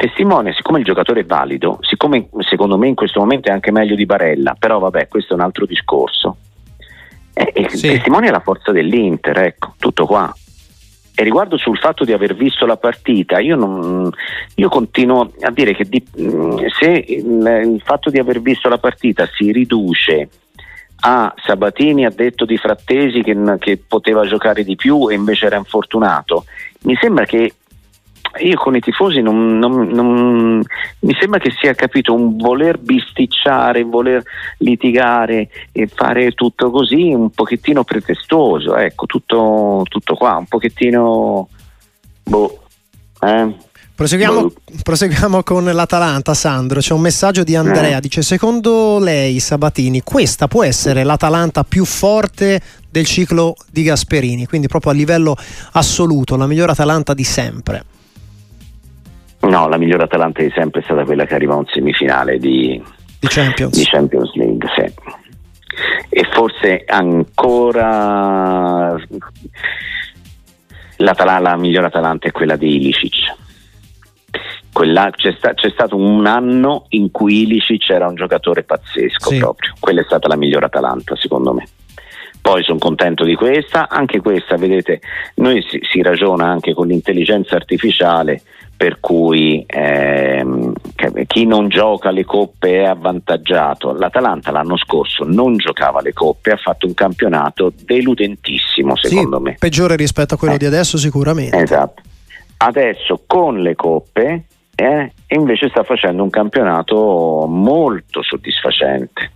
testimonia, 0.00 0.54
siccome 0.54 0.78
il 0.78 0.84
giocatore 0.84 1.20
è 1.20 1.24
valido, 1.24 1.78
siccome 1.82 2.28
secondo 2.38 2.78
me 2.78 2.88
in 2.88 2.94
questo 2.94 3.20
momento 3.20 3.50
è 3.50 3.52
anche 3.52 3.70
meglio 3.70 3.94
di 3.94 4.06
Barella, 4.06 4.56
però 4.58 4.78
vabbè, 4.78 5.08
questo 5.08 5.34
è 5.34 5.36
un 5.36 5.42
altro 5.42 5.66
discorso. 5.66 6.38
Eh, 7.34 7.68
sì. 7.68 7.88
Testimonia 7.88 8.30
la 8.30 8.40
forza 8.40 8.72
dell'Inter, 8.72 9.38
ecco, 9.38 9.74
tutto 9.78 10.06
qua. 10.06 10.34
E 11.20 11.22
riguardo 11.22 11.58
sul 11.58 11.76
fatto 11.76 12.04
di 12.04 12.14
aver 12.14 12.34
visto 12.34 12.64
la 12.64 12.78
partita, 12.78 13.40
io, 13.40 13.54
non, 13.54 14.10
io 14.54 14.68
continuo 14.70 15.30
a 15.42 15.50
dire 15.50 15.74
che 15.74 15.84
di, 15.84 16.02
se 16.80 17.04
il, 17.08 17.72
il 17.74 17.82
fatto 17.84 18.08
di 18.08 18.18
aver 18.18 18.40
visto 18.40 18.70
la 18.70 18.78
partita 18.78 19.28
si 19.30 19.52
riduce 19.52 20.30
a 21.00 21.34
Sabatini 21.44 22.06
ha 22.06 22.10
detto 22.10 22.46
di 22.46 22.56
Frattesi 22.56 23.22
che, 23.22 23.36
che, 23.58 23.76
poteva 23.86 24.26
giocare 24.26 24.64
di 24.64 24.76
più 24.76 25.10
e 25.10 25.14
invece 25.14 25.44
era 25.44 25.56
infortunato. 25.56 26.46
Mi 26.84 26.96
sembra 26.98 27.26
che 27.26 27.52
io 28.38 28.56
con 28.56 28.76
i 28.76 28.80
tifosi 28.80 29.20
non, 29.20 29.58
non, 29.58 29.88
non, 29.88 30.62
mi 31.00 31.16
sembra 31.18 31.40
che 31.40 31.50
sia 31.60 31.74
capito 31.74 32.14
un 32.14 32.36
voler 32.36 32.78
bisticciare, 32.78 33.82
voler 33.82 34.22
litigare 34.58 35.48
e 35.72 35.88
fare 35.88 36.32
tutto 36.32 36.70
così 36.70 37.12
un 37.12 37.30
pochettino 37.30 37.82
pretestuoso, 37.82 38.76
ecco, 38.76 39.06
tutto, 39.06 39.84
tutto 39.88 40.14
qua, 40.14 40.36
un 40.36 40.46
pochettino 40.46 41.48
boh. 42.22 42.62
Eh? 43.20 43.68
Proseguiamo, 43.94 44.40
boh. 44.40 44.54
proseguiamo, 44.82 45.42
con 45.42 45.64
l'Atalanta, 45.64 46.32
Sandro. 46.32 46.80
C'è 46.80 46.94
un 46.94 47.02
messaggio 47.02 47.42
di 47.42 47.54
Andrea. 47.54 47.98
Eh. 47.98 48.00
Dice: 48.00 48.22
Secondo 48.22 48.98
lei, 48.98 49.38
Sabatini, 49.40 50.00
questa 50.02 50.48
può 50.48 50.64
essere 50.64 51.04
l'Atalanta 51.04 51.64
più 51.64 51.84
forte 51.84 52.62
del 52.90 53.04
ciclo 53.04 53.54
di 53.70 53.82
Gasperini, 53.82 54.46
quindi 54.46 54.68
proprio 54.68 54.92
a 54.92 54.94
livello 54.94 55.36
assoluto, 55.72 56.36
la 56.36 56.46
migliore 56.46 56.72
Atalanta 56.72 57.12
di 57.12 57.24
sempre. 57.24 57.84
No, 59.40 59.68
la 59.68 59.78
migliore 59.78 60.04
Atalanta 60.04 60.42
di 60.42 60.52
sempre 60.54 60.80
è 60.80 60.84
stata 60.84 61.04
quella 61.04 61.24
che 61.24 61.34
arriva 61.34 61.54
a 61.54 61.58
un 61.58 61.66
semifinale 61.66 62.38
di, 62.38 62.80
di, 63.18 63.26
Champions. 63.26 63.76
di 63.76 63.84
Champions. 63.84 64.34
League, 64.34 64.68
sì. 64.74 64.94
E 66.10 66.28
forse 66.32 66.84
ancora 66.86 68.96
la 70.96 71.56
migliore 71.56 71.86
Atalanta 71.86 72.28
è 72.28 72.32
quella 72.32 72.56
di 72.56 72.76
Ilicic. 72.76 73.34
Quella, 74.72 75.10
c'è, 75.10 75.34
sta, 75.36 75.54
c'è, 75.54 75.70
stato 75.70 75.96
un 75.96 76.26
anno 76.26 76.84
in 76.90 77.10
cui 77.10 77.42
Ilicic 77.42 77.90
era 77.90 78.06
un 78.06 78.14
giocatore 78.14 78.62
pazzesco 78.62 79.30
sì. 79.30 79.38
proprio. 79.38 79.72
Quella 79.80 80.02
è 80.02 80.04
stata 80.04 80.28
la 80.28 80.36
migliore 80.36 80.66
Atalanta, 80.66 81.16
secondo 81.16 81.54
me. 81.54 81.66
Poi 82.40 82.62
sono 82.62 82.78
contento 82.78 83.24
di 83.24 83.34
questa, 83.34 83.88
anche 83.88 84.20
questa, 84.20 84.56
vedete, 84.56 85.00
noi 85.36 85.62
si, 85.68 85.78
si 85.82 86.00
ragiona 86.02 86.46
anche 86.46 86.72
con 86.72 86.86
l'intelligenza 86.86 87.54
artificiale 87.54 88.42
per 88.80 88.98
cui 88.98 89.62
ehm, 89.66 90.72
chi 91.26 91.44
non 91.44 91.68
gioca 91.68 92.10
le 92.10 92.24
coppe 92.24 92.78
è 92.78 92.84
avvantaggiato. 92.84 93.92
L'Atalanta 93.92 94.50
l'anno 94.50 94.78
scorso 94.78 95.24
non 95.24 95.58
giocava 95.58 96.00
le 96.00 96.14
coppe, 96.14 96.52
ha 96.52 96.56
fatto 96.56 96.86
un 96.86 96.94
campionato 96.94 97.74
deludentissimo 97.84 98.96
secondo 98.96 99.36
sì, 99.36 99.42
me. 99.42 99.56
Peggiore 99.58 99.96
rispetto 99.96 100.32
a 100.32 100.38
quello 100.38 100.54
eh. 100.54 100.58
di 100.58 100.64
adesso 100.64 100.96
sicuramente. 100.96 101.58
Esatto. 101.58 102.00
Adesso 102.56 103.22
con 103.26 103.60
le 103.60 103.74
coppe 103.74 104.44
eh, 104.74 105.12
invece 105.28 105.68
sta 105.68 105.82
facendo 105.82 106.22
un 106.22 106.30
campionato 106.30 107.44
molto 107.46 108.22
soddisfacente 108.22 109.30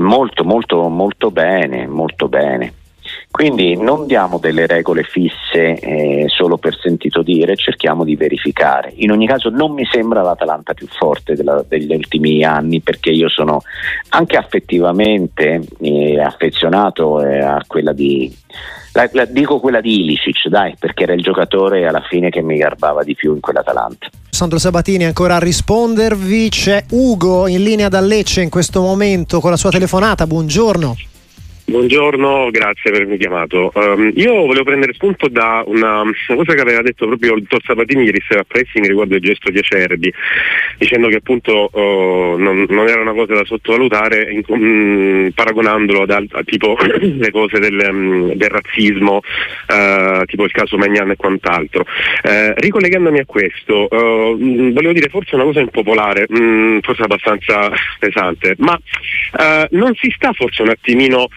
molto 0.00 0.44
molto 0.44 0.88
molto 0.88 1.30
bene, 1.30 1.86
molto 1.86 2.28
bene. 2.28 2.72
Quindi 3.34 3.76
non 3.76 4.06
diamo 4.06 4.38
delle 4.38 4.64
regole 4.64 5.02
fisse 5.02 5.74
eh, 5.74 6.26
solo 6.28 6.56
per 6.56 6.78
sentito 6.80 7.20
dire, 7.20 7.56
cerchiamo 7.56 8.04
di 8.04 8.14
verificare. 8.14 8.92
In 8.98 9.10
ogni 9.10 9.26
caso 9.26 9.48
non 9.48 9.72
mi 9.72 9.84
sembra 9.90 10.22
l'Atalanta 10.22 10.72
più 10.72 10.86
forte 10.86 11.34
della, 11.34 11.64
degli 11.66 11.92
ultimi 11.92 12.44
anni 12.44 12.80
perché 12.80 13.10
io 13.10 13.28
sono 13.28 13.62
anche 14.10 14.36
affettivamente 14.36 15.66
eh, 15.80 16.20
affezionato 16.20 17.26
eh, 17.26 17.40
a 17.40 17.60
quella 17.66 17.92
di... 17.92 18.32
La, 18.92 19.10
la, 19.12 19.24
dico 19.24 19.58
quella 19.58 19.80
di 19.80 20.02
Ilicic, 20.02 20.46
dai, 20.46 20.76
perché 20.78 21.02
era 21.02 21.14
il 21.14 21.22
giocatore 21.22 21.88
alla 21.88 22.04
fine 22.08 22.30
che 22.30 22.40
mi 22.40 22.56
garbava 22.56 23.02
di 23.02 23.16
più 23.16 23.34
in 23.34 23.40
quell'Atalanta. 23.40 24.10
Sandro 24.30 24.60
Sabatini 24.60 25.06
ancora 25.06 25.34
a 25.34 25.40
rispondervi, 25.40 26.50
c'è 26.50 26.84
Ugo 26.90 27.48
in 27.48 27.64
linea 27.64 27.88
da 27.88 27.98
Lecce 27.98 28.42
in 28.42 28.48
questo 28.48 28.80
momento 28.80 29.40
con 29.40 29.50
la 29.50 29.56
sua 29.56 29.70
telefonata, 29.70 30.24
buongiorno. 30.24 30.94
Buongiorno, 31.66 32.50
grazie 32.50 32.90
per 32.90 33.00
avermi 33.00 33.16
chiamato. 33.16 33.72
Um, 33.74 34.12
io 34.16 34.34
volevo 34.34 34.64
prendere 34.64 34.92
spunto 34.92 35.28
da 35.28 35.62
una, 35.66 36.02
una, 36.02 36.12
cosa 36.36 36.52
che 36.52 36.60
aveva 36.60 36.82
detto 36.82 37.06
proprio 37.06 37.36
il 37.36 37.40
dottor 37.40 37.62
Sabatini 37.64 38.04
ieri 38.04 38.22
sera 38.28 38.40
a 38.40 38.44
Pressing 38.46 38.86
riguardo 38.86 39.14
il 39.14 39.22
gesto 39.22 39.50
di 39.50 39.60
Acerbi, 39.60 40.12
dicendo 40.76 41.08
che 41.08 41.16
appunto 41.16 41.70
uh, 41.72 42.36
non, 42.36 42.66
non, 42.68 42.86
era 42.86 43.00
una 43.00 43.14
cosa 43.14 43.32
da 43.32 43.44
sottovalutare 43.46 44.30
in, 44.30 44.42
um, 44.48 45.30
paragonandolo 45.34 46.02
ad, 46.02 46.10
a, 46.32 46.42
tipo 46.44 46.76
le 47.00 47.30
cose 47.30 47.58
del, 47.58 47.88
um, 47.90 48.34
del 48.34 48.50
razzismo, 48.50 49.22
uh, 49.68 50.24
tipo 50.26 50.44
il 50.44 50.52
caso 50.52 50.76
Magnan 50.76 51.12
e 51.12 51.16
quant'altro. 51.16 51.86
Uh, 52.22 52.52
ricollegandomi 52.56 53.20
a 53.20 53.24
questo, 53.24 53.88
volevo 53.90 54.92
dire 54.92 55.08
forse 55.08 55.34
una 55.34 55.44
cosa 55.44 55.60
impopolare, 55.60 56.26
mm, 56.30 56.80
forse 56.80 57.02
abbastanza 57.04 57.72
pesante, 57.98 58.54
ma 58.58 58.78
non 59.70 59.94
si 59.94 60.12
sta 60.14 60.32
forse 60.32 60.62
un 60.62 60.68
attimino 60.68 61.28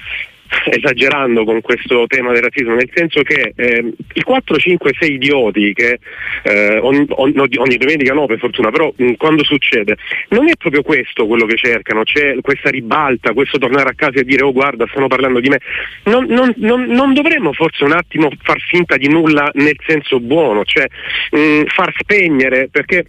esagerando 0.69 1.43
con 1.43 1.61
questo 1.61 2.05
tema 2.07 2.31
del 2.31 2.43
razzismo, 2.43 2.75
nel 2.75 2.89
senso 2.93 3.21
che 3.21 3.53
eh, 3.55 3.93
i 4.13 4.21
4, 4.21 4.57
5, 4.57 4.93
6 4.99 5.13
idioti 5.13 5.73
che 5.73 5.99
eh, 6.43 6.77
ogni, 6.79 7.05
ogni, 7.09 7.77
domenica 7.77 8.13
no 8.13 8.25
per 8.25 8.39
fortuna, 8.39 8.69
però 8.69 8.91
mh, 8.95 9.13
quando 9.13 9.43
succede, 9.43 9.97
non 10.29 10.47
è 10.49 10.55
proprio 10.57 10.81
questo 10.81 11.25
quello 11.27 11.45
che 11.45 11.57
cercano, 11.57 12.03
c'è 12.03 12.35
questa 12.41 12.69
ribalta, 12.69 13.33
questo 13.33 13.57
tornare 13.57 13.89
a 13.89 13.95
casa 13.95 14.19
e 14.19 14.23
dire 14.23 14.43
oh 14.43 14.51
guarda 14.51 14.87
stanno 14.89 15.07
parlando 15.07 15.39
di 15.39 15.49
me, 15.49 15.59
non, 16.05 16.25
non, 16.25 16.53
non, 16.57 16.85
non 16.85 17.13
dovremmo 17.13 17.53
forse 17.53 17.83
un 17.83 17.91
attimo 17.91 18.29
far 18.41 18.59
finta 18.59 18.97
di 18.97 19.07
nulla 19.07 19.49
nel 19.53 19.77
senso 19.85 20.19
buono, 20.19 20.63
cioè 20.63 20.87
mh, 21.31 21.65
far 21.67 21.93
spegnere, 21.97 22.69
perché 22.69 23.05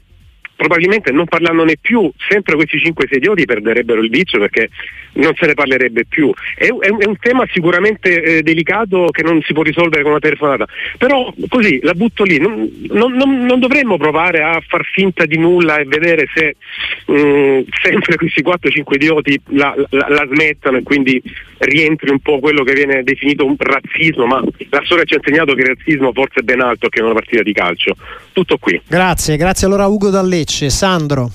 probabilmente 0.59 1.13
non 1.13 1.27
parlandone 1.27 1.77
più, 1.81 2.11
sempre 2.29 2.57
questi 2.57 2.79
5-6 2.79 3.17
idioti 3.17 3.45
perderebbero 3.45 4.03
il 4.03 4.11
vizio 4.11 4.41
perché 4.41 4.71
non 5.13 5.33
se 5.37 5.47
ne 5.47 5.55
parlerebbe 5.55 6.05
più. 6.05 6.33
È, 6.57 6.65
è, 6.65 6.67
è 6.67 7.07
un 7.07 7.17
tema 7.21 7.47
sicuramente 7.53 8.21
eh, 8.21 8.43
delicato 8.43 9.07
che 9.13 9.23
non 9.23 9.41
si 9.43 9.53
può 9.53 9.63
risolvere 9.63 10.03
con 10.03 10.11
una 10.11 10.21
telefonata, 10.21 10.67
però 10.99 11.33
così 11.49 11.79
la 11.81 11.95
butto 11.95 12.25
lì, 12.25 12.39
non, 12.39 12.69
non, 12.89 13.13
non, 13.13 13.45
non 13.45 13.61
dovremmo 13.61 13.97
provare 13.99 14.43
a 14.43 14.61
far 14.67 14.85
finta 14.85 15.27
di 15.27 15.39
nulla 15.39 15.79
e 15.79 15.85
vedere 15.85 16.27
se 16.35 16.57
mh, 17.07 17.13
mm, 17.13 17.61
sempre 17.81 18.17
questi 18.17 18.43
4-5 18.43 18.95
idioti 18.95 19.41
la, 19.51 19.73
la, 19.91 20.09
la, 20.09 20.27
smettano 20.29 20.79
e 20.79 20.83
quindi 20.83 21.23
rientri 21.59 22.11
un 22.11 22.21
po' 22.21 22.39
quello 22.39 22.63
che 22.65 22.73
viene 22.73 23.03
definito 23.03 23.45
un 23.45 23.57
razzismo, 23.59 24.27
ma 24.27 24.43
la 24.71 24.83
storia 24.85 25.05
ci 25.05 25.15
ha 25.15 25.17
insegnato 25.17 25.55
che 25.55 25.63
il 25.63 25.69
razzismo 25.69 26.13
forse 26.13 26.41
è 26.41 26.43
ben 26.43 26.61
altro 26.61 26.89
che 26.89 27.03
una 27.03 27.13
partita 27.13 27.43
di 27.43 27.53
calcio. 27.53 27.95
Tutto 28.33 28.59
qui. 28.59 28.81
Grazie, 28.87 29.37
grazie 29.37 29.67
allora 29.67 29.87
Ugo 29.87 30.11
Dallecci. 30.11 30.37
Lecce. 30.39 30.71
Sandro. 30.71 31.31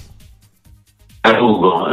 Ugo, 1.23 1.87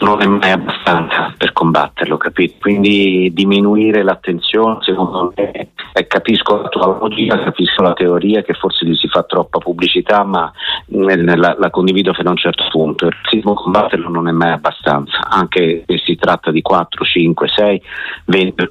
non 0.00 0.20
è 0.20 0.26
mai 0.26 0.50
abbastanza 0.50 1.32
per 1.36 1.52
combatterlo, 1.52 2.16
capito? 2.16 2.54
Quindi 2.60 3.30
diminuire 3.32 4.02
l'attenzione, 4.02 4.78
secondo 4.80 5.32
me, 5.34 5.70
eh, 5.92 6.06
capisco 6.06 6.62
la 6.62 6.68
tua 6.68 6.98
logica, 6.98 7.42
capisco 7.42 7.82
la 7.82 7.92
teoria 7.92 8.42
che 8.42 8.54
forse 8.54 8.86
gli 8.86 8.94
si 8.96 9.08
fa 9.08 9.22
troppa 9.22 9.58
pubblicità, 9.58 10.24
ma 10.24 10.50
eh, 10.88 11.36
la, 11.36 11.56
la, 11.58 11.70
condivido 11.70 12.12
fino 12.12 12.28
a 12.28 12.32
un 12.32 12.38
certo 12.38 12.64
punto. 12.70 13.06
Il 13.06 13.16
razzismo 13.22 13.54
combatterlo 13.54 14.08
non 14.08 14.28
è 14.28 14.32
mai 14.32 14.52
abbastanza, 14.52 15.18
anche 15.28 15.84
se 15.86 15.98
si 16.04 16.16
tratta 16.16 16.50
di 16.50 16.62
4, 16.62 17.04
5, 17.04 17.48
6, 17.48 17.82
20 18.26 18.68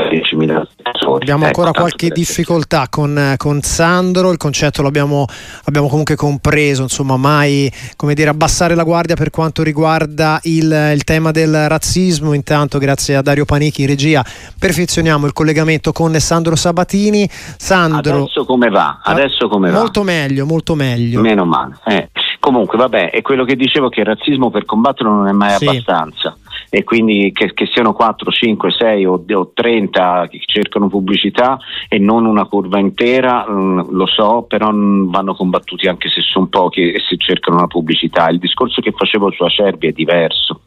10.000 0.00 0.66
persone. 0.82 1.16
Abbiamo 1.16 1.44
ancora 1.44 1.68
ecco, 1.68 1.80
qualche 1.80 2.08
difficoltà 2.08 2.86
con, 2.88 3.34
con, 3.36 3.60
Sandro, 3.60 4.30
il 4.30 4.38
concetto 4.38 4.80
l'abbiamo 4.82 5.26
abbiamo 5.64 5.88
comunque 5.88 6.16
compreso, 6.16 6.82
insomma 6.82 7.16
mai 7.16 7.70
come 7.96 8.14
dire, 8.14 8.30
abbassare 8.30 8.74
la 8.74 8.84
guardia 8.84 9.14
per 9.14 9.30
quanto 9.30 9.62
riguarda 9.62 10.40
il, 10.44 10.92
il, 10.94 11.04
tema 11.04 11.30
del 11.30 11.68
razzismo, 11.68 12.32
intanto 12.32 12.78
grazie 12.78 13.16
a 13.16 13.22
Dario 13.22 13.44
Panichi 13.44 13.82
in 13.82 13.88
regia 13.88 14.24
perfezioniamo 14.58 15.26
il 15.26 15.32
collegamento 15.32 15.92
con 15.92 16.14
Sandro 16.14 16.56
Sabatini. 16.56 17.28
Sandro, 17.28 18.22
adesso 18.22 18.44
come 18.46 18.70
va? 18.70 19.00
Adesso 19.02 19.48
come 19.48 19.70
va? 19.70 19.78
Molto 19.78 20.02
meglio, 20.02 20.46
molto 20.46 20.74
meglio. 20.74 21.20
Meno 21.20 21.44
male. 21.44 21.78
Eh. 21.84 22.08
Comunque 22.40 22.78
vabbè, 22.78 23.10
è 23.10 23.22
quello 23.22 23.44
che 23.44 23.54
dicevo 23.54 23.88
che 23.88 24.00
il 24.00 24.06
razzismo 24.06 24.50
per 24.50 24.64
combatterlo 24.64 25.12
non 25.12 25.28
è 25.28 25.32
mai 25.32 25.56
sì. 25.58 25.66
abbastanza 25.66 26.36
e 26.74 26.84
quindi 26.84 27.32
che, 27.34 27.52
che, 27.52 27.66
siano 27.66 27.92
4, 27.92 28.30
5, 28.30 28.70
6 28.70 29.04
o, 29.04 29.22
o 29.30 29.50
30 29.52 30.28
che 30.30 30.40
cercano 30.46 30.88
pubblicità 30.88 31.58
e 31.86 31.98
non 31.98 32.24
una 32.24 32.46
curva 32.46 32.78
intera, 32.78 33.44
mh, 33.46 33.52
mm, 33.52 33.80
lo 33.90 34.06
so, 34.06 34.46
però 34.48 34.70
vanno 34.72 35.34
combattuti 35.34 35.86
anche 35.86 36.08
se 36.08 36.22
sono 36.22 36.46
pochi 36.46 36.92
e 36.92 37.00
se 37.06 37.18
cercano 37.18 37.58
una 37.58 37.66
pubblicità. 37.66 38.30
Il 38.30 38.38
discorso 38.38 38.80
che 38.80 38.92
facevo 38.92 39.30
su 39.32 39.42
Acerbi 39.42 39.88
è 39.88 39.92
diverso, 39.92 40.62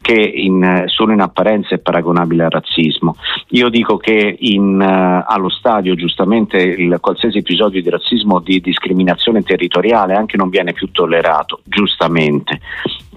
che 0.00 0.12
in, 0.12 0.84
solo 0.86 1.14
in 1.14 1.20
apparenza 1.20 1.74
è 1.74 1.80
paragonabile 1.80 2.44
al 2.44 2.50
razzismo. 2.50 3.16
Io 3.48 3.68
dico 3.70 3.96
che 3.96 4.36
in, 4.38 4.80
uh, 4.80 5.24
allo 5.26 5.50
stadio 5.50 5.96
giustamente 5.96 6.58
il, 6.58 6.96
qualsiasi 7.00 7.38
episodio 7.38 7.82
di 7.82 7.90
razzismo 7.90 8.36
o 8.36 8.38
di 8.40 8.60
discriminazione 8.60 9.42
territoriale 9.42 10.14
anche 10.14 10.36
non 10.36 10.48
viene 10.48 10.74
più 10.74 10.92
tollerato, 10.92 11.58
giustamente 11.64 12.60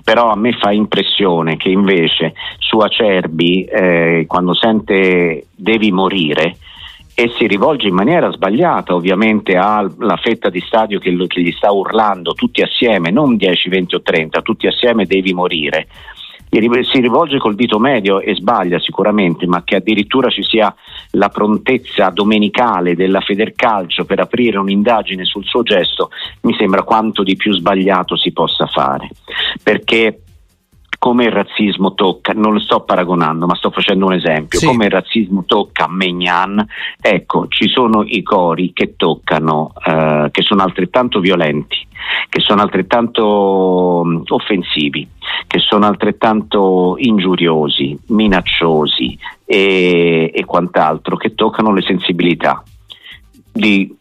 però 0.03 0.29
a 0.31 0.35
me 0.35 0.51
fa 0.53 0.71
impressione 0.71 1.55
che 1.55 1.69
invece 1.69 2.33
su 2.57 2.77
Acerbi 2.77 3.63
eh, 3.63 4.25
quando 4.27 4.53
sente 4.53 5.47
devi 5.55 5.91
morire 5.91 6.57
e 7.15 7.31
si 7.37 7.45
rivolge 7.45 7.87
in 7.87 7.93
maniera 7.93 8.31
sbagliata 8.31 8.95
ovviamente 8.95 9.55
alla 9.55 10.17
fetta 10.17 10.49
di 10.49 10.59
stadio 10.61 10.99
che, 10.99 11.15
che 11.27 11.41
gli 11.41 11.51
sta 11.51 11.71
urlando 11.71 12.33
tutti 12.33 12.61
assieme, 12.61 13.11
non 13.11 13.37
10, 13.37 13.69
20 13.69 13.95
o 13.95 14.01
30, 14.01 14.41
tutti 14.41 14.67
assieme 14.67 15.05
devi 15.05 15.33
morire 15.33 15.87
si 16.83 16.99
rivolge 16.99 17.39
col 17.39 17.55
dito 17.55 17.79
medio 17.79 18.19
e 18.19 18.35
sbaglia 18.35 18.79
sicuramente, 18.79 19.47
ma 19.47 19.63
che 19.63 19.77
addirittura 19.77 20.29
ci 20.29 20.43
sia 20.43 20.73
la 21.11 21.29
prontezza 21.29 22.09
domenicale 22.09 22.95
della 22.95 23.21
Federcalcio 23.21 24.05
per 24.05 24.19
aprire 24.19 24.57
un'indagine 24.57 25.25
sul 25.25 25.45
suo 25.45 25.63
gesto, 25.63 26.09
mi 26.41 26.53
sembra 26.55 26.83
quanto 26.83 27.23
di 27.23 27.35
più 27.35 27.53
sbagliato 27.53 28.15
si 28.15 28.31
possa 28.31 28.67
fare. 28.67 29.09
Perché 29.61 30.19
come 31.03 31.25
il 31.25 31.33
razzismo 31.33 31.95
tocca, 31.95 32.31
non 32.31 32.53
lo 32.53 32.61
sto 32.61 32.79
paragonando, 32.79 33.45
ma 33.45 33.55
sto 33.55 33.71
facendo 33.71 34.05
un 34.05 34.13
esempio, 34.13 34.57
sì. 34.57 34.65
come 34.65 34.85
il 34.85 34.91
razzismo 34.91 35.43
tocca 35.45 35.85
Megnan, 35.89 36.65
ecco, 36.97 37.47
ci 37.49 37.67
sono 37.67 38.05
i 38.07 38.23
cori 38.23 38.71
che 38.71 38.95
toccano, 38.95 39.73
eh, 39.85 40.29
che 40.31 40.43
sono 40.43 40.63
altrettanto 40.63 41.19
violenti, 41.19 41.75
che 42.29 42.39
sono 42.39 42.61
altrettanto 42.61 44.23
offensivi, 44.29 45.05
che 45.45 45.59
sono 45.59 45.87
altrettanto 45.87 46.95
ingiuriosi, 46.97 47.99
minacciosi 48.07 49.19
e, 49.43 50.31
e 50.33 50.45
quant'altro, 50.45 51.17
che 51.17 51.35
toccano 51.35 51.73
le 51.73 51.81
sensibilità 51.81 52.63
di 53.51 53.93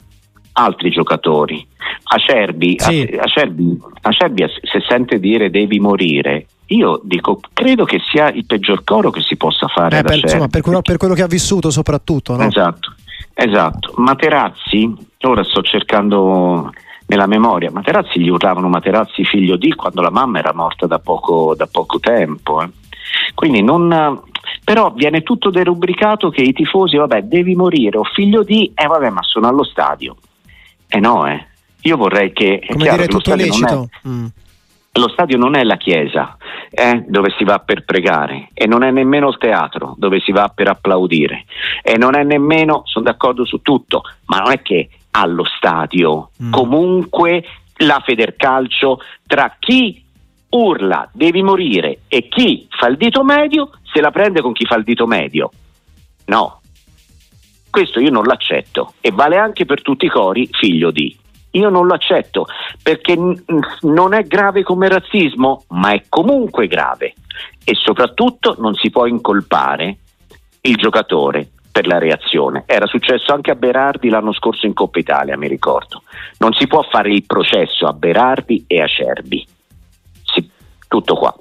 altri 0.53 0.91
giocatori. 0.91 1.67
Acerbi, 2.05 2.77
sì. 2.79 3.03
Acerbi, 3.19 3.77
Acerbi 4.03 4.45
se 4.47 4.81
sente 4.87 5.19
dire 5.19 5.51
devi 5.51 5.81
morire 5.81 6.47
io 6.73 7.01
dico, 7.03 7.41
credo 7.53 7.85
che 7.85 8.01
sia 8.11 8.31
il 8.31 8.47
peggior 8.47 8.85
coro 8.85 9.11
che 9.11 9.21
si 9.21 9.37
possa 9.37 9.69
fare. 9.69 9.99
Eh, 9.99 10.03
per, 10.03 10.19
insomma, 10.19 10.49
per, 10.49 10.61
quello, 10.61 10.83
per, 10.83 10.97
quello, 10.97 11.15
che 11.15 11.23
ha 11.23 11.27
vissuto 11.27 11.71
soprattutto. 11.71 12.37
No? 12.37 12.45
Esatto, 12.45 12.95
esatto. 13.35 13.95
Materazzi, 13.97 14.93
ora 15.21 15.45
sto 15.45 15.63
cercando 15.63 16.71
nella 17.07 17.27
memoria, 17.27 17.71
Materazzi 17.71 18.21
gli 18.21 18.29
urlavano 18.29 18.69
Materazzi 18.69 19.25
figlio 19.25 19.57
di 19.57 19.75
quando 19.75 20.01
la 20.01 20.11
mamma 20.11 20.39
era 20.39 20.55
morta 20.55 20.87
da 20.87 20.99
poco, 20.99 21.55
da 21.55 21.67
poco 21.67 21.99
tempo. 21.99 22.63
Eh. 22.63 22.71
Quindi 23.35 23.63
non, 23.63 24.23
però 24.65 24.93
viene 24.93 25.23
tutto 25.23 25.51
derubricato 25.51 26.31
che 26.31 26.43
i 26.43 26.53
tifosi, 26.53 26.97
vabbè, 26.97 27.23
devi 27.23 27.55
morire 27.55 27.99
o 27.99 28.05
figlio 28.05 28.43
di, 28.43 28.73
eh 28.75 28.87
vabbè, 28.87 29.11
ma 29.11 29.23
sono 29.23 29.49
allo 29.49 29.65
stadio. 29.65 30.17
Eh 30.89 31.01
no, 31.01 31.27
eh. 31.27 31.47
Io 31.83 31.97
vorrei 31.97 32.33
che... 32.33 32.63
Come 32.67 32.85
chiaro, 32.85 32.97
dire 32.99 33.09
tutto 33.09 33.35
lecito. 33.35 33.89
È, 33.91 34.09
mm. 34.09 34.27
Lo 34.94 35.09
stadio 35.09 35.38
non 35.38 35.57
è 35.57 35.64
la 35.64 35.78
chiesa 35.78 36.37
eh, 36.70 37.05
dove 37.09 37.33
si 37.38 37.44
va 37.44 37.59
per 37.61 37.83
pregare 37.85 38.50
e 38.52 38.66
non 38.66 38.83
è 38.83 38.90
nemmeno 38.90 39.28
il 39.28 39.38
teatro 39.38 39.94
dove 39.96 40.20
si 40.20 40.33
va 40.33 40.52
per 40.55 40.68
applaudire 40.68 41.44
e 41.83 41.96
non 41.96 42.14
è 42.14 42.22
nemmeno, 42.24 42.83
sono 42.85 43.07
d'accordo 43.07 43.46
su 43.46 43.62
tutto, 43.62 44.02
ma 44.26 44.38
non 44.40 44.52
è 44.52 44.61
che 44.61 44.90
allo 45.12 45.44
stadio 45.44 46.31
mm. 46.42 46.52
comunque 46.52 47.42
la 47.78 48.02
Federcalcio 48.05 49.00
tra 49.26 49.57
chi 49.59 50.05
urla 50.50 51.09
devi 51.11 51.42
morire 51.42 52.00
e 52.09 52.28
chi 52.28 52.66
fa 52.68 52.88
il 52.88 52.98
dito 52.98 53.24
medio 53.24 53.70
se 53.83 54.02
la 54.02 54.11
prende 54.11 54.42
con 54.42 54.52
chi 54.52 54.66
fa 54.66 54.76
il 54.76 54.85
dito 54.85 55.07
medio. 55.07 55.50
No, 56.26 56.61
questo 57.70 57.98
io 57.98 58.11
non 58.11 58.24
l'accetto 58.24 58.92
e 59.00 59.11
vale 59.11 59.38
anche 59.38 59.64
per 59.64 59.81
tutti 59.81 60.05
i 60.05 60.11
cori 60.11 60.46
figlio 60.52 60.90
di. 60.90 61.16
Io 61.53 61.69
non 61.69 61.87
lo 61.87 61.95
accetto 61.95 62.47
perché 62.83 63.17
non 63.17 64.15
è 64.15 64.23
grave 64.25 64.62
come 64.62 64.88
razzismo, 64.88 65.65
ma 65.69 65.93
è 65.93 66.03
comunque 66.09 66.67
grave 66.67 67.15
e 67.65 67.75
soprattutto 67.75 68.57
non 68.59 68.75
si 68.75 68.91
può 68.91 69.07
incolpare 69.07 69.99
il 70.62 70.77
giocatore 70.77 71.49
per 71.71 71.87
la 71.87 71.99
reazione. 71.99 72.65
Era 72.67 72.87
successo 72.87 73.33
anche 73.33 73.51
a 73.51 73.55
Berardi 73.55 74.09
l'anno 74.09 74.33
scorso 74.33 74.67
in 74.67 74.75
Coppa 74.75 74.99
Italia, 74.99 75.37
mi 75.37 75.49
ricordo. 75.49 76.03
Non 76.38 76.53
si 76.53 76.67
può 76.67 76.83
fare 76.83 77.11
il 77.11 77.25
processo 77.25 77.87
a 77.87 77.93
Berardi 77.93 78.65
e 78.67 78.81
a 78.81 78.87
Cerbi. 78.87 79.45
Sì, 80.23 80.49
tutto 80.87 81.15
qua. 81.15 81.35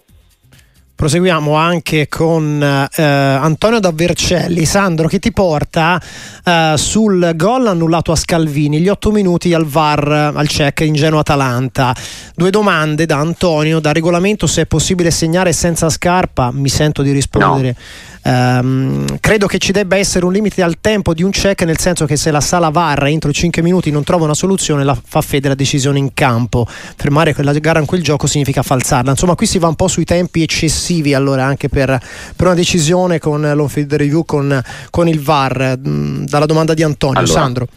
Proseguiamo 1.02 1.56
anche 1.56 2.08
con 2.08 2.62
eh, 2.62 3.04
Antonio 3.04 3.80
da 3.80 3.92
Vercelli. 3.92 4.66
Sandro, 4.66 5.08
che 5.08 5.18
ti 5.18 5.32
porta 5.32 6.00
eh, 6.46 6.76
sul 6.78 7.34
gol 7.36 7.66
annullato 7.66 8.12
a 8.12 8.16
Scalvini, 8.16 8.80
gli 8.80 8.88
otto 8.88 9.10
minuti 9.10 9.52
al 9.52 9.66
VAR, 9.66 10.08
al 10.36 10.48
check 10.48 10.82
in 10.82 10.94
Genoa-Atalanta. 10.94 11.96
Due 12.36 12.52
domande 12.52 13.08
da 13.08 13.18
Antonio, 13.18 13.80
da 13.80 13.92
regolamento 13.92 14.46
se 14.46 14.62
è 14.62 14.66
possibile 14.68 15.10
segnare 15.10 15.54
senza 15.54 15.90
scarpa, 15.90 16.52
mi 16.54 16.70
sento 16.70 17.02
di 17.02 17.12
rispondere. 17.12 17.70
No 17.70 18.21
Um, 18.24 19.18
credo 19.20 19.48
che 19.48 19.58
ci 19.58 19.72
debba 19.72 19.96
essere 19.98 20.26
un 20.26 20.32
limite 20.32 20.62
al 20.62 20.80
tempo 20.80 21.14
di 21.14 21.24
un 21.24 21.32
check, 21.32 21.64
nel 21.64 21.80
senso 21.80 22.06
che 22.06 22.16
se 22.16 22.30
la 22.30 22.40
sala 22.40 22.70
VAR 22.70 23.08
entro 23.08 23.32
5 23.32 23.62
minuti 23.62 23.90
non 23.90 24.04
trova 24.04 24.26
una 24.26 24.36
soluzione, 24.36 24.84
la 24.84 24.94
fa 24.94 25.22
fede 25.22 25.48
la 25.48 25.56
decisione 25.56 25.98
in 25.98 26.14
campo. 26.14 26.66
Fermare 26.68 27.34
quella 27.34 27.52
gara 27.54 27.80
in 27.80 27.86
quel 27.86 28.04
gioco 28.04 28.28
significa 28.28 28.62
falsarla. 28.62 29.12
Insomma, 29.12 29.36
qui 29.36 29.48
si 29.48 29.58
va 29.58 29.68
un 29.68 29.76
po' 29.76 29.88
sui 29.88 30.06
tempi 30.06 30.44
eccessivi 30.44 31.14
allora 31.14 31.46
anche 31.46 31.68
per, 31.68 31.88
per 32.36 32.46
una 32.46 32.56
decisione 32.56 33.18
con 33.20 33.42
l'on-field 33.42 33.94
review 33.96 34.24
con, 34.24 34.62
con 34.90 35.08
il 35.08 35.20
VAR. 35.20 35.80
Mm, 35.80 36.26
dalla 36.26 36.46
domanda 36.46 36.74
di 36.74 36.84
Antonio. 36.84 37.20
Allora. 37.20 37.34
Sandro 37.34 37.68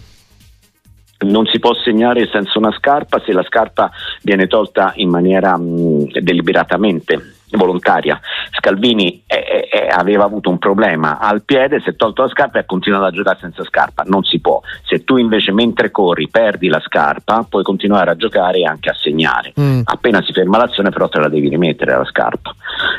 non 1.25 1.47
si 1.47 1.59
può 1.59 1.73
segnare 1.75 2.29
senza 2.31 2.59
una 2.59 2.73
scarpa 2.73 3.23
se 3.25 3.33
la 3.33 3.43
scarpa 3.45 3.91
viene 4.23 4.47
tolta 4.47 4.93
in 4.97 5.09
maniera 5.09 5.57
mh, 5.57 5.63
mm, 5.63 6.03
deliberatamente 6.21 7.35
volontaria. 7.57 8.21
Scalvini 8.59 9.23
eh, 9.27 9.69
eh, 9.71 9.89
aveva 9.89 10.25
avuto 10.25 10.51
un 10.51 10.59
problema 10.59 11.19
al 11.19 11.43
piede, 11.43 11.81
si 11.81 11.91
è 11.91 11.97
tolto 11.97 12.23
la 12.23 12.29
scarpa 12.29 12.59
e 12.59 12.63
ha 12.63 12.65
continuato 12.67 13.05
a 13.05 13.11
giocare 13.11 13.39
senza 13.41 13.65
scarpa. 13.65 14.05
Non 14.07 14.23
si 14.25 14.41
può. 14.41 14.61
Se 14.85 15.05
tu 15.05 15.17
invece 15.17 15.53
mentre 15.53 15.91
corri 15.91 16.29
perdi 16.29 16.69
la 16.69 16.81
scarpa, 16.81 17.47
puoi 17.49 17.63
continuare 17.63 18.11
a 18.11 18.17
giocare 18.17 18.59
e 18.59 18.65
anche 18.65 18.91
a 18.91 18.95
segnare. 18.95 19.53
Mm. 19.59 19.81
Appena 19.85 20.23
si 20.23 20.33
ferma 20.33 20.59
l'azione, 20.59 20.91
però 20.91 21.09
te 21.09 21.21
la 21.21 21.29
devi 21.29 21.49
rimettere 21.49 21.97
la 21.97 22.05
scarpa. 22.05 22.55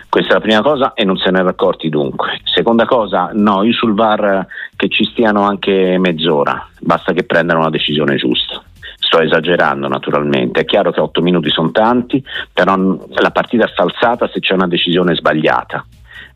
Questa 0.09 0.31
è 0.31 0.35
la 0.35 0.41
prima 0.41 0.61
cosa 0.61 0.93
e 0.93 1.03
non 1.03 1.17
se 1.17 1.29
ne 1.29 1.37
erano 1.37 1.49
accorti 1.49 1.89
dunque. 1.89 2.39
Seconda 2.43 2.85
cosa, 2.85 3.29
no, 3.33 3.63
io 3.63 3.73
sul 3.73 3.93
VAR 3.93 4.45
che 4.75 4.89
ci 4.89 5.03
stiano 5.05 5.41
anche 5.41 5.97
mezz'ora, 5.97 6.67
basta 6.79 7.13
che 7.13 7.23
prendano 7.23 7.59
una 7.59 7.69
decisione 7.69 8.15
giusta. 8.15 8.63
Sto 9.05 9.21
esagerando 9.21 9.87
naturalmente, 9.87 10.61
è 10.61 10.65
chiaro 10.65 10.91
che 10.91 10.99
8 10.99 11.21
minuti 11.21 11.49
sono 11.49 11.71
tanti, 11.71 12.23
però 12.51 12.75
la 12.75 13.31
partita 13.31 13.65
è 13.65 13.73
falsata 13.73 14.27
se 14.27 14.39
c'è 14.39 14.53
una 14.53 14.67
decisione 14.67 15.15
sbagliata, 15.15 15.85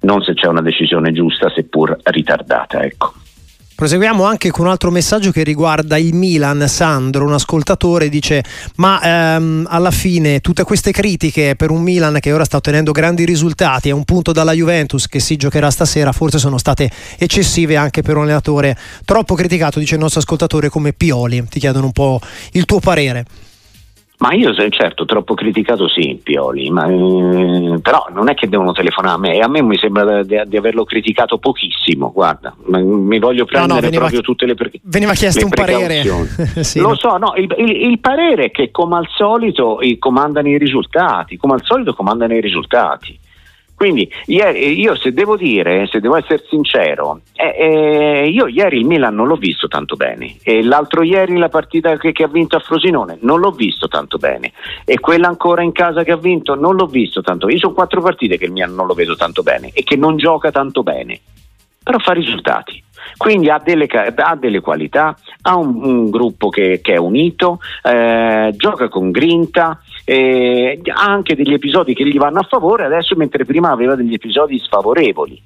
non 0.01 0.21
se 0.21 0.33
c'è 0.33 0.47
una 0.47 0.61
decisione 0.61 1.11
giusta 1.11 1.49
seppur 1.49 1.97
ritardata. 2.03 2.83
Ecco. 2.83 3.13
Proseguiamo 3.79 4.25
anche 4.25 4.51
con 4.51 4.65
un 4.65 4.71
altro 4.71 4.91
messaggio 4.91 5.31
che 5.31 5.41
riguarda 5.41 5.95
il 5.95 6.13
Milan. 6.13 6.67
Sandro, 6.67 7.23
un 7.23 7.31
ascoltatore, 7.31 8.09
dice: 8.09 8.43
Ma 8.75 9.01
ehm, 9.01 9.67
alla 9.69 9.89
fine 9.89 10.41
tutte 10.41 10.65
queste 10.65 10.91
critiche 10.91 11.55
per 11.55 11.71
un 11.71 11.81
Milan 11.81 12.17
che 12.19 12.33
ora 12.33 12.43
sta 12.43 12.57
ottenendo 12.57 12.91
grandi 12.91 13.23
risultati 13.23 13.89
a 13.89 13.95
un 13.95 14.03
punto 14.03 14.33
dalla 14.33 14.51
Juventus 14.51 15.07
che 15.07 15.21
si 15.21 15.37
giocherà 15.37 15.71
stasera, 15.71 16.11
forse 16.11 16.39
sono 16.39 16.57
state 16.57 16.91
eccessive 17.17 17.77
anche 17.77 18.01
per 18.01 18.17
un 18.17 18.23
allenatore 18.23 18.75
troppo 19.05 19.33
criticato, 19.33 19.79
dice 19.79 19.93
il 19.93 20.01
nostro 20.01 20.19
ascoltatore, 20.19 20.67
come 20.67 20.91
Pioli. 20.91 21.47
Ti 21.47 21.59
chiedono 21.59 21.85
un 21.85 21.93
po' 21.93 22.19
il 22.51 22.65
tuo 22.65 22.81
parere. 22.81 23.23
Ma 24.19 24.33
io 24.33 24.53
certo, 24.53 25.05
troppo 25.05 25.33
criticato 25.33 25.87
sì, 25.87 26.19
Pioli, 26.21 26.69
ma, 26.69 26.87
eh, 26.87 27.79
però 27.81 28.05
non 28.11 28.27
è 28.27 28.33
che 28.33 28.49
devono 28.49 28.73
telefonare 28.73 29.15
a 29.15 29.17
me, 29.17 29.39
a 29.39 29.47
me 29.47 29.61
mi 29.61 29.77
sembra 29.77 30.23
di, 30.23 30.37
di 30.45 30.57
averlo 30.57 30.83
criticato 30.83 31.37
pochissimo, 31.37 32.11
guarda, 32.11 32.53
mi 32.65 33.17
voglio 33.17 33.45
prendere 33.45 33.67
no, 33.67 33.75
no, 33.75 33.79
veniva, 33.79 33.99
proprio 34.01 34.19
tutte 34.19 34.45
le, 34.45 34.55
pre- 34.55 34.71
veniva 34.83 35.13
chiesto 35.13 35.45
un 35.45 35.51
parere. 35.51 36.03
sì, 36.63 36.81
Lo 36.81 36.89
no. 36.89 36.95
so, 36.95 37.15
no, 37.15 37.33
il, 37.37 37.47
il, 37.59 37.89
il, 37.91 37.99
parere 37.99 38.45
è 38.45 38.51
che 38.51 38.71
come 38.71 38.97
al 38.97 39.07
solito 39.07 39.79
comandano 39.99 40.49
i 40.49 40.57
risultati, 40.57 41.37
come 41.37 41.53
al 41.53 41.63
solito 41.63 41.93
comandano 41.93 42.33
i 42.33 42.41
risultati. 42.41 43.17
Quindi 43.79 44.11
io 44.25 44.93
se 44.97 45.13
devo 45.13 45.37
dire, 45.37 45.87
se 45.87 46.01
devo 46.01 46.17
essere 46.17 46.43
sincero, 46.49 47.21
eh, 47.31 47.55
eh, 47.57 48.27
io 48.27 48.47
ieri 48.47 48.79
il 48.79 48.85
Milan 48.85 49.15
non 49.15 49.27
l'ho 49.27 49.37
visto 49.37 49.69
tanto 49.69 49.95
bene 49.95 50.35
e 50.43 50.61
l'altro 50.61 51.01
ieri 51.01 51.37
la 51.37 51.47
partita 51.47 51.95
che, 51.95 52.11
che, 52.11 52.23
ha 52.23 52.27
vinto 52.27 52.57
a 52.57 52.59
Frosinone 52.59 53.19
non 53.21 53.39
l'ho 53.39 53.51
visto 53.51 53.87
tanto 53.87 54.17
bene 54.17 54.51
e 54.83 54.99
quella 54.99 55.29
ancora 55.29 55.61
in 55.61 55.71
casa 55.71 56.03
che 56.03 56.11
ha 56.11 56.17
vinto 56.17 56.55
non 56.55 56.75
l'ho 56.75 56.87
visto 56.87 57.21
tanto 57.21 57.45
bene. 57.45 57.57
Io 57.57 57.63
sono 57.63 57.73
quattro 57.73 58.01
partite 58.01 58.37
che 58.37 58.43
il 58.43 58.51
Milan 58.51 58.75
non 58.75 58.85
lo 58.85 58.93
vedo 58.93 59.15
tanto 59.15 59.43
bene 59.43 59.69
e 59.73 59.83
che 59.83 59.95
non 59.95 60.17
gioca 60.17 60.51
tanto 60.51 60.83
bene, 60.83 61.17
però 61.81 61.99
fa 61.99 62.11
risultati. 62.11 62.83
Quindi 63.15 63.49
ha 63.49 63.61
delle, 63.63 63.87
ha 63.87 64.35
delle 64.35 64.59
qualità, 64.59 65.15
ha 65.43 65.55
un, 65.55 65.83
un 65.83 66.09
gruppo 66.09 66.49
che, 66.49 66.81
che, 66.81 66.95
è 66.95 66.97
unito, 66.97 67.59
eh, 67.83 68.53
gioca 68.57 68.89
con 68.89 69.11
grinta, 69.11 69.81
eh, 70.09 70.81
ha 70.91 71.03
anche 71.03 71.35
degli 71.35 71.53
episodi 71.53 71.93
che 71.93 72.03
gli 72.03 72.17
vanno 72.17 72.39
a 72.39 72.47
favore 72.49 72.83
adesso 72.85 73.15
mentre 73.15 73.45
prima 73.45 73.69
aveva 73.69 73.93
degli 73.93 74.13
episodi 74.13 74.57
sfavorevoli. 74.57 75.39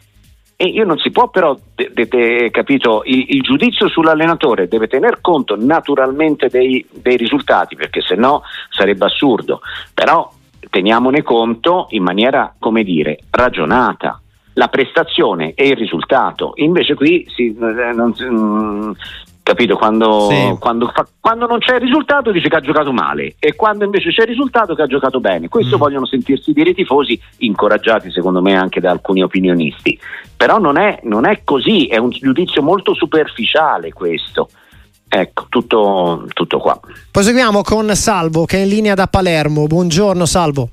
E 0.55 0.67
io 0.67 0.85
non 0.85 0.97
si 0.99 1.11
può 1.11 1.29
però, 1.29 1.57
de, 1.75 1.91
de, 1.93 2.07
de, 2.07 2.49
capito, 2.49 3.01
il, 3.03 3.25
il, 3.27 3.41
giudizio 3.41 3.89
sull'allenatore 3.89 4.69
deve 4.69 4.87
tener 4.87 5.19
conto 5.19 5.57
naturalmente 5.57 6.47
dei, 6.47 6.85
dei 6.89 7.17
risultati 7.17 7.75
perché 7.75 7.99
se 7.99 8.15
no 8.15 8.43
sarebbe 8.69 9.03
assurdo, 9.03 9.59
però 9.93 10.31
teniamone 10.69 11.23
conto 11.23 11.87
in 11.89 12.03
maniera, 12.03 12.55
come 12.57 12.83
dire, 12.83 13.17
ragionata 13.31 14.21
la 14.53 14.69
prestazione 14.69 15.53
e 15.55 15.67
il 15.67 15.75
risultato. 15.75 16.53
Invece 16.55 16.93
qui 16.93 17.25
si, 17.35 17.47
eh, 17.47 17.93
non, 17.93 18.15
mm, 18.17 18.91
capito? 19.43 19.75
Quando, 19.75 20.27
sì. 20.29 20.55
quando, 20.57 20.89
fa, 20.93 21.05
quando, 21.19 21.45
non 21.45 21.59
c'è 21.59 21.75
il 21.75 21.81
risultato 21.81 22.31
dice 22.31 22.49
che 22.49 22.55
ha 22.55 22.61
giocato 22.61 22.91
male 22.91 23.35
e 23.37 23.53
quando 23.55 23.83
invece 23.83 24.09
c'è 24.09 24.21
il 24.21 24.29
risultato 24.29 24.73
che 24.73 24.81
ha 24.81 24.87
giocato 24.87 25.19
bene. 25.19 25.49
Questo 25.49 25.75
mm. 25.75 25.79
vogliono 25.79 26.05
sentirsi 26.05 26.53
dire 26.53 26.71
i 26.71 26.73
tifosi, 26.73 27.19
incoraggiati 27.39 28.11
secondo 28.11 28.41
me 28.41 28.55
anche 28.55 28.79
da 28.79 28.89
alcuni 28.89 29.21
opinionisti. 29.21 29.99
Però 30.35 30.57
non 30.57 30.77
è, 30.77 31.01
non 31.03 31.25
è 31.25 31.41
così, 31.43 31.87
è 31.87 31.97
un 31.97 32.09
giudizio 32.09 32.63
molto 32.63 32.93
superficiale 32.93 33.91
questo. 33.91 34.49
Ecco, 35.07 35.45
tutto, 35.49 36.25
tutto 36.33 36.57
qua. 36.57 36.79
Proseguiamo 37.11 37.61
con 37.61 37.93
Salvo 37.95 38.45
che 38.45 38.57
è 38.57 38.61
in 38.61 38.69
linea 38.69 38.95
da 38.95 39.05
Palermo. 39.05 39.67
Buongiorno 39.67 40.25
Salvo. 40.25 40.69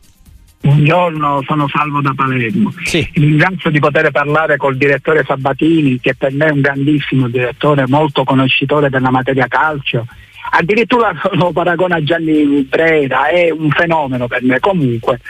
Buongiorno, 0.63 1.43
sono 1.47 1.69
Salvo 1.69 2.03
da 2.03 2.13
Palermo. 2.15 2.71
Sì. 2.85 3.09
Ringrazio 3.15 3.71
di 3.71 3.79
poter 3.79 4.11
parlare 4.11 4.59
col 4.59 4.77
direttore 4.77 5.25
Sabatini, 5.25 5.99
che 6.01 6.15
per 6.15 6.33
me 6.35 6.47
è 6.47 6.51
un 6.51 6.61
grandissimo 6.61 7.29
direttore, 7.29 7.87
molto 7.89 8.25
conoscitore 8.25 8.91
della 8.91 9.11
materia 9.11 9.47
calcio. 9.47 10.05
Addirittura 10.53 11.13
lo 11.33 11.53
paragona 11.53 11.97
a 11.97 12.03
Gianni 12.03 12.63
Brera, 12.69 13.29
è 13.29 13.51
un 13.51 13.71
fenomeno 13.71 14.27
per 14.27 14.43
me. 14.43 14.61
Comunque. 14.61 15.21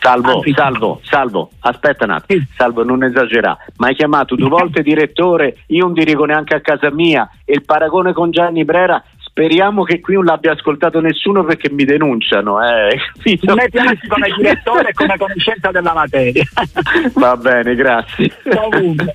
Salvo, 0.00 0.34
Anzi, 0.34 0.52
salvo, 0.52 1.00
salvo, 1.02 1.50
aspetta 1.60 2.04
un 2.04 2.10
attimo, 2.10 2.40
sì. 2.40 2.52
salvo, 2.54 2.84
non 2.84 3.04
esagera. 3.04 3.56
Ma 3.76 3.86
hai 3.86 3.94
chiamato 3.94 4.34
due 4.34 4.48
volte 4.50 4.82
direttore, 4.82 5.60
io 5.68 5.84
non 5.84 5.94
dirigo 5.94 6.26
neanche 6.26 6.54
a 6.54 6.60
casa 6.60 6.90
mia 6.90 7.26
e 7.42 7.54
il 7.54 7.64
paragone 7.64 8.12
con 8.12 8.30
Gianni 8.30 8.64
Brera 8.64 9.02
Speriamo 9.34 9.82
che 9.82 9.98
qui 9.98 10.14
non 10.14 10.26
l'abbia 10.26 10.52
ascoltato 10.52 11.00
nessuno 11.00 11.42
perché 11.42 11.68
mi 11.68 11.84
denunciano. 11.84 12.64
Eh, 12.64 12.96
non 13.40 13.60
è 13.60 13.68
piace 13.68 14.06
come 14.06 14.32
direttore 14.36 14.90
e 14.90 14.92
come 14.92 15.16
conoscenza 15.18 15.72
della 15.72 15.92
materia. 15.92 16.44
Va 17.14 17.36
bene, 17.36 17.74
grazie. 17.74 18.30
Comunque, 18.44 19.12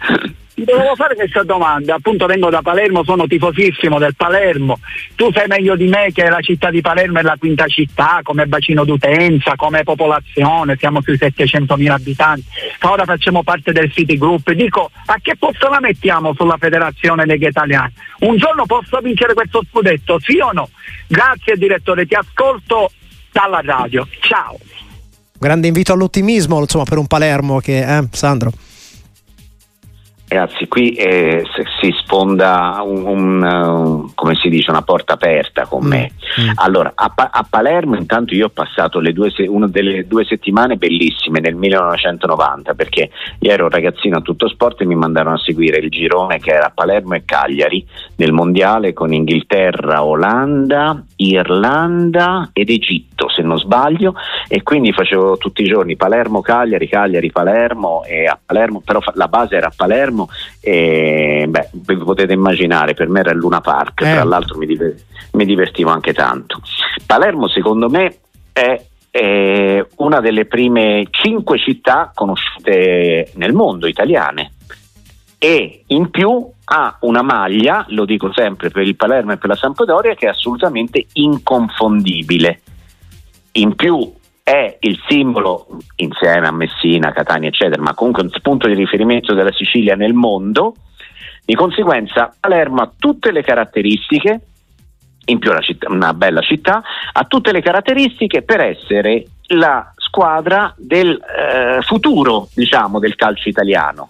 ti 0.66 0.72
fare 0.95 1.16
questa 1.16 1.43
domanda, 1.43 1.95
appunto 1.95 2.26
vengo 2.26 2.49
da 2.49 2.62
Palermo, 2.62 3.03
sono 3.03 3.28
tifosissimo 3.28 3.99
del 3.99 4.16
Palermo, 4.16 4.80
tu 5.16 5.32
sai 5.32 5.47
meglio 5.47 5.76
di 5.76 5.88
me 5.88 6.12
che 6.14 6.30
la 6.30 6.41
città 6.41 6.70
di 6.70 6.82
Palermo 6.82 7.20
è 7.20 7.22
la 7.22 7.36
quinta 7.38 7.68
città 7.68 8.20
come 8.24 8.45
bacino 8.45 8.84
d'utenza, 8.84 9.55
come 9.55 9.84
popolazione, 9.84 10.78
siamo 10.78 11.01
sui 11.01 11.16
700.000 11.16 11.89
abitanti, 11.89 12.45
ora 12.82 13.05
facciamo 13.05 13.43
parte 13.43 13.72
del 13.72 13.91
City 13.91 14.18
Group, 14.18 14.51
dico 14.51 14.89
a 15.05 15.18
che 15.22 15.36
posto 15.38 15.70
la 15.70 15.80
mettiamo 15.80 16.34
sulla 16.34 16.57
Federazione 16.57 17.26
Lega 17.26 17.47
Italiana? 17.47 17.91
Un 18.20 18.38
giorno 18.38 18.66
posso 18.66 18.99
vincere 18.99 19.34
questo 19.34 19.62
scudetto, 19.70 20.20
sì 20.20 20.39
o 20.39 20.51
no? 20.51 20.70
Grazie 21.07 21.55
direttore, 21.55 22.05
ti 22.05 22.16
ascolto 22.16 22.91
dalla 23.32 23.62
radio, 23.64 24.07
ciao! 24.20 24.57
Grande 25.39 25.68
invito 25.68 25.93
all'ottimismo 25.93 26.60
insomma, 26.60 26.84
per 26.84 26.97
un 26.97 27.07
Palermo 27.07 27.60
che, 27.60 27.80
eh, 27.80 28.07
Sandro? 28.12 28.51
Ragazzi, 30.30 30.67
qui 30.67 30.91
eh, 30.91 31.43
si 31.82 31.91
sfonda 32.03 32.84
un, 32.86 33.03
un, 33.03 33.41
uh, 33.41 34.11
come 34.13 34.36
si 34.36 34.47
dice, 34.47 34.69
una 34.69 34.84
porta 34.84 35.13
aperta 35.13 35.65
con 35.65 35.88
me. 35.88 36.11
Mm. 36.39 36.43
mm. 36.43 36.51
Allora, 36.57 36.91
a, 36.93 37.11
a, 37.15 37.47
Palermo 37.49 37.95
intanto 37.95 38.36
io 38.36 38.45
ho 38.45 38.49
passato 38.49 39.01
due, 39.11 39.34
una 39.47 39.65
delle 39.65 40.05
due 40.05 40.25
settimane 40.25 40.75
bellissime 40.75 41.39
nel 41.39 41.55
1990 41.55 42.75
perché 42.75 43.09
io 43.39 43.51
ero 43.51 43.69
ragazzino 43.69 44.17
a 44.17 44.21
tutto 44.21 44.47
sport 44.47 44.82
e 44.82 44.86
mi 44.86 44.93
mandarono 44.93 45.36
a 45.36 45.39
seguire 45.39 45.80
il 45.80 45.89
girone 45.89 46.38
che 46.38 46.51
era 46.51 46.71
Palermo 46.73 47.15
e 47.15 47.23
Cagliari 47.25 47.84
nel 48.17 48.32
mondiale 48.32 48.93
con 48.93 49.11
Inghilterra, 49.11 50.03
Olanda, 50.03 51.03
Irlanda 51.15 52.51
ed 52.53 52.69
Egitto 52.69 53.30
se 53.30 53.41
non 53.41 53.57
sbaglio 53.57 54.13
e 54.47 54.61
quindi 54.61 54.93
facevo 54.93 55.38
tutti 55.38 55.63
i 55.63 55.67
giorni 55.67 55.95
Palermo-Cagliari, 55.95 56.88
Cagliari-Palermo 56.88 58.03
e 58.03 58.25
a 58.25 58.39
Palermo, 58.43 58.82
però 58.86 58.99
la 59.13 59.27
base 59.27 59.55
era 59.55 59.67
a 59.67 59.73
Palermo 59.75 60.18
Palermo 60.20 60.30
e 60.59 61.45
beh, 61.47 61.70
vi 61.72 61.97
potete 61.97 62.34
immaginare, 62.34 62.93
per 62.93 63.07
me 63.07 63.22
era 63.22 63.32
il 63.32 63.38
Luna 63.38 63.61
Park, 63.61 64.01
eh. 64.01 64.13
tra 64.13 64.24
l'altro 64.24 64.57
mi, 64.57 64.65
diver- 64.65 65.01
mi 65.34 65.45
divertivo 65.45 65.89
anche 65.89 66.13
tanto. 66.13 66.59
Palermo 67.05 67.47
secondo 67.47 67.89
me 67.89 68.17
è 68.51 68.84
è 69.11 69.84
una 69.95 70.20
delle 70.20 70.45
prime 70.45 71.07
cinque 71.09 71.57
città 71.57 72.11
conosciute 72.13 73.32
nel 73.38 73.53
mondo 73.53 73.88
italiane 73.88 74.51
e 75.39 75.84
in 75.88 76.11
più 76.11 76.47
ha 76.63 76.95
una 77.01 77.24
maglia, 77.24 77.86
lo 77.89 78.05
dico 78.05 78.32
sempre 78.32 78.70
per 78.70 78.84
il 78.84 78.95
Palermo 78.95 79.32
e 79.32 79.38
per 79.38 79.49
la 79.49 79.55
Sampdoria, 79.55 80.13
che 80.13 80.28
è 80.28 80.30
assolutamente 80.30 81.07
inconfondibile. 81.13 82.61
In 83.53 83.74
più 83.74 84.13
è 84.50 84.78
il 84.80 85.00
simbolo, 85.08 85.68
insieme 85.97 86.47
a 86.47 86.52
Messina, 86.52 87.12
Catania, 87.12 87.50
eccetera, 87.50 87.80
ma 87.84 87.93
comunque 87.93 88.24
un 88.24 88.32
punto 88.41 88.68
di 88.68 88.74
riferimento 88.74 89.36
della 89.36 89.52
Sicilia 89.52 89.95
nel 89.95 90.14
mondo. 90.14 90.74
Di 91.45 91.54
conseguenza, 91.54 92.34
Palermo 92.39 92.82
ha 92.82 92.91
tutte 92.97 93.32
le 93.32 93.43
caratteristiche, 93.43 94.41
in 95.26 95.38
più 95.38 95.52
una, 95.52 95.60
città, 95.60 95.91
una 95.91 96.16
bella 96.16 96.41
città, 96.41 96.82
ha 97.12 97.26
tutte 97.26 97.52
le 97.52 97.62
caratteristiche 97.62 98.41
per 98.41 98.62
essere 98.62 99.24
la 99.50 99.93
squadra 99.97 100.74
del 100.78 101.12
eh, 101.12 101.84
futuro, 101.84 102.47
diciamo, 102.56 102.97
del 102.97 103.14
calcio 103.14 103.50
italiano. 103.50 104.10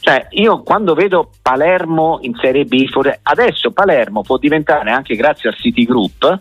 Cioè, 0.00 0.26
io 0.30 0.62
quando 0.64 0.94
vedo 0.94 1.30
Palermo 1.40 2.18
in 2.22 2.34
Serie 2.34 2.64
B, 2.64 2.84
adesso 3.22 3.70
Palermo 3.70 4.22
può 4.22 4.38
diventare 4.38 4.90
anche 4.90 5.14
grazie 5.14 5.50
al 5.50 5.54
City 5.54 5.84
Group 5.84 6.40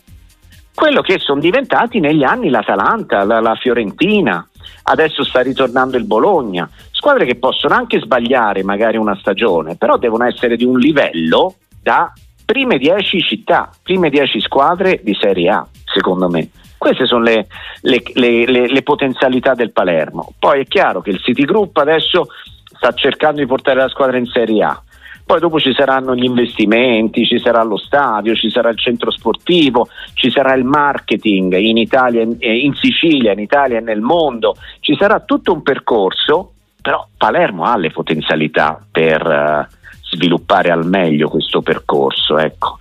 quello 0.74 1.02
che 1.02 1.20
sono 1.20 1.40
diventati 1.40 2.00
negli 2.00 2.24
anni 2.24 2.50
l'Atalanta, 2.50 3.24
la, 3.24 3.40
la 3.40 3.56
Fiorentina, 3.56 4.46
adesso 4.84 5.24
sta 5.24 5.42
ritornando 5.42 5.98
il 5.98 6.06
Bologna, 6.06 6.70
squadre 6.92 7.26
che 7.26 7.36
possono 7.36 7.76
anche 7.76 8.00
sbagliare 8.00 8.64
magari 8.64 8.98
una 8.98 9.16
stagione, 9.16 9.76
però 9.76 9.98
devono 9.98 10.26
essere 10.26 10.56
di 10.56 10.66
un 10.66 10.78
livello 10.80 11.56
da 11.82 12.12
prime 12.46 12.78
10 12.78 13.22
città, 13.22 13.70
prime 13.82 14.10
10 14.10 14.40
squadre 14.42 15.02
di 15.04 15.16
Serie 15.20 15.50
A, 15.50 15.68
secondo 15.86 16.30
me. 16.30 16.50
Queste 16.78 17.06
sono 17.06 17.24
le, 17.24 17.48
le, 17.82 18.02
le, 18.16 18.68
le, 18.68 18.82
potenzialità 18.82 19.54
del 19.54 19.72
Palermo. 19.72 20.34
Poi 20.40 20.62
è 20.62 20.66
chiaro 20.66 21.02
che 21.02 21.12
il 21.12 21.20
City 21.20 21.44
Group 21.46 21.78
adesso 21.78 22.28
sta 22.76 22.92
cercando 22.94 23.40
di 23.40 23.46
portare 23.46 23.80
la 23.80 23.88
squadra 23.88 24.18
in 24.18 24.26
Serie 24.26 24.64
A 24.64 24.82
poi 25.26 25.40
dopo 25.40 25.60
ci 25.60 25.74
saranno 25.74 26.16
gli 26.16 26.24
investimenti, 26.24 27.26
ci 27.26 27.40
sarà 27.40 27.64
lo 27.64 27.78
stadio, 27.78 28.36
ci 28.36 28.50
sarà 28.50 28.70
il 28.70 28.78
centro 28.78 29.12
sportivo, 29.12 29.88
ci 30.14 30.30
sarà 30.30 30.54
il 30.54 30.64
marketing 30.64 31.56
in 31.58 31.78
Italia, 31.78 32.22
in 32.22 32.74
Sicilia, 32.76 33.32
in 33.32 33.40
Italia 33.40 33.78
e 33.78 33.82
nel 33.82 34.02
mondo, 34.02 34.56
ci 34.80 34.96
sarà 34.96 35.20
tutto 35.20 35.54
un 35.54 35.62
percorso, 35.62 36.54
però 36.82 37.08
Palermo 37.16 37.64
ha 37.66 37.78
le 37.78 37.92
potenzialità 37.92 38.84
per 38.92 39.26
uh, 39.26 39.76
sviluppare 40.04 40.72
al 40.72 40.86
meglio 40.86 41.30
questo 41.30 41.62
percorso, 41.62 42.38
ecco. 42.38 42.78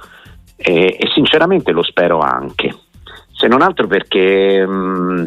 e, 0.57 0.97
e, 0.99 1.09
sinceramente 1.15 1.73
lo 1.73 1.83
spero 1.83 2.19
anche, 2.21 2.75
se 3.33 3.47
non 3.47 3.63
altro 3.63 3.87
perché... 3.87 4.67
Mh, 4.67 4.73
mm, 4.73 5.27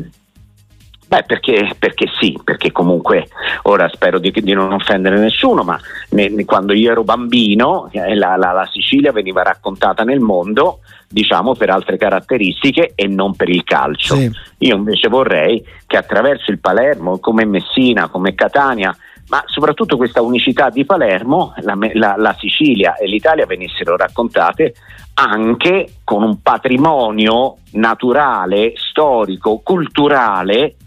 Beh, 1.13 1.25
perché, 1.27 1.75
perché, 1.77 2.07
sì, 2.19 2.39
perché 2.43 2.71
comunque 2.71 3.27
ora 3.63 3.87
spero 3.93 4.17
di, 4.17 4.31
di 4.31 4.53
non 4.53 4.73
offendere 4.73 5.19
nessuno, 5.19 5.61
ma 5.61 5.79
ne, 6.09 6.43
quando 6.43 6.73
io 6.73 6.89
ero 6.89 7.03
bambino 7.03 7.87
eh, 7.91 8.15
la, 8.15 8.35
la, 8.35 8.51
la, 8.51 8.67
Sicilia 8.71 9.11
veniva 9.11 9.43
raccontata 9.43 10.03
nel 10.03 10.21
mondo 10.21 10.79
diciamo 11.07 11.53
per 11.53 11.69
altre 11.69 11.97
caratteristiche 11.97 12.93
e 12.95 13.05
non 13.05 13.35
per 13.35 13.49
il 13.49 13.63
calcio. 13.63 14.15
Sì. 14.15 14.31
Io 14.59 14.75
invece 14.75 15.07
vorrei 15.07 15.63
che 15.85 15.97
attraverso 15.97 16.49
il 16.49 16.57
Palermo, 16.57 17.19
come 17.19 17.45
Messina, 17.45 18.09
come 18.09 18.33
Catania, 18.33 18.97
ma 19.27 19.43
soprattutto 19.45 19.97
questa 19.97 20.23
unicità 20.23 20.71
di 20.71 20.83
Palermo, 20.83 21.53
la, 21.57 21.77
la, 21.93 22.15
la, 22.17 22.35
Sicilia 22.39 22.95
e 22.95 23.05
l'Italia 23.05 23.45
venissero 23.45 23.95
raccontate 23.95 24.73
anche 25.13 25.97
con 26.03 26.23
un 26.23 26.41
patrimonio 26.41 27.57
naturale, 27.73 28.73
storico, 28.75 29.59
culturale 29.59 30.77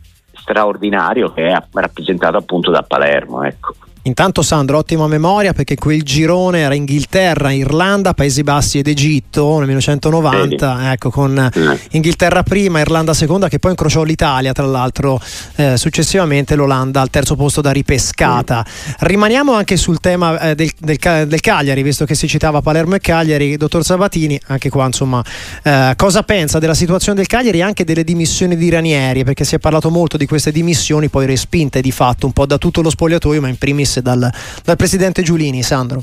straordinario 0.47 1.33
che 1.33 1.49
è 1.49 1.63
rappresentato 1.73 2.37
appunto 2.37 2.71
da 2.71 2.83
Palermo. 2.83 3.43
Ecco. 3.43 3.75
Intanto 4.07 4.43
Sandro, 4.43 4.79
ottima 4.79 5.09
memoria 5.09 5.53
perché 5.53 5.75
quel 5.75 6.03
girone 6.03 6.61
era 6.61 6.75
Inghilterra, 6.75 7.51
Irlanda, 7.51 8.15
Paesi 8.15 8.45
Bassi 8.45 8.79
ed 8.79 8.87
Egitto 8.87 9.59
nel 9.59 9.67
1990, 9.67 10.75
Vedi. 10.75 10.87
ecco, 10.93 11.11
con 11.11 11.33
mm. 11.33 11.73
Inghilterra 11.91 12.45
prima, 12.45 12.79
Irlanda 12.79 13.13
seconda 13.15 13.49
che 13.49 13.59
poi 13.59 13.73
incrociò 13.73 14.05
l'Italia 14.05 14.53
tra 14.53 14.65
l'altro 14.65 15.21
eh, 15.57 15.77
successivamente 15.77 16.55
l'Olanda 16.55 17.01
al 17.01 17.11
terzo 17.11 17.35
posto 17.35 17.61
da 17.61 17.73
ripescata. 17.73 18.65
Mm. 18.65 18.93
Rimaniamo 19.01 19.53
anche 19.53 19.77
sul 19.77 19.99
tema 19.99 20.39
eh, 20.39 20.55
del, 20.55 20.71
del, 20.79 21.27
del, 21.27 21.41
Cagliari, 21.41 21.83
visto 21.83 22.05
che 22.05 22.15
si 22.15 22.29
citava 22.29 22.61
Palermo 22.61 22.95
e 22.95 23.01
Cagliari, 23.01 23.57
dottor 23.57 23.83
Sabatini, 23.83 24.41
anche 24.47 24.69
qua 24.69 24.87
insomma, 24.87 25.21
eh, 25.65 25.95
cosa 25.97 26.23
pensa 26.23 26.61
della 26.61 26.75
situazione 26.75 27.19
del 27.19 27.27
Cagliari 27.27 27.59
e 27.59 27.63
anche 27.63 27.83
delle 27.83 28.05
dimissioni 28.05 28.57
di 28.57 28.71
Ranieri, 28.71 29.25
perché 29.25 29.43
si 29.43 29.57
è 29.57 29.59
parlato 29.59 29.91
molto 29.91 30.17
di 30.17 30.27
queste 30.27 30.53
dimissioni 30.53 31.09
poi 31.09 31.27
respinte 31.27 31.81
di 31.81 31.91
fatto 31.91 32.27
un 32.27 32.33
po' 32.33 32.47
da 32.47 32.57
tutto 32.57 32.83
lo 32.83 32.91
spogliatoio, 32.91 33.41
ma 33.41 33.49
in 33.49 33.57
primis 33.57 33.95
dal, 34.01 34.31
dal 34.65 34.77
presidente 34.77 35.23
Giulini, 35.23 35.63
Sandro. 35.63 36.03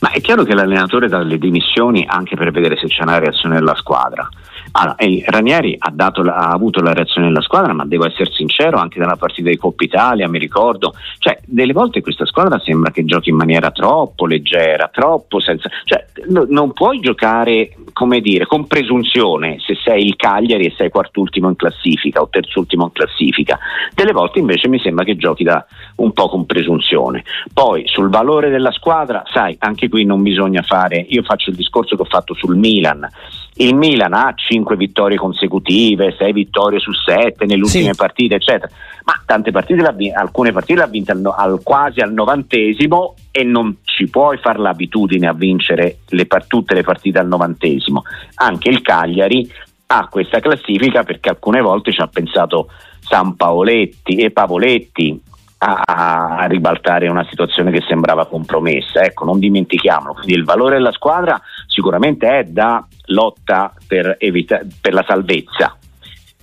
Ma 0.00 0.10
è 0.10 0.20
chiaro 0.20 0.44
che 0.44 0.54
l'allenatore 0.54 1.08
dà 1.08 1.20
le 1.20 1.38
dimissioni 1.38 2.04
anche 2.06 2.36
per 2.36 2.50
vedere 2.50 2.76
se 2.76 2.88
c'è 2.88 3.02
una 3.02 3.18
reazione 3.18 3.54
della 3.54 3.74
squadra. 3.74 4.28
Allora, 4.72 4.96
Ranieri 5.26 5.76
ha, 5.78 5.90
dato, 5.90 6.20
ha, 6.22 6.50
avuto 6.50 6.82
la 6.82 6.92
reazione 6.92 7.28
della 7.28 7.40
squadra, 7.40 7.72
ma 7.72 7.86
devo 7.86 8.06
essere 8.06 8.30
sincero, 8.32 8.78
anche 8.78 8.98
dalla 8.98 9.16
partita 9.16 9.48
di 9.48 9.56
Coppa 9.56 9.84
Italia, 9.84 10.28
mi 10.28 10.38
ricordo, 10.38 10.94
cioè 11.18 11.38
delle 11.46 11.72
volte 11.72 12.02
questa 12.02 12.26
squadra 12.26 12.58
sembra 12.58 12.90
che 12.90 13.04
giochi 13.04 13.30
in 13.30 13.36
maniera 13.36 13.70
troppo 13.70 14.26
leggera, 14.26 14.90
troppo 14.92 15.40
senza... 15.40 15.70
Cioè, 15.84 16.06
no, 16.28 16.44
non 16.48 16.72
puoi 16.72 17.00
giocare, 17.00 17.74
come 17.94 18.20
dire, 18.20 18.44
con 18.44 18.66
presunzione 18.66 19.58
se 19.60 19.76
sei 19.82 20.04
il 20.04 20.16
Cagliari 20.16 20.66
e 20.66 20.74
sei 20.76 20.90
quart'ultimo 20.90 21.48
in 21.48 21.56
classifica 21.56 22.20
o 22.20 22.28
terzultimo 22.28 22.84
in 22.84 22.92
classifica. 22.92 23.58
Delle 23.94 24.12
volte 24.12 24.40
invece 24.40 24.68
mi 24.68 24.80
sembra 24.80 25.04
che 25.04 25.16
giochi 25.16 25.44
da 25.44 25.64
un 25.96 26.12
po' 26.12 26.28
con 26.28 26.44
presunzione. 26.44 27.24
Poi 27.54 27.84
sul 27.86 28.10
valore 28.10 28.50
della 28.50 28.72
squadra, 28.72 29.22
sai, 29.32 29.56
anche 29.60 29.88
qui 29.88 30.04
non 30.04 30.22
bisogna 30.22 30.62
fare, 30.62 31.06
io 31.08 31.22
faccio 31.22 31.50
il 31.50 31.56
discorso 31.56 31.94
che 31.94 32.02
ho 32.02 32.06
fatto 32.06 32.34
sul 32.34 32.56
Milan. 32.56 33.08
Il 33.56 33.76
Milan 33.76 34.12
ha 34.12 34.34
5 34.34 34.76
vittorie 34.76 35.16
consecutive, 35.16 36.16
6 36.18 36.32
vittorie 36.32 36.80
su 36.80 36.90
7 36.92 37.46
nelle 37.46 37.62
ultime 37.62 37.92
sì. 37.92 37.96
partite, 37.96 38.34
eccetera. 38.34 38.68
Ma 39.04 39.22
tante 39.24 39.52
partite, 39.52 39.82
alcune 40.12 40.50
partite 40.50 40.80
le 40.80 40.82
ha 40.82 40.88
vinte 40.88 41.12
al, 41.12 41.22
al, 41.24 41.60
quasi 41.62 42.00
al 42.00 42.12
novantesimo 42.12 43.14
e 43.36 43.42
non 43.42 43.78
ci 43.82 44.08
puoi 44.08 44.38
fare 44.38 44.60
l'abitudine 44.60 45.26
a 45.26 45.32
vincere 45.32 45.98
le, 46.10 46.28
tutte 46.46 46.72
le 46.72 46.84
partite 46.84 47.18
al 47.18 47.26
novantesimo. 47.26 48.02
Anche 48.36 48.68
il 48.68 48.80
Cagliari 48.80 49.50
ha 49.86 50.06
questa 50.08 50.38
classifica 50.38 51.02
perché 51.02 51.30
alcune 51.30 51.60
volte 51.60 51.90
ci 51.90 52.00
ha 52.00 52.06
pensato 52.06 52.68
San 53.00 53.34
Paoletti 53.34 54.14
e 54.18 54.30
Pavoletti 54.30 55.20
a, 55.58 55.82
a, 55.84 56.46
ribaltare 56.46 57.08
una 57.08 57.26
situazione 57.28 57.72
che 57.72 57.82
sembrava 57.88 58.26
compromessa. 58.26 59.02
Ecco, 59.02 59.24
non 59.24 59.40
dimentichiamolo. 59.40 60.14
Quindi 60.14 60.34
il 60.34 60.44
valore 60.44 60.76
della 60.76 60.92
squadra 60.92 61.40
sicuramente 61.66 62.28
è 62.38 62.44
da 62.44 62.86
lotta 63.06 63.74
per, 63.84 64.14
evita- 64.20 64.60
per 64.80 64.94
la 64.94 65.04
salvezza. 65.04 65.76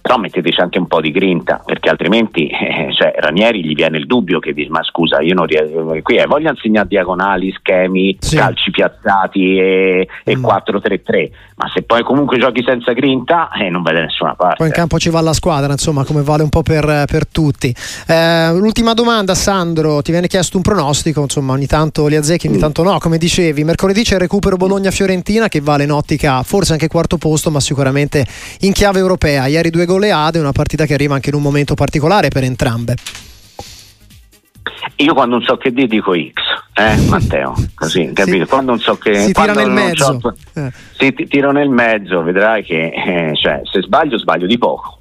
Però 0.01 0.17
metteteci 0.17 0.59
anche 0.59 0.79
un 0.79 0.87
po' 0.87 0.99
di 0.99 1.11
grinta 1.11 1.61
perché 1.63 1.89
altrimenti 1.89 2.47
eh, 2.49 2.91
cioè, 2.93 3.13
Ranieri 3.17 3.63
gli 3.63 3.73
viene 3.73 3.97
il 3.97 4.07
dubbio 4.07 4.39
che 4.39 4.53
dice 4.53 4.69
ma 4.69 4.83
scusa 4.83 5.21
io 5.21 5.35
non 5.35 5.45
riesco 5.45 5.95
qui 6.01 6.15
eh, 6.15 6.25
voglio 6.25 6.49
insegnare 6.49 6.87
diagonali 6.87 7.51
schemi 7.51 8.17
sì. 8.19 8.35
calci 8.35 8.71
piazzati 8.71 9.57
e, 9.57 10.07
e 10.23 10.37
mm. 10.37 10.45
4-3-3 10.45 11.29
ma 11.55 11.69
se 11.73 11.83
poi 11.83 12.01
comunque 12.03 12.39
giochi 12.39 12.63
senza 12.65 12.93
grinta 12.93 13.49
eh, 13.51 13.69
non 13.69 13.83
vai 13.83 13.93
da 13.93 14.01
nessuna 14.01 14.33
parte 14.33 14.57
poi 14.57 14.67
in 14.67 14.73
campo 14.73 14.97
ci 14.97 15.09
va 15.09 15.21
la 15.21 15.33
squadra 15.33 15.71
insomma 15.71 16.03
come 16.03 16.23
vale 16.23 16.41
un 16.41 16.49
po' 16.49 16.63
per, 16.63 17.03
per 17.05 17.27
tutti 17.27 17.73
eh, 18.07 18.51
l'ultima 18.53 18.93
domanda 18.93 19.35
Sandro 19.35 20.01
ti 20.01 20.11
viene 20.11 20.27
chiesto 20.27 20.57
un 20.57 20.63
pronostico 20.63 21.21
insomma 21.21 21.53
ogni 21.53 21.67
tanto 21.67 22.07
li 22.07 22.15
azzecchi 22.15 22.47
ogni 22.47 22.57
mm. 22.57 22.61
tanto 22.61 22.83
no 22.83 22.97
come 22.97 23.19
dicevi 23.19 23.63
mercoledì 23.63 24.01
c'è 24.01 24.15
il 24.15 24.21
recupero 24.21 24.57
Bologna-Fiorentina 24.57 25.47
che 25.47 25.61
vale 25.61 25.83
in 25.83 25.91
ottica 25.91 26.41
forse 26.41 26.73
anche 26.73 26.87
quarto 26.87 27.17
posto 27.17 27.51
ma 27.51 27.59
sicuramente 27.59 28.25
in 28.61 28.71
chiave 28.71 28.99
europea 28.99 29.45
ieri 29.45 29.69
due 29.69 29.85
goleade, 29.91 30.39
una 30.39 30.51
partita 30.51 30.85
che 30.85 30.93
arriva 30.93 31.15
anche 31.15 31.29
in 31.29 31.35
un 31.35 31.41
momento 31.41 31.73
particolare 31.73 32.29
per 32.29 32.43
entrambe. 32.43 32.95
Io 34.97 35.13
quando 35.13 35.37
non 35.37 35.45
so 35.45 35.57
che 35.57 35.71
dire 35.71 35.87
dico 35.87 36.13
X, 36.13 36.33
eh 36.73 36.95
Matteo, 37.07 37.53
così, 37.75 38.11
capito? 38.13 38.45
Quando 38.45 38.71
non 38.71 38.79
so 38.79 38.97
che... 38.97 39.15
Si 39.15 39.31
tira 39.31 39.53
nel 39.53 39.69
mezzo. 39.69 40.19
So, 40.19 40.35
eh. 40.53 40.71
Si 40.97 41.13
tiro 41.27 41.51
nel 41.51 41.69
mezzo, 41.69 42.21
vedrai 42.21 42.63
che 42.63 42.91
eh, 42.93 43.35
cioè, 43.35 43.61
se 43.63 43.81
sbaglio 43.81 44.17
sbaglio 44.17 44.45
di 44.45 44.57
poco. 44.57 44.97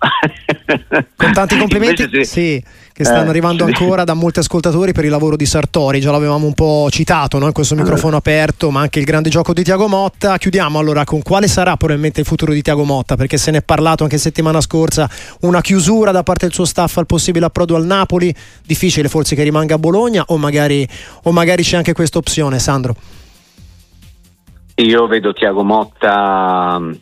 Con 1.16 1.32
tanti 1.32 1.56
complimenti, 1.58 2.08
sì. 2.10 2.24
sì 2.24 2.64
che 3.00 3.06
stanno 3.06 3.26
eh, 3.26 3.30
arrivando 3.30 3.64
sì. 3.72 3.72
ancora 3.72 4.04
da 4.04 4.12
molti 4.12 4.40
ascoltatori 4.40 4.92
per 4.92 5.04
il 5.04 5.10
lavoro 5.10 5.36
di 5.36 5.46
Sartori, 5.46 6.00
già 6.00 6.10
l'avevamo 6.10 6.46
un 6.46 6.52
po' 6.52 6.88
citato 6.90 7.38
no? 7.38 7.46
in 7.46 7.52
questo 7.52 7.74
microfono 7.74 8.16
aperto, 8.16 8.70
ma 8.70 8.80
anche 8.80 8.98
il 8.98 9.06
grande 9.06 9.30
gioco 9.30 9.54
di 9.54 9.62
Tiago 9.62 9.88
Motta. 9.88 10.36
Chiudiamo 10.36 10.78
allora 10.78 11.04
con 11.04 11.22
quale 11.22 11.48
sarà 11.48 11.76
probabilmente 11.76 12.20
il 12.20 12.26
futuro 12.26 12.52
di 12.52 12.60
Tiago 12.60 12.84
Motta, 12.84 13.16
perché 13.16 13.38
se 13.38 13.50
ne 13.50 13.58
è 13.58 13.62
parlato 13.62 14.02
anche 14.02 14.18
settimana 14.18 14.60
scorsa, 14.60 15.08
una 15.40 15.62
chiusura 15.62 16.10
da 16.10 16.22
parte 16.22 16.44
del 16.44 16.54
suo 16.54 16.66
staff 16.66 16.98
al 16.98 17.06
possibile 17.06 17.46
approdo 17.46 17.74
al 17.74 17.86
Napoli, 17.86 18.34
difficile 18.66 19.08
forse 19.08 19.34
che 19.34 19.42
rimanga 19.42 19.76
a 19.76 19.78
Bologna 19.78 20.24
o 20.26 20.36
magari, 20.36 20.86
o 21.22 21.32
magari 21.32 21.62
c'è 21.62 21.76
anche 21.76 21.94
questa 21.94 22.18
opzione, 22.18 22.58
Sandro? 22.58 22.94
Io 24.80 25.06
vedo 25.06 25.34
Tiago 25.34 25.62
Motta 25.62 26.78
mm, 26.78 26.92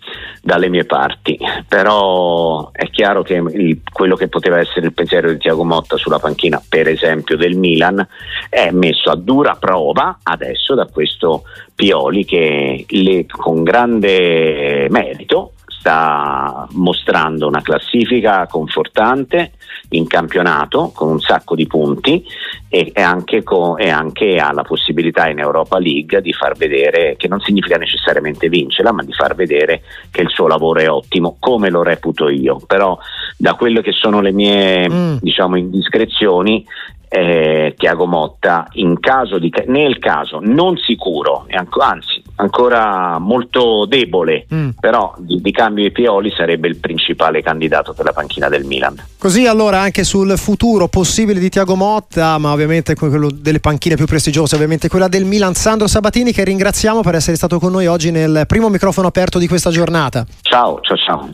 dalle 0.43 0.69
mie 0.69 0.85
parti, 0.85 1.39
però 1.69 2.73
è 2.73 2.91
chiaro 2.91 3.23
che 3.23 3.35
il, 3.35 3.83
quello 3.93 4.17
che 4.17 4.27
poteva 4.27 4.59
essere 4.59 4.87
il 4.87 4.93
pensiero 4.93 5.31
di 5.31 5.39
Tiago 5.39 5.65
Motta 5.65 5.97
sulla 5.97 6.19
panchina, 6.19 6.61
per 6.69 6.89
esempio 6.89 7.37
del 7.37 7.57
Milan, 7.57 8.05
è 8.49 8.71
messo 8.73 9.11
a 9.11 9.17
dura 9.17 9.55
prova 9.55 10.19
adesso 10.25 10.75
da 10.75 10.87
questo 10.87 11.45
Pioli 11.75 12.25
che 12.25 12.85
le, 12.89 13.27
con 13.27 13.63
grande 13.63 14.89
merito 14.91 15.53
sta 15.79 16.67
mostrando 16.73 17.47
una 17.47 17.63
classifica 17.63 18.47
confortante 18.47 19.53
in 19.91 20.07
campionato 20.07 20.91
con 20.95 21.09
un 21.09 21.21
sacco 21.21 21.55
di 21.55 21.67
punti 21.67 22.25
e, 22.69 22.91
e, 22.93 23.01
anche, 23.01 23.43
con, 23.43 23.81
e, 23.81 23.89
anche, 23.89 24.37
ha 24.37 24.53
la 24.53 24.63
possibilità 24.63 25.29
in 25.29 25.39
Europa 25.39 25.79
League 25.79 26.21
di 26.21 26.33
far 26.33 26.57
vedere 26.57 27.15
che 27.17 27.29
non 27.29 27.41
significa 27.41 27.77
necessariamente 27.77 28.49
vincerla 28.49 28.93
ma 28.93 29.03
di 29.03 29.13
far 29.13 29.35
vedere 29.35 29.83
che 30.11 30.23
il 30.23 30.29
suo 30.29 30.47
lavoro 30.47 30.81
è 30.81 30.91
ottimo 30.91 31.37
come 31.39 31.71
lo 31.71 31.83
reputo 31.83 32.29
io 32.29 32.61
però 32.67 32.99
da 33.37 33.55
quelle 33.55 33.81
che 33.81 33.93
sono 33.93 34.21
le 34.21 34.33
mie 34.33 34.91
mm. 34.91 35.17
diciamo 35.21 35.57
indiscrezioni 35.57 36.67
eh, 37.09 37.75
Tiago 37.77 38.07
Motta 38.07 38.69
caso 38.99 39.39
di, 39.39 39.53
nel 39.67 39.99
caso 39.99 40.41
non 40.43 40.77
sicuro, 40.77 41.47
anzi 41.81 42.23
ancora 42.37 43.19
molto 43.19 43.85
debole, 43.87 44.47
mm. 44.53 44.71
però 44.81 45.15
di, 45.19 45.41
di, 45.41 45.51
cambio 45.51 45.85
di 45.85 45.93
Pioli 45.93 46.31
sarebbe 46.31 46.69
il 46.69 46.77
principale 46.77 47.43
candidato 47.43 47.93
per 47.93 48.05
la 48.05 48.13
panchina 48.13 48.49
del 48.49 48.65
Milan. 48.65 48.97
Così 49.19 49.47
allora 49.47 49.81
anche 49.81 50.05
sul 50.05 50.37
futuro 50.37 50.89
possibile 50.89 51.41
di 51.41 51.49
Tiago 51.49 51.75
Motta, 51.75 52.39
ma 52.39 52.53
ovviamente 52.53 52.95
quello 52.95 53.31
delle 53.33 53.61
panchine 53.61 53.97
più 53.97 54.07
prestigiose, 54.07 54.55
ovviamente 54.55 54.89
quella 54.89 55.09
del 55.09 55.25
Milan, 55.25 55.55
Sandro 55.55 55.87
Sabatini 55.87 56.33
che 56.33 56.45
ringraziamo 56.45 57.01
per 57.01 57.15
essere 57.17 57.37
stato 57.37 57.59
con 57.59 57.73
noi 57.73 57.87
oggi 57.87 58.11
nel 58.11 58.45
primo 58.47 58.69
microfono 58.69 59.09
aperto 59.09 59.39
di 59.39 59.49
questa 59.49 59.71
giornata. 59.71 60.25
Ciao, 60.43 60.81
ciao, 60.83 60.97
ciao. 60.97 61.31